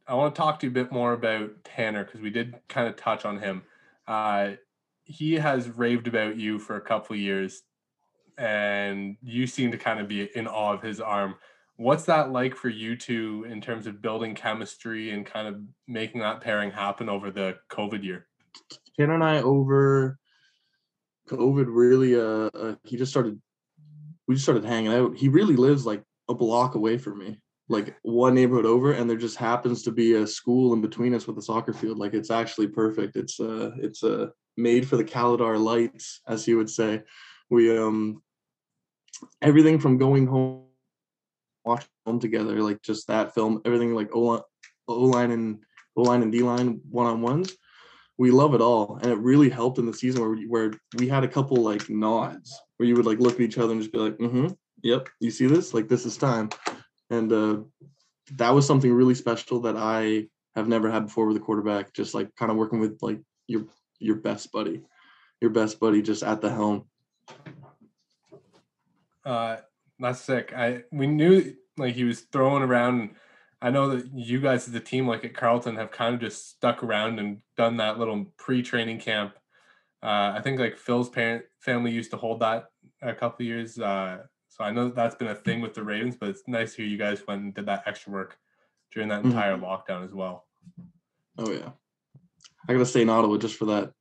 I 0.07 0.13
want 0.13 0.35
to 0.35 0.39
talk 0.39 0.59
to 0.59 0.67
you 0.67 0.71
a 0.71 0.73
bit 0.73 0.91
more 0.91 1.13
about 1.13 1.63
Tanner 1.63 2.03
because 2.03 2.21
we 2.21 2.29
did 2.29 2.55
kind 2.67 2.87
of 2.87 2.95
touch 2.95 3.25
on 3.25 3.39
him. 3.39 3.63
Uh, 4.07 4.51
he 5.03 5.33
has 5.33 5.69
raved 5.69 6.07
about 6.07 6.37
you 6.37 6.59
for 6.59 6.75
a 6.75 6.81
couple 6.81 7.15
years, 7.15 7.63
and 8.37 9.17
you 9.21 9.47
seem 9.47 9.71
to 9.71 9.77
kind 9.77 9.99
of 9.99 10.07
be 10.07 10.29
in 10.35 10.47
awe 10.47 10.73
of 10.73 10.81
his 10.81 10.99
arm. 10.99 11.35
What's 11.77 12.05
that 12.05 12.31
like 12.31 12.55
for 12.55 12.69
you 12.69 12.95
two 12.95 13.45
in 13.49 13.61
terms 13.61 13.87
of 13.87 14.01
building 14.01 14.35
chemistry 14.35 15.11
and 15.11 15.25
kind 15.25 15.47
of 15.47 15.61
making 15.87 16.21
that 16.21 16.41
pairing 16.41 16.71
happen 16.71 17.09
over 17.09 17.31
the 17.31 17.57
COVID 17.69 18.03
year? 18.03 18.27
Tanner 18.97 19.15
and 19.15 19.23
I 19.23 19.41
over 19.41 20.17
COVID 21.27 21.65
really 21.67 22.15
uh, 22.15 22.49
uh 22.53 22.75
he 22.83 22.97
just 22.97 23.11
started 23.11 23.41
we 24.27 24.35
just 24.35 24.45
started 24.45 24.65
hanging 24.65 24.93
out. 24.93 25.15
He 25.15 25.29
really 25.29 25.55
lives 25.55 25.85
like 25.85 26.03
a 26.29 26.33
block 26.33 26.75
away 26.75 26.97
from 26.97 27.19
me, 27.19 27.39
like 27.69 27.95
one 28.01 28.33
neighborhood 28.33 28.65
over, 28.65 28.93
and 28.93 29.09
there 29.09 29.17
just 29.17 29.37
happens 29.37 29.83
to 29.83 29.91
be 29.91 30.15
a 30.15 30.27
school 30.27 30.73
in 30.73 30.81
between 30.81 31.13
us 31.13 31.27
with 31.27 31.37
a 31.37 31.41
soccer 31.41 31.73
field. 31.73 31.97
Like 31.97 32.13
it's 32.13 32.31
actually 32.31 32.67
perfect. 32.67 33.15
It's 33.15 33.39
uh 33.39 33.71
it's 33.77 34.03
uh 34.03 34.27
made 34.57 34.87
for 34.87 34.97
the 34.97 35.03
Caladar 35.03 35.59
lights, 35.59 36.21
as 36.27 36.47
you 36.47 36.57
would 36.57 36.69
say. 36.69 37.03
We 37.49 37.77
um 37.77 38.21
everything 39.41 39.79
from 39.79 39.97
going 39.97 40.27
home, 40.27 40.63
watching 41.63 41.89
film 42.05 42.19
together, 42.19 42.61
like 42.61 42.81
just 42.81 43.07
that 43.07 43.33
film, 43.33 43.61
everything 43.65 43.93
like 43.93 44.09
O 44.15 44.43
line 44.87 45.31
and 45.31 45.59
O 45.95 46.01
line 46.01 46.21
and 46.21 46.31
D 46.31 46.41
line 46.41 46.81
one 46.89 47.07
on 47.07 47.21
ones 47.21 47.55
we 48.17 48.31
love 48.31 48.53
it 48.53 48.61
all 48.61 48.97
and 49.01 49.11
it 49.11 49.17
really 49.17 49.49
helped 49.49 49.77
in 49.77 49.85
the 49.85 49.93
season 49.93 50.21
where 50.21 50.31
we, 50.31 50.47
where 50.47 50.71
we 50.97 51.07
had 51.07 51.23
a 51.23 51.27
couple 51.27 51.57
like 51.57 51.89
nods 51.89 52.57
where 52.77 52.87
you 52.87 52.95
would 52.95 53.05
like 53.05 53.19
look 53.19 53.35
at 53.35 53.41
each 53.41 53.57
other 53.57 53.71
and 53.71 53.81
just 53.81 53.93
be 53.93 53.99
like 53.99 54.17
mm-hmm 54.17 54.47
yep 54.83 55.07
you 55.19 55.31
see 55.31 55.47
this 55.47 55.73
like 55.73 55.87
this 55.87 56.05
is 56.05 56.17
time 56.17 56.49
and 57.09 57.31
uh 57.31 57.57
that 58.33 58.53
was 58.53 58.65
something 58.65 58.93
really 58.93 59.15
special 59.15 59.59
that 59.59 59.75
i 59.77 60.25
have 60.55 60.67
never 60.67 60.89
had 60.89 61.05
before 61.05 61.25
with 61.25 61.37
a 61.37 61.39
quarterback 61.39 61.93
just 61.93 62.13
like 62.13 62.33
kind 62.35 62.51
of 62.51 62.57
working 62.57 62.79
with 62.79 62.97
like 63.01 63.19
your 63.47 63.65
your 63.99 64.15
best 64.15 64.51
buddy 64.51 64.81
your 65.41 65.51
best 65.51 65.79
buddy 65.79 66.01
just 66.01 66.23
at 66.23 66.41
the 66.41 66.49
helm 66.49 66.85
uh 69.25 69.57
That's 69.99 70.21
sick. 70.21 70.53
I 70.55 70.83
we 70.91 71.07
knew 71.07 71.55
like 71.77 71.95
he 71.95 72.03
was 72.03 72.21
throwing 72.21 72.63
around. 72.63 73.11
I 73.61 73.71
know 73.71 73.89
that 73.89 74.11
you 74.13 74.41
guys 74.41 74.67
as 74.67 74.75
a 74.75 74.79
team, 74.79 75.07
like 75.07 75.23
at 75.25 75.33
Carleton, 75.33 75.77
have 75.77 75.91
kind 75.91 76.15
of 76.15 76.21
just 76.21 76.49
stuck 76.49 76.83
around 76.83 77.19
and 77.19 77.41
done 77.57 77.77
that 77.77 77.97
little 77.97 78.25
pre-training 78.37 78.99
camp. 78.99 79.33
Uh, 80.03 80.33
I 80.35 80.41
think 80.43 80.59
like 80.59 80.77
Phil's 80.77 81.09
parent 81.09 81.45
family 81.65 81.91
used 81.91 82.11
to 82.11 82.17
hold 82.17 82.39
that 82.39 82.69
a 83.01 83.13
couple 83.13 83.45
years. 83.45 83.79
Uh, 83.79 84.19
so 84.47 84.63
I 84.63 84.71
know 84.71 84.85
that 84.85 84.95
that's 84.95 85.15
been 85.15 85.27
a 85.27 85.35
thing 85.35 85.59
with 85.59 85.73
the 85.73 85.83
Ravens, 85.83 86.15
but 86.15 86.29
it's 86.29 86.43
nice 86.47 86.75
to 86.75 86.83
hear 86.83 86.91
you 86.91 86.97
guys 86.97 87.25
went 87.27 87.41
and 87.41 87.53
did 87.53 87.65
that 87.65 87.83
extra 87.85 88.13
work 88.13 88.37
during 88.93 89.09
that 89.09 89.25
entire 89.25 89.57
mm-hmm. 89.57 89.65
lockdown 89.65 90.05
as 90.05 90.13
well. 90.13 90.45
Oh 91.37 91.51
yeah, 91.51 91.71
I 92.69 92.73
gotta 92.73 92.85
stay 92.85 93.01
in 93.01 93.09
Ottawa 93.09 93.37
just 93.37 93.57
for 93.57 93.65
that. 93.65 93.91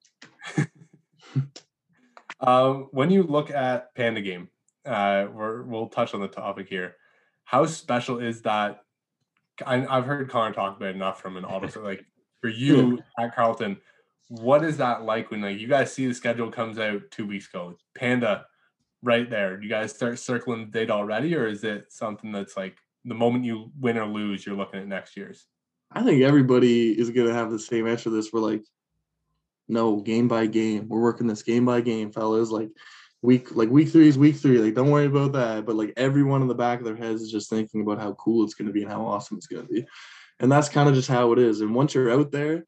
um, 2.40 2.88
when 2.92 3.11
you 3.11 3.24
look 3.24 3.50
at 3.50 3.92
Panda 3.96 4.20
Game, 4.20 4.48
uh, 4.87 5.27
we 5.33 5.62
will 5.62 5.88
touch 5.88 6.14
on 6.14 6.20
the 6.20 6.29
topic 6.29 6.68
here. 6.68 6.96
How 7.44 7.66
special 7.66 8.20
is 8.20 8.42
that? 8.42 8.83
I, 9.66 9.79
have 9.79 10.05
heard 10.05 10.29
Connor 10.31 10.55
talk 10.55 10.77
about 10.77 10.90
it 10.90 10.96
enough 10.96 11.20
from 11.20 11.37
an 11.37 11.44
auto. 11.44 11.83
like 11.83 12.05
for 12.40 12.48
you 12.48 13.00
at 13.18 13.35
Carleton, 13.35 13.79
what 14.28 14.64
is 14.64 14.78
that 14.78 15.02
like 15.02 15.30
when 15.30 15.42
like 15.42 15.58
you 15.58 15.68
guys 15.68 15.92
see 15.92 16.06
the 16.06 16.14
schedule 16.14 16.50
comes 16.50 16.78
out 16.78 17.02
two 17.10 17.26
weeks 17.26 17.48
ago? 17.48 17.76
Panda, 17.94 18.46
right 19.02 19.28
there. 19.28 19.56
Do 19.56 19.64
you 19.64 19.70
guys 19.70 19.94
start 19.94 20.18
circling 20.18 20.66
the 20.66 20.78
date 20.78 20.90
already, 20.90 21.34
or 21.37 21.46
is 21.46 21.64
it 21.64 21.92
something 21.92 22.32
that's 22.32 22.56
like 22.56 22.76
the 23.04 23.14
moment 23.14 23.44
you 23.44 23.70
win 23.78 23.98
or 23.98 24.06
lose, 24.06 24.46
you're 24.46 24.56
looking 24.56 24.80
at 24.80 24.88
next 24.88 25.16
year's? 25.16 25.46
I 25.92 26.02
think 26.02 26.22
everybody 26.22 26.98
is 26.98 27.10
gonna 27.10 27.34
have 27.34 27.50
the 27.50 27.58
same 27.58 27.87
answer 27.87 28.10
this. 28.10 28.32
We're 28.32 28.40
like, 28.40 28.64
no, 29.68 30.00
game 30.00 30.28
by 30.28 30.46
game. 30.46 30.88
We're 30.88 31.02
working 31.02 31.26
this 31.26 31.42
game 31.42 31.64
by 31.64 31.80
game, 31.82 32.10
fellas. 32.10 32.50
Like 32.50 32.70
week 33.22 33.54
like 33.54 33.70
week 33.70 33.90
three 33.90 34.08
is 34.08 34.18
week 34.18 34.37
three. 34.37 34.58
Like 34.58 34.74
don't 34.74 34.90
worry 34.90 35.06
about 35.06 35.32
that. 35.32 35.66
But 35.66 35.76
like 35.76 35.92
everyone 35.96 36.42
in 36.42 36.48
the 36.48 36.54
back 36.54 36.78
of 36.78 36.84
their 36.84 36.96
heads 36.96 37.22
is 37.22 37.30
just 37.30 37.50
thinking 37.50 37.82
about 37.82 38.00
how 38.00 38.14
cool 38.14 38.44
it's 38.44 38.54
gonna 38.54 38.72
be 38.72 38.82
and 38.82 38.90
how 38.90 39.06
awesome 39.06 39.37
it's 39.37 39.46
gonna 39.46 39.64
be. 39.64 39.87
And 40.40 40.50
that's 40.50 40.68
kind 40.68 40.88
of 40.88 40.94
just 40.94 41.08
how 41.08 41.32
it 41.32 41.38
is. 41.38 41.60
And 41.60 41.74
once 41.74 41.94
you're 41.94 42.10
out 42.10 42.32
there, 42.32 42.66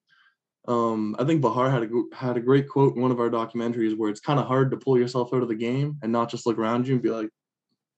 um, 0.69 1.15
I 1.19 1.25
think 1.25 1.41
Behar 1.41 1.71
had 1.71 1.85
a 1.85 1.89
had 2.15 2.37
a 2.37 2.41
great 2.41 2.69
quote 2.69 2.97
in 2.97 3.03
one 3.03 3.11
of 3.11 3.21
our 3.21 3.31
documentaries 3.31 3.97
where 3.97 4.11
it's 4.11 4.21
kind 4.21 4.41
of 4.41 4.47
hard 4.47 4.71
to 4.71 4.77
pull 4.77 4.99
yourself 4.99 5.33
out 5.33 5.43
of 5.43 5.49
the 5.49 5.55
game 5.55 5.99
and 6.03 6.11
not 6.11 6.31
just 6.31 6.47
look 6.47 6.59
around 6.59 6.87
you 6.87 6.95
and 6.95 7.03
be 7.03 7.11
like, 7.11 7.29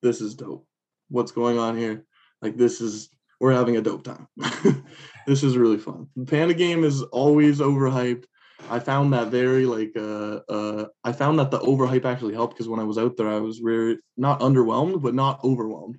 "This 0.02 0.20
is 0.20 0.34
dope. 0.34 0.66
What's 1.08 1.32
going 1.32 1.58
on 1.58 1.76
here? 1.76 2.04
Like 2.42 2.56
this 2.56 2.80
is 2.80 3.10
we're 3.40 3.52
having 3.52 3.76
a 3.76 3.82
dope 3.82 4.04
time. 4.04 4.26
this 5.26 5.42
is 5.42 5.56
really 5.56 5.78
fun. 5.78 6.08
The 6.16 6.26
Panda 6.26 6.54
game 6.54 6.84
is 6.84 7.02
always 7.02 7.60
overhyped. 7.60 8.24
I 8.68 8.80
found 8.80 9.12
that 9.12 9.28
very 9.28 9.66
like 9.66 9.92
uh 9.96 10.40
uh 10.48 10.86
I 11.04 11.12
found 11.12 11.38
that 11.38 11.50
the 11.50 11.60
overhype 11.60 12.04
actually 12.04 12.34
helped 12.34 12.54
because 12.54 12.68
when 12.68 12.80
I 12.80 12.84
was 12.84 12.98
out 12.98 13.16
there 13.16 13.28
I 13.28 13.38
was 13.38 13.58
very 13.58 13.98
not 14.16 14.40
underwhelmed 14.40 15.00
but 15.00 15.14
not 15.14 15.42
overwhelmed. 15.44 15.98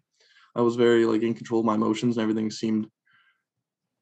I 0.56 0.62
was 0.62 0.76
very 0.76 1.06
like 1.06 1.22
in 1.22 1.34
control 1.34 1.62
of 1.62 1.66
my 1.66 1.76
emotions 1.76 2.18
and 2.18 2.22
everything 2.22 2.52
seemed 2.52 2.88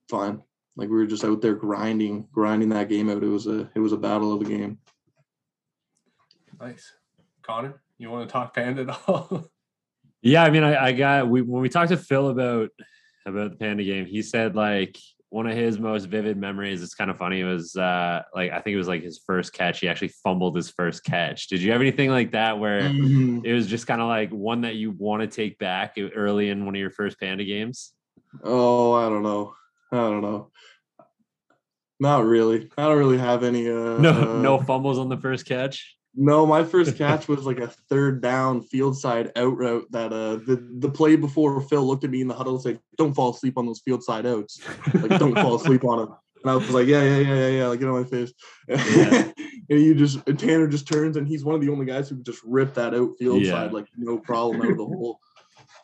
fine. 0.10 0.42
Like 0.78 0.90
we 0.90 0.96
were 0.96 1.08
just 1.08 1.26
out 1.26 1.42
there 1.42 1.56
grinding, 1.56 2.28
grinding 2.32 2.70
that 2.70 2.88
game 2.88 3.10
out. 3.10 3.24
It 3.24 3.28
was 3.28 3.48
a 3.48 3.70
it 3.76 3.80
was 3.80 3.94
a 3.94 3.98
battle 3.98 4.32
of 4.32 4.40
the 4.40 4.58
game. 4.58 4.78
Nice. 6.60 6.94
Connor, 7.42 7.82
you 7.98 8.10
want 8.10 8.28
to 8.28 8.32
talk 8.32 8.54
Panda 8.54 8.84
at 8.84 9.00
all? 9.08 9.50
yeah, 10.22 10.44
I 10.44 10.52
mean 10.52 10.64
I, 10.64 10.88
I 10.88 10.92
got 10.92 11.28
we 11.28 11.42
when 11.42 11.62
we 11.62 11.70
talked 11.70 11.90
to 11.90 11.98
Phil 11.98 12.30
about 12.30 12.70
about 13.26 13.52
the 13.52 13.58
Panda 13.58 13.84
game, 13.84 14.06
he 14.06 14.22
said 14.22 14.56
like 14.56 14.98
one 15.30 15.48
of 15.48 15.58
his 15.58 15.80
most 15.80 16.06
vivid 16.06 16.38
memories. 16.38 16.82
It's 16.82 16.96
kind 16.96 17.10
of 17.10 17.18
funny. 17.18 17.42
It 17.42 17.46
was 17.46 17.76
uh, 17.76 18.22
like 18.36 18.52
I 18.52 18.62
think 18.62 18.76
it 18.76 18.78
was 18.78 18.88
like 18.88 19.04
his 19.04 19.20
first 19.26 19.54
catch. 19.54 19.80
He 19.80 19.88
actually 19.88 20.10
fumbled 20.24 20.56
his 20.56 20.70
first 20.70 21.04
catch. 21.04 21.48
Did 21.48 21.62
you 21.62 21.72
have 21.72 21.82
anything 21.82 22.12
like 22.12 22.32
that 22.32 22.60
where 22.60 22.82
mm-hmm. 22.82 23.42
it 23.44 23.54
was 23.54 23.68
just 23.68 23.88
kind 23.88 24.02
of 24.02 24.08
like 24.08 24.30
one 24.30 24.62
that 24.62 24.76
you 24.76 24.92
want 24.92 25.22
to 25.22 25.28
take 25.28 25.58
back 25.58 25.98
early 26.16 26.50
in 26.50 26.66
one 26.66 26.76
of 26.76 26.80
your 26.80 26.92
first 26.92 27.20
Panda 27.20 27.44
games? 27.44 27.94
Oh, 28.44 28.94
I 28.94 29.10
don't 29.10 29.24
know. 29.24 29.54
I 29.92 29.98
don't 29.98 30.22
know. 30.22 30.52
Not 32.00 32.26
really. 32.26 32.70
I 32.78 32.84
don't 32.84 32.98
really 32.98 33.18
have 33.18 33.44
any. 33.44 33.68
Uh, 33.68 33.98
no, 33.98 34.12
uh, 34.12 34.42
no 34.42 34.60
fumbles 34.60 35.00
on 35.00 35.10
the 35.10 35.18
first 35.18 35.46
catch. 35.46 35.98
No, 36.20 36.46
my 36.46 36.64
first 36.64 36.98
catch 36.98 37.28
was 37.28 37.46
like 37.46 37.60
a 37.60 37.68
third 37.68 38.22
down 38.22 38.62
field 38.62 38.98
side 38.98 39.32
out 39.36 39.56
route 39.56 39.88
that 39.92 40.12
uh 40.12 40.38
the, 40.38 40.68
the 40.80 40.90
play 40.90 41.16
before 41.16 41.62
Phil 41.62 41.86
looked 41.86 42.04
at 42.04 42.10
me 42.10 42.22
in 42.22 42.28
the 42.28 42.34
huddle 42.34 42.56
and 42.56 42.62
said, 42.62 42.80
Don't 42.98 43.14
fall 43.14 43.30
asleep 43.30 43.58
on 43.58 43.66
those 43.66 43.82
field 43.82 44.04
side 44.04 44.26
outs. 44.26 44.60
Like 44.94 45.20
don't 45.20 45.36
fall 45.36 45.56
asleep 45.62 45.84
on 45.84 46.00
them. 46.00 46.16
And 46.44 46.52
I 46.52 46.56
was 46.56 46.72
like, 46.72 46.88
Yeah, 46.88 47.04
yeah, 47.04 47.18
yeah, 47.18 47.34
yeah, 47.36 47.48
yeah, 47.48 47.68
like 47.68 47.80
get 47.80 47.90
on 47.90 48.02
my 48.02 48.08
face. 48.08 48.34
Yeah. 48.68 49.32
and 49.70 49.80
you 49.80 49.94
just 49.94 50.20
and 50.28 50.40
Tanner 50.40 50.68
just 50.68 50.88
turns 50.88 51.18
and 51.18 51.28
he's 51.28 51.46
one 51.46 51.56
of 51.56 51.62
the 51.62 51.70
only 51.70 51.86
guys 51.86 52.10
who 52.10 52.22
just 52.24 52.44
ripped 52.44 52.76
that 52.76 52.96
out 52.96 53.12
field 53.20 53.44
yeah. 53.44 53.52
side, 53.52 53.74
like 53.74 53.88
no 53.96 54.18
problem 54.18 54.62
out 54.62 54.72
of 54.72 54.78
the 54.78 54.86
hole. 54.86 55.20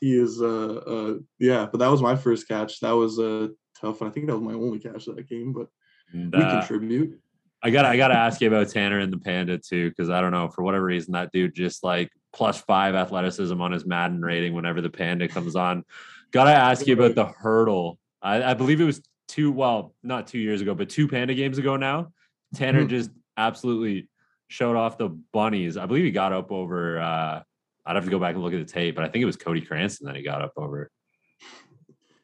He 0.02 0.16
is 0.16 0.42
uh 0.42 0.74
uh 0.76 1.14
yeah, 1.40 1.68
but 1.72 1.78
that 1.78 1.92
was 1.92 2.02
my 2.02 2.16
first 2.16 2.48
catch. 2.48 2.80
That 2.80 2.94
was 2.94 3.20
uh 3.20 3.50
tough. 3.84 4.02
And 4.02 4.10
I 4.10 4.14
think 4.14 4.28
that 4.28 4.34
was 4.38 4.42
my 4.42 4.54
only 4.54 4.80
catch 4.80 5.06
that 5.06 5.28
game, 5.28 5.54
but 5.54 5.68
and, 6.12 6.34
uh, 6.34 6.38
we 6.38 6.44
contribute. 6.44 7.20
I 7.62 7.70
got 7.70 7.86
I 7.86 7.96
got 7.96 8.10
to 8.10 8.18
ask 8.18 8.42
you 8.42 8.48
about 8.48 8.70
Tanner 8.70 9.00
and 9.00 9.12
the 9.12 9.18
Panda 9.18 9.58
too, 9.58 9.90
because 9.90 10.10
I 10.10 10.22
don't 10.22 10.32
know 10.32 10.50
for 10.50 10.64
whatever 10.64 10.86
reason 10.86 11.14
that 11.14 11.32
dude 11.32 11.56
just 11.56 11.84
like 11.84 12.12
plus 12.34 12.60
five 12.60 12.96
athleticism 12.96 13.60
on 13.62 13.72
his 13.72 13.86
Madden 13.86 14.22
rating 14.22 14.54
whenever 14.54 14.82
the 14.82 14.90
Panda 14.90 15.28
comes 15.28 15.56
on. 15.56 15.84
Got 16.32 16.46
to 16.46 16.52
ask 16.52 16.88
you 16.88 16.94
about 16.94 17.16
the 17.16 17.26
hurdle. 17.26 18.00
I, 18.22 18.44
I, 18.44 18.54
believe 18.56 18.82
it 18.82 18.86
was 18.86 19.04
two, 19.28 19.52
well, 19.52 19.94
not 20.02 20.26
two 20.26 20.40
years 20.40 20.62
ago, 20.62 20.74
but 20.74 20.90
two 20.90 21.08
Panda 21.08 21.36
games 21.36 21.60
ago 21.60 21.78
now. 21.78 22.12
Tanner 22.56 22.80
mm-hmm. 22.80 22.90
just 22.90 23.12
absolutely 23.38 24.10
showed 24.48 24.76
off 24.76 24.98
the 24.98 25.10
bunnies. 25.32 25.78
I 25.78 25.86
believe 25.86 26.06
he 26.06 26.12
got 26.12 26.34
up 26.34 26.52
over. 26.52 27.00
uh 27.00 27.44
I'd 27.86 27.96
have 27.96 28.06
to 28.06 28.12
go 28.12 28.20
back 28.20 28.34
and 28.34 28.44
look 28.44 28.54
at 28.54 28.66
the 28.66 28.74
tape, 28.74 28.96
but 28.96 29.04
I 29.04 29.10
think 29.10 29.24
it 29.24 29.26
was 29.26 29.36
Cody 29.36 29.60
Cranston 29.60 30.08
that 30.08 30.16
he 30.16 30.24
got 30.24 30.42
up 30.42 30.54
over 30.56 30.90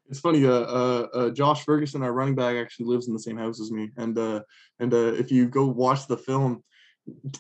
it's 0.10 0.20
funny. 0.20 0.46
Uh, 0.46 0.52
uh, 0.52 1.08
uh, 1.14 1.30
Josh 1.30 1.64
Ferguson, 1.64 2.04
our 2.04 2.12
running 2.12 2.36
back, 2.36 2.56
actually 2.56 2.88
lives 2.88 3.08
in 3.08 3.14
the 3.14 3.20
same 3.20 3.38
house 3.38 3.62
as 3.62 3.72
me. 3.72 3.92
And 3.98 4.18
uh, 4.18 4.42
and 4.80 4.94
uh, 4.94 5.14
if 5.14 5.32
you 5.32 5.48
go 5.48 5.66
watch 5.66 6.08
the 6.08 6.18
film, 6.18 6.64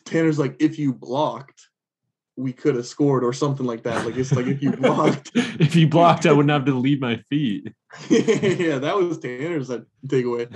Tanner's 0.05 0.39
like, 0.39 0.55
if 0.59 0.77
you 0.77 0.93
blocked, 0.93 1.68
we 2.39 2.53
could 2.53 2.75
have 2.75 2.85
scored 2.85 3.23
or 3.23 3.33
something 3.33 3.65
like 3.65 3.83
that. 3.83 4.05
Like 4.05 4.15
it's 4.15 4.31
like 4.31 4.47
if 4.47 4.63
you 4.63 4.71
blocked, 4.77 5.31
if 5.35 5.75
you 5.75 5.87
blocked, 5.87 6.25
I 6.25 6.31
wouldn't 6.31 6.51
have 6.51 6.65
to 6.65 6.73
leave 6.73 7.01
my 7.01 7.17
feet. 7.29 7.67
yeah, 8.09 8.77
that 8.77 8.95
was 8.95 9.19
Tanner's 9.19 9.69
takeaway. 10.07 10.47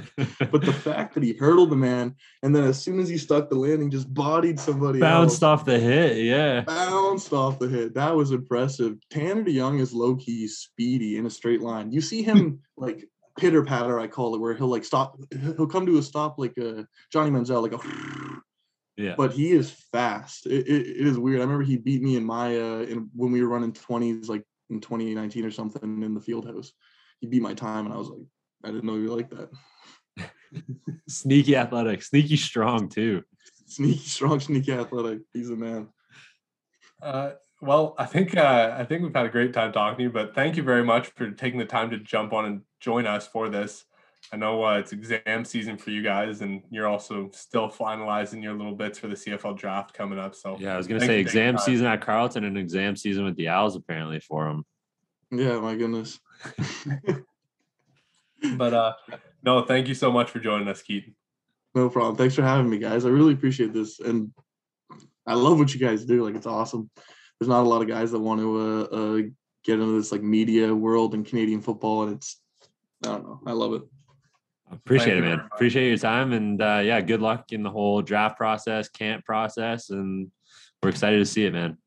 But 0.52 0.62
the 0.62 0.74
fact 0.86 1.14
that 1.16 1.24
he 1.24 1.34
hurdled 1.34 1.72
the 1.72 1.76
man, 1.76 2.16
and 2.42 2.56
then 2.56 2.64
as 2.64 2.82
soon 2.82 3.00
as 3.00 3.10
he 3.10 3.18
stuck 3.18 3.50
the 3.50 3.58
landing, 3.58 3.92
just 3.92 4.12
bodied 4.14 4.60
somebody, 4.60 5.00
bounced 5.00 5.44
else. 5.44 5.62
off 5.62 5.66
the 5.66 5.78
hit. 5.78 6.18
Yeah, 6.26 6.62
bounced 6.62 7.34
off 7.34 7.60
the 7.60 7.68
hit. 7.68 7.94
That 7.96 8.16
was 8.16 8.32
impressive. 8.32 8.98
Tanner 9.10 9.44
DeYoung 9.44 9.82
is 9.82 9.94
low 9.94 10.16
key 10.16 10.48
speedy 10.48 11.18
in 11.18 11.26
a 11.26 11.30
straight 11.30 11.62
line. 11.62 11.92
You 11.92 12.02
see 12.02 12.24
him 12.24 12.62
like 12.78 13.04
pitter 13.38 13.64
patter, 13.64 14.00
I 14.00 14.08
call 14.08 14.36
it, 14.36 14.40
where 14.40 14.54
he'll 14.54 14.68
like 14.68 14.86
stop. 14.86 15.20
He'll 15.42 15.68
come 15.68 15.86
to 15.86 15.98
a 15.98 16.04
stop 16.04 16.38
like 16.38 16.54
a 16.58 16.80
uh, 16.80 16.84
Johnny 17.12 17.32
Manziel, 17.32 17.62
like 17.62 17.74
a 17.74 18.33
yeah. 18.98 19.16
But 19.18 19.34
he 19.34 19.52
is 19.52 19.72
fast. 19.72 20.46
It, 20.46 20.68
it, 20.68 20.88
it 20.88 21.08
is 21.08 21.18
weird. 21.18 21.40
I 21.40 21.44
remember 21.44 21.64
he 21.64 21.78
beat 21.78 22.02
me 22.02 22.16
in 22.16 22.24
my 22.24 22.56
uh 22.58 22.82
in 22.82 23.10
when 23.16 23.32
we 23.32 23.42
were 23.42 23.50
running 23.50 23.74
20s 23.74 24.30
like 24.30 24.44
in 24.70 24.82
2019 24.82 25.46
or 25.46 25.52
something 25.52 26.04
in 26.04 26.14
the 26.14 26.22
field 26.22 26.46
house. 26.46 26.72
He 27.20 27.28
beat 27.28 27.42
my 27.42 27.54
time 27.54 27.86
and 27.86 27.94
I 27.94 27.98
was 27.98 28.10
like, 28.10 28.22
I 28.64 28.68
didn't 28.68 28.84
know 28.84 28.96
you 28.96 29.14
like 29.16 29.30
that. 29.32 29.50
sneaky 31.08 31.56
athletic, 31.56 32.04
sneaky 32.04 32.38
strong 32.38 32.90
too. 32.90 33.24
Sneaky 33.66 34.00
strong, 34.00 34.40
sneaky 34.40 34.74
athletic. 34.74 35.22
He's 35.34 35.50
a 35.50 35.56
man. 35.56 35.90
Uh 37.02 37.32
well, 37.62 37.96
I 37.98 38.06
think 38.06 38.36
uh, 38.36 38.76
I 38.78 38.84
think 38.84 39.04
we've 39.04 39.16
had 39.16 39.26
a 39.26 39.30
great 39.30 39.54
time 39.54 39.72
talking 39.72 39.98
to 39.98 40.04
you, 40.04 40.10
but 40.10 40.36
thank 40.36 40.58
you 40.58 40.64
very 40.64 40.84
much 40.84 41.08
for 41.16 41.32
taking 41.32 41.60
the 41.60 41.66
time 41.66 41.90
to 41.92 41.98
jump 41.98 42.34
on 42.34 42.44
and 42.44 42.62
join 42.82 43.08
us 43.08 43.26
for 43.26 43.48
this. 43.48 43.86
I 44.32 44.38
know 44.38 44.64
uh, 44.64 44.80
it's 44.80 44.94
exam 44.94 45.46
season 45.46 45.78
for 45.78 45.92
you 45.92 46.02
guys, 46.02 46.42
and 46.42 46.64
you're 46.72 46.88
also 46.88 47.30
still 47.34 47.70
finalizing 47.70 48.42
your 48.42 48.54
little 48.54 48.76
bits 48.76 48.98
for 48.98 49.08
the 49.08 49.16
CFL 49.16 49.58
draft 49.58 49.94
coming 49.94 50.18
up. 50.18 50.34
So 50.34 50.58
yeah, 50.60 50.74
I 50.74 50.78
was 50.78 50.88
gonna 50.88 51.02
say 51.02 51.20
exam 51.20 51.58
season 51.58 51.86
at 51.86 52.02
Carleton 52.02 52.44
and 52.44 52.58
exam 52.58 52.96
season 52.96 53.26
with 53.26 53.36
the 53.36 53.50
Owls 53.50 53.76
apparently 53.76 54.20
for 54.20 54.46
them. 54.46 54.66
Yeah, 55.32 55.60
my 55.60 55.76
goodness. 55.76 56.20
but 58.58 58.74
uh, 58.74 58.94
no, 59.44 59.64
thank 59.64 59.88
you 59.88 59.96
so 59.96 60.12
much 60.12 60.30
for 60.30 60.40
joining 60.40 60.68
us, 60.68 60.82
Keaton. 60.82 61.16
No 61.76 61.90
problem. 61.90 62.16
Thanks 62.16 62.36
for 62.36 62.44
having 62.44 62.70
me, 62.70 62.78
guys. 62.78 63.06
I 63.06 63.10
really 63.10 63.34
appreciate 63.34 63.74
this, 63.74 64.00
and 64.00 64.32
I 65.26 65.34
love 65.34 65.58
what 65.58 65.74
you 65.74 65.80
guys 65.80 66.06
do. 66.06 66.24
Like 66.24 66.36
it's 66.36 66.48
awesome. 66.48 66.90
There's 67.40 67.50
not 67.50 67.64
a 67.64 67.70
lot 67.70 67.82
of 67.82 67.88
guys 67.88 68.12
that 68.12 68.20
want 68.20 68.42
to 68.42 68.58
uh, 68.58 68.84
uh, 68.84 69.22
get 69.64 69.80
into 69.80 69.98
this 69.98 70.12
like 70.12 70.22
media 70.22 70.74
world 70.74 71.14
and 71.14 71.26
Canadian 71.26 71.62
football, 71.62 72.04
and 72.04 72.16
it's 72.16 72.40
I 73.04 73.10
don't 73.10 73.24
know. 73.24 73.42
I 73.46 73.52
love 73.52 73.74
it. 73.74 73.84
Appreciate 74.72 75.18
it, 75.18 75.22
man. 75.22 75.40
Appreciate 75.54 75.90
your 75.90 75.98
time. 75.98 76.34
And 76.34 76.62
uh, 76.62 76.82
yeah, 76.84 77.02
good 77.02 77.22
luck 77.22 77.52
in 77.52 77.64
the 77.64 77.70
whole 77.70 78.02
draft 78.02 78.38
process, 78.38 78.90
camp 78.90 79.24
process. 79.26 79.90
And 79.90 80.32
we're 80.82 80.90
excited 80.90 81.20
to 81.20 81.26
see 81.26 81.46
it, 81.46 81.54
man. 81.54 81.78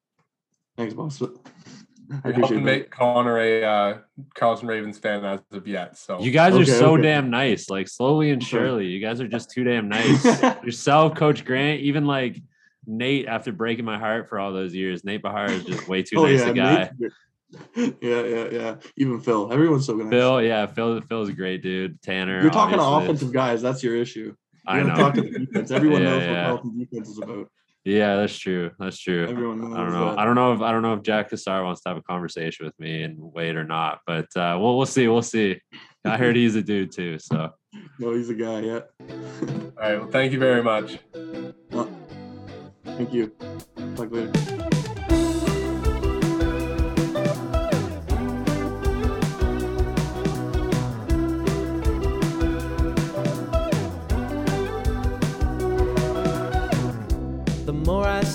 Thanks, 0.76 0.94
boss. 0.94 1.20
I 2.24 2.28
appreciate 2.28 2.62
make 2.62 2.90
Connor 2.90 3.38
a 3.38 3.64
uh, 3.64 3.98
Carleton 4.34 4.68
Ravens 4.68 4.98
fan 4.98 5.24
as 5.24 5.40
of 5.50 5.66
yet. 5.66 5.96
So 5.96 6.20
you 6.20 6.30
guys 6.30 6.54
are 6.54 6.58
okay, 6.58 6.70
so 6.70 6.94
okay. 6.94 7.02
damn 7.02 7.30
nice. 7.30 7.68
Like 7.68 7.88
slowly 7.88 8.30
and 8.30 8.42
surely, 8.42 8.86
you 8.86 9.00
guys 9.00 9.20
are 9.20 9.28
just 9.28 9.50
too 9.50 9.64
damn 9.64 9.88
nice. 9.90 10.24
Yourself, 10.62 11.14
Coach 11.16 11.44
Grant, 11.44 11.80
even 11.80 12.06
like 12.06 12.40
Nate, 12.86 13.26
after 13.26 13.52
breaking 13.52 13.84
my 13.84 13.98
heart 13.98 14.28
for 14.28 14.38
all 14.38 14.52
those 14.52 14.74
years, 14.74 15.04
Nate 15.04 15.22
Behar 15.22 15.50
is 15.50 15.64
just 15.64 15.88
way 15.88 16.02
too 16.02 16.16
oh, 16.18 16.26
nice 16.26 16.40
yeah, 16.40 16.48
a 16.48 16.54
guy. 16.54 16.90
yeah, 17.76 18.22
yeah, 18.22 18.48
yeah. 18.50 18.76
Even 18.96 19.20
Phil, 19.20 19.52
everyone's 19.52 19.86
so 19.86 19.96
good. 19.96 20.10
Phil, 20.10 20.42
yeah, 20.42 20.66
Phil, 20.66 21.00
Phil's 21.02 21.28
a 21.28 21.32
great 21.32 21.62
dude. 21.62 22.00
Tanner, 22.02 22.42
you're 22.42 22.50
talking 22.50 22.78
obviously. 22.78 23.06
to 23.06 23.12
offensive 23.12 23.32
guys. 23.32 23.62
That's 23.62 23.82
your 23.82 23.96
issue. 23.96 24.34
You 24.34 24.36
I 24.66 24.82
know. 24.82 24.94
Talk 24.94 25.14
to 25.14 25.22
the 25.22 25.38
defense. 25.38 25.70
Everyone 25.70 26.02
yeah, 26.02 26.08
knows 26.08 26.22
yeah. 26.22 26.30
what 26.30 26.44
Carleton 26.62 26.78
defense 26.78 27.08
is 27.08 27.18
about. 27.18 27.50
Yeah, 27.86 28.16
that's 28.16 28.36
true. 28.36 28.72
That's 28.80 28.98
true. 28.98 29.28
Everyone 29.28 29.60
knows 29.60 29.74
I 29.74 29.76
don't 29.76 29.92
know. 29.92 30.10
That. 30.10 30.18
I 30.18 30.24
don't 30.24 30.34
know 30.34 30.52
if 30.52 30.60
I 30.60 30.72
don't 30.72 30.82
know 30.82 30.94
if 30.94 31.02
Jack 31.02 31.30
Cassar 31.30 31.62
wants 31.62 31.82
to 31.82 31.90
have 31.90 31.96
a 31.96 32.02
conversation 32.02 32.66
with 32.66 32.74
me 32.80 33.04
and 33.04 33.16
wait 33.16 33.54
or 33.54 33.62
not, 33.62 34.00
but 34.08 34.26
uh, 34.36 34.58
we'll 34.60 34.76
we'll 34.76 34.86
see. 34.86 35.06
We'll 35.06 35.22
see. 35.22 35.60
I 36.04 36.16
heard 36.16 36.34
he's 36.36 36.56
a 36.56 36.62
dude 36.62 36.90
too. 36.90 37.20
So. 37.20 37.52
No, 38.00 38.12
he's 38.12 38.28
a 38.28 38.34
guy. 38.34 38.60
Yeah. 38.60 38.80
All 39.00 39.72
right. 39.78 40.00
Well, 40.00 40.08
thank 40.08 40.32
you 40.32 40.40
very 40.40 40.64
much. 40.64 40.98
Well, 41.70 41.88
thank 42.84 43.12
you. 43.12 43.28
Talk 43.94 44.10
later. 44.10 44.68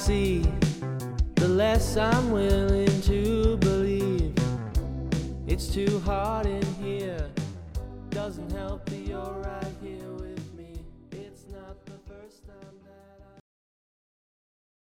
See, 0.01 0.41
the 1.35 1.47
less 1.47 1.95
I'm 1.95 2.31
willing 2.31 3.01
to 3.03 3.55
believe. 3.57 4.33
It's 5.45 5.67
too 5.67 5.99
hard 5.99 6.47
in 6.47 6.65
here, 6.81 7.29
doesn't 8.09 8.51
help 8.51 8.83
that 8.85 8.95
you're 8.95 9.43
right. 9.45 9.60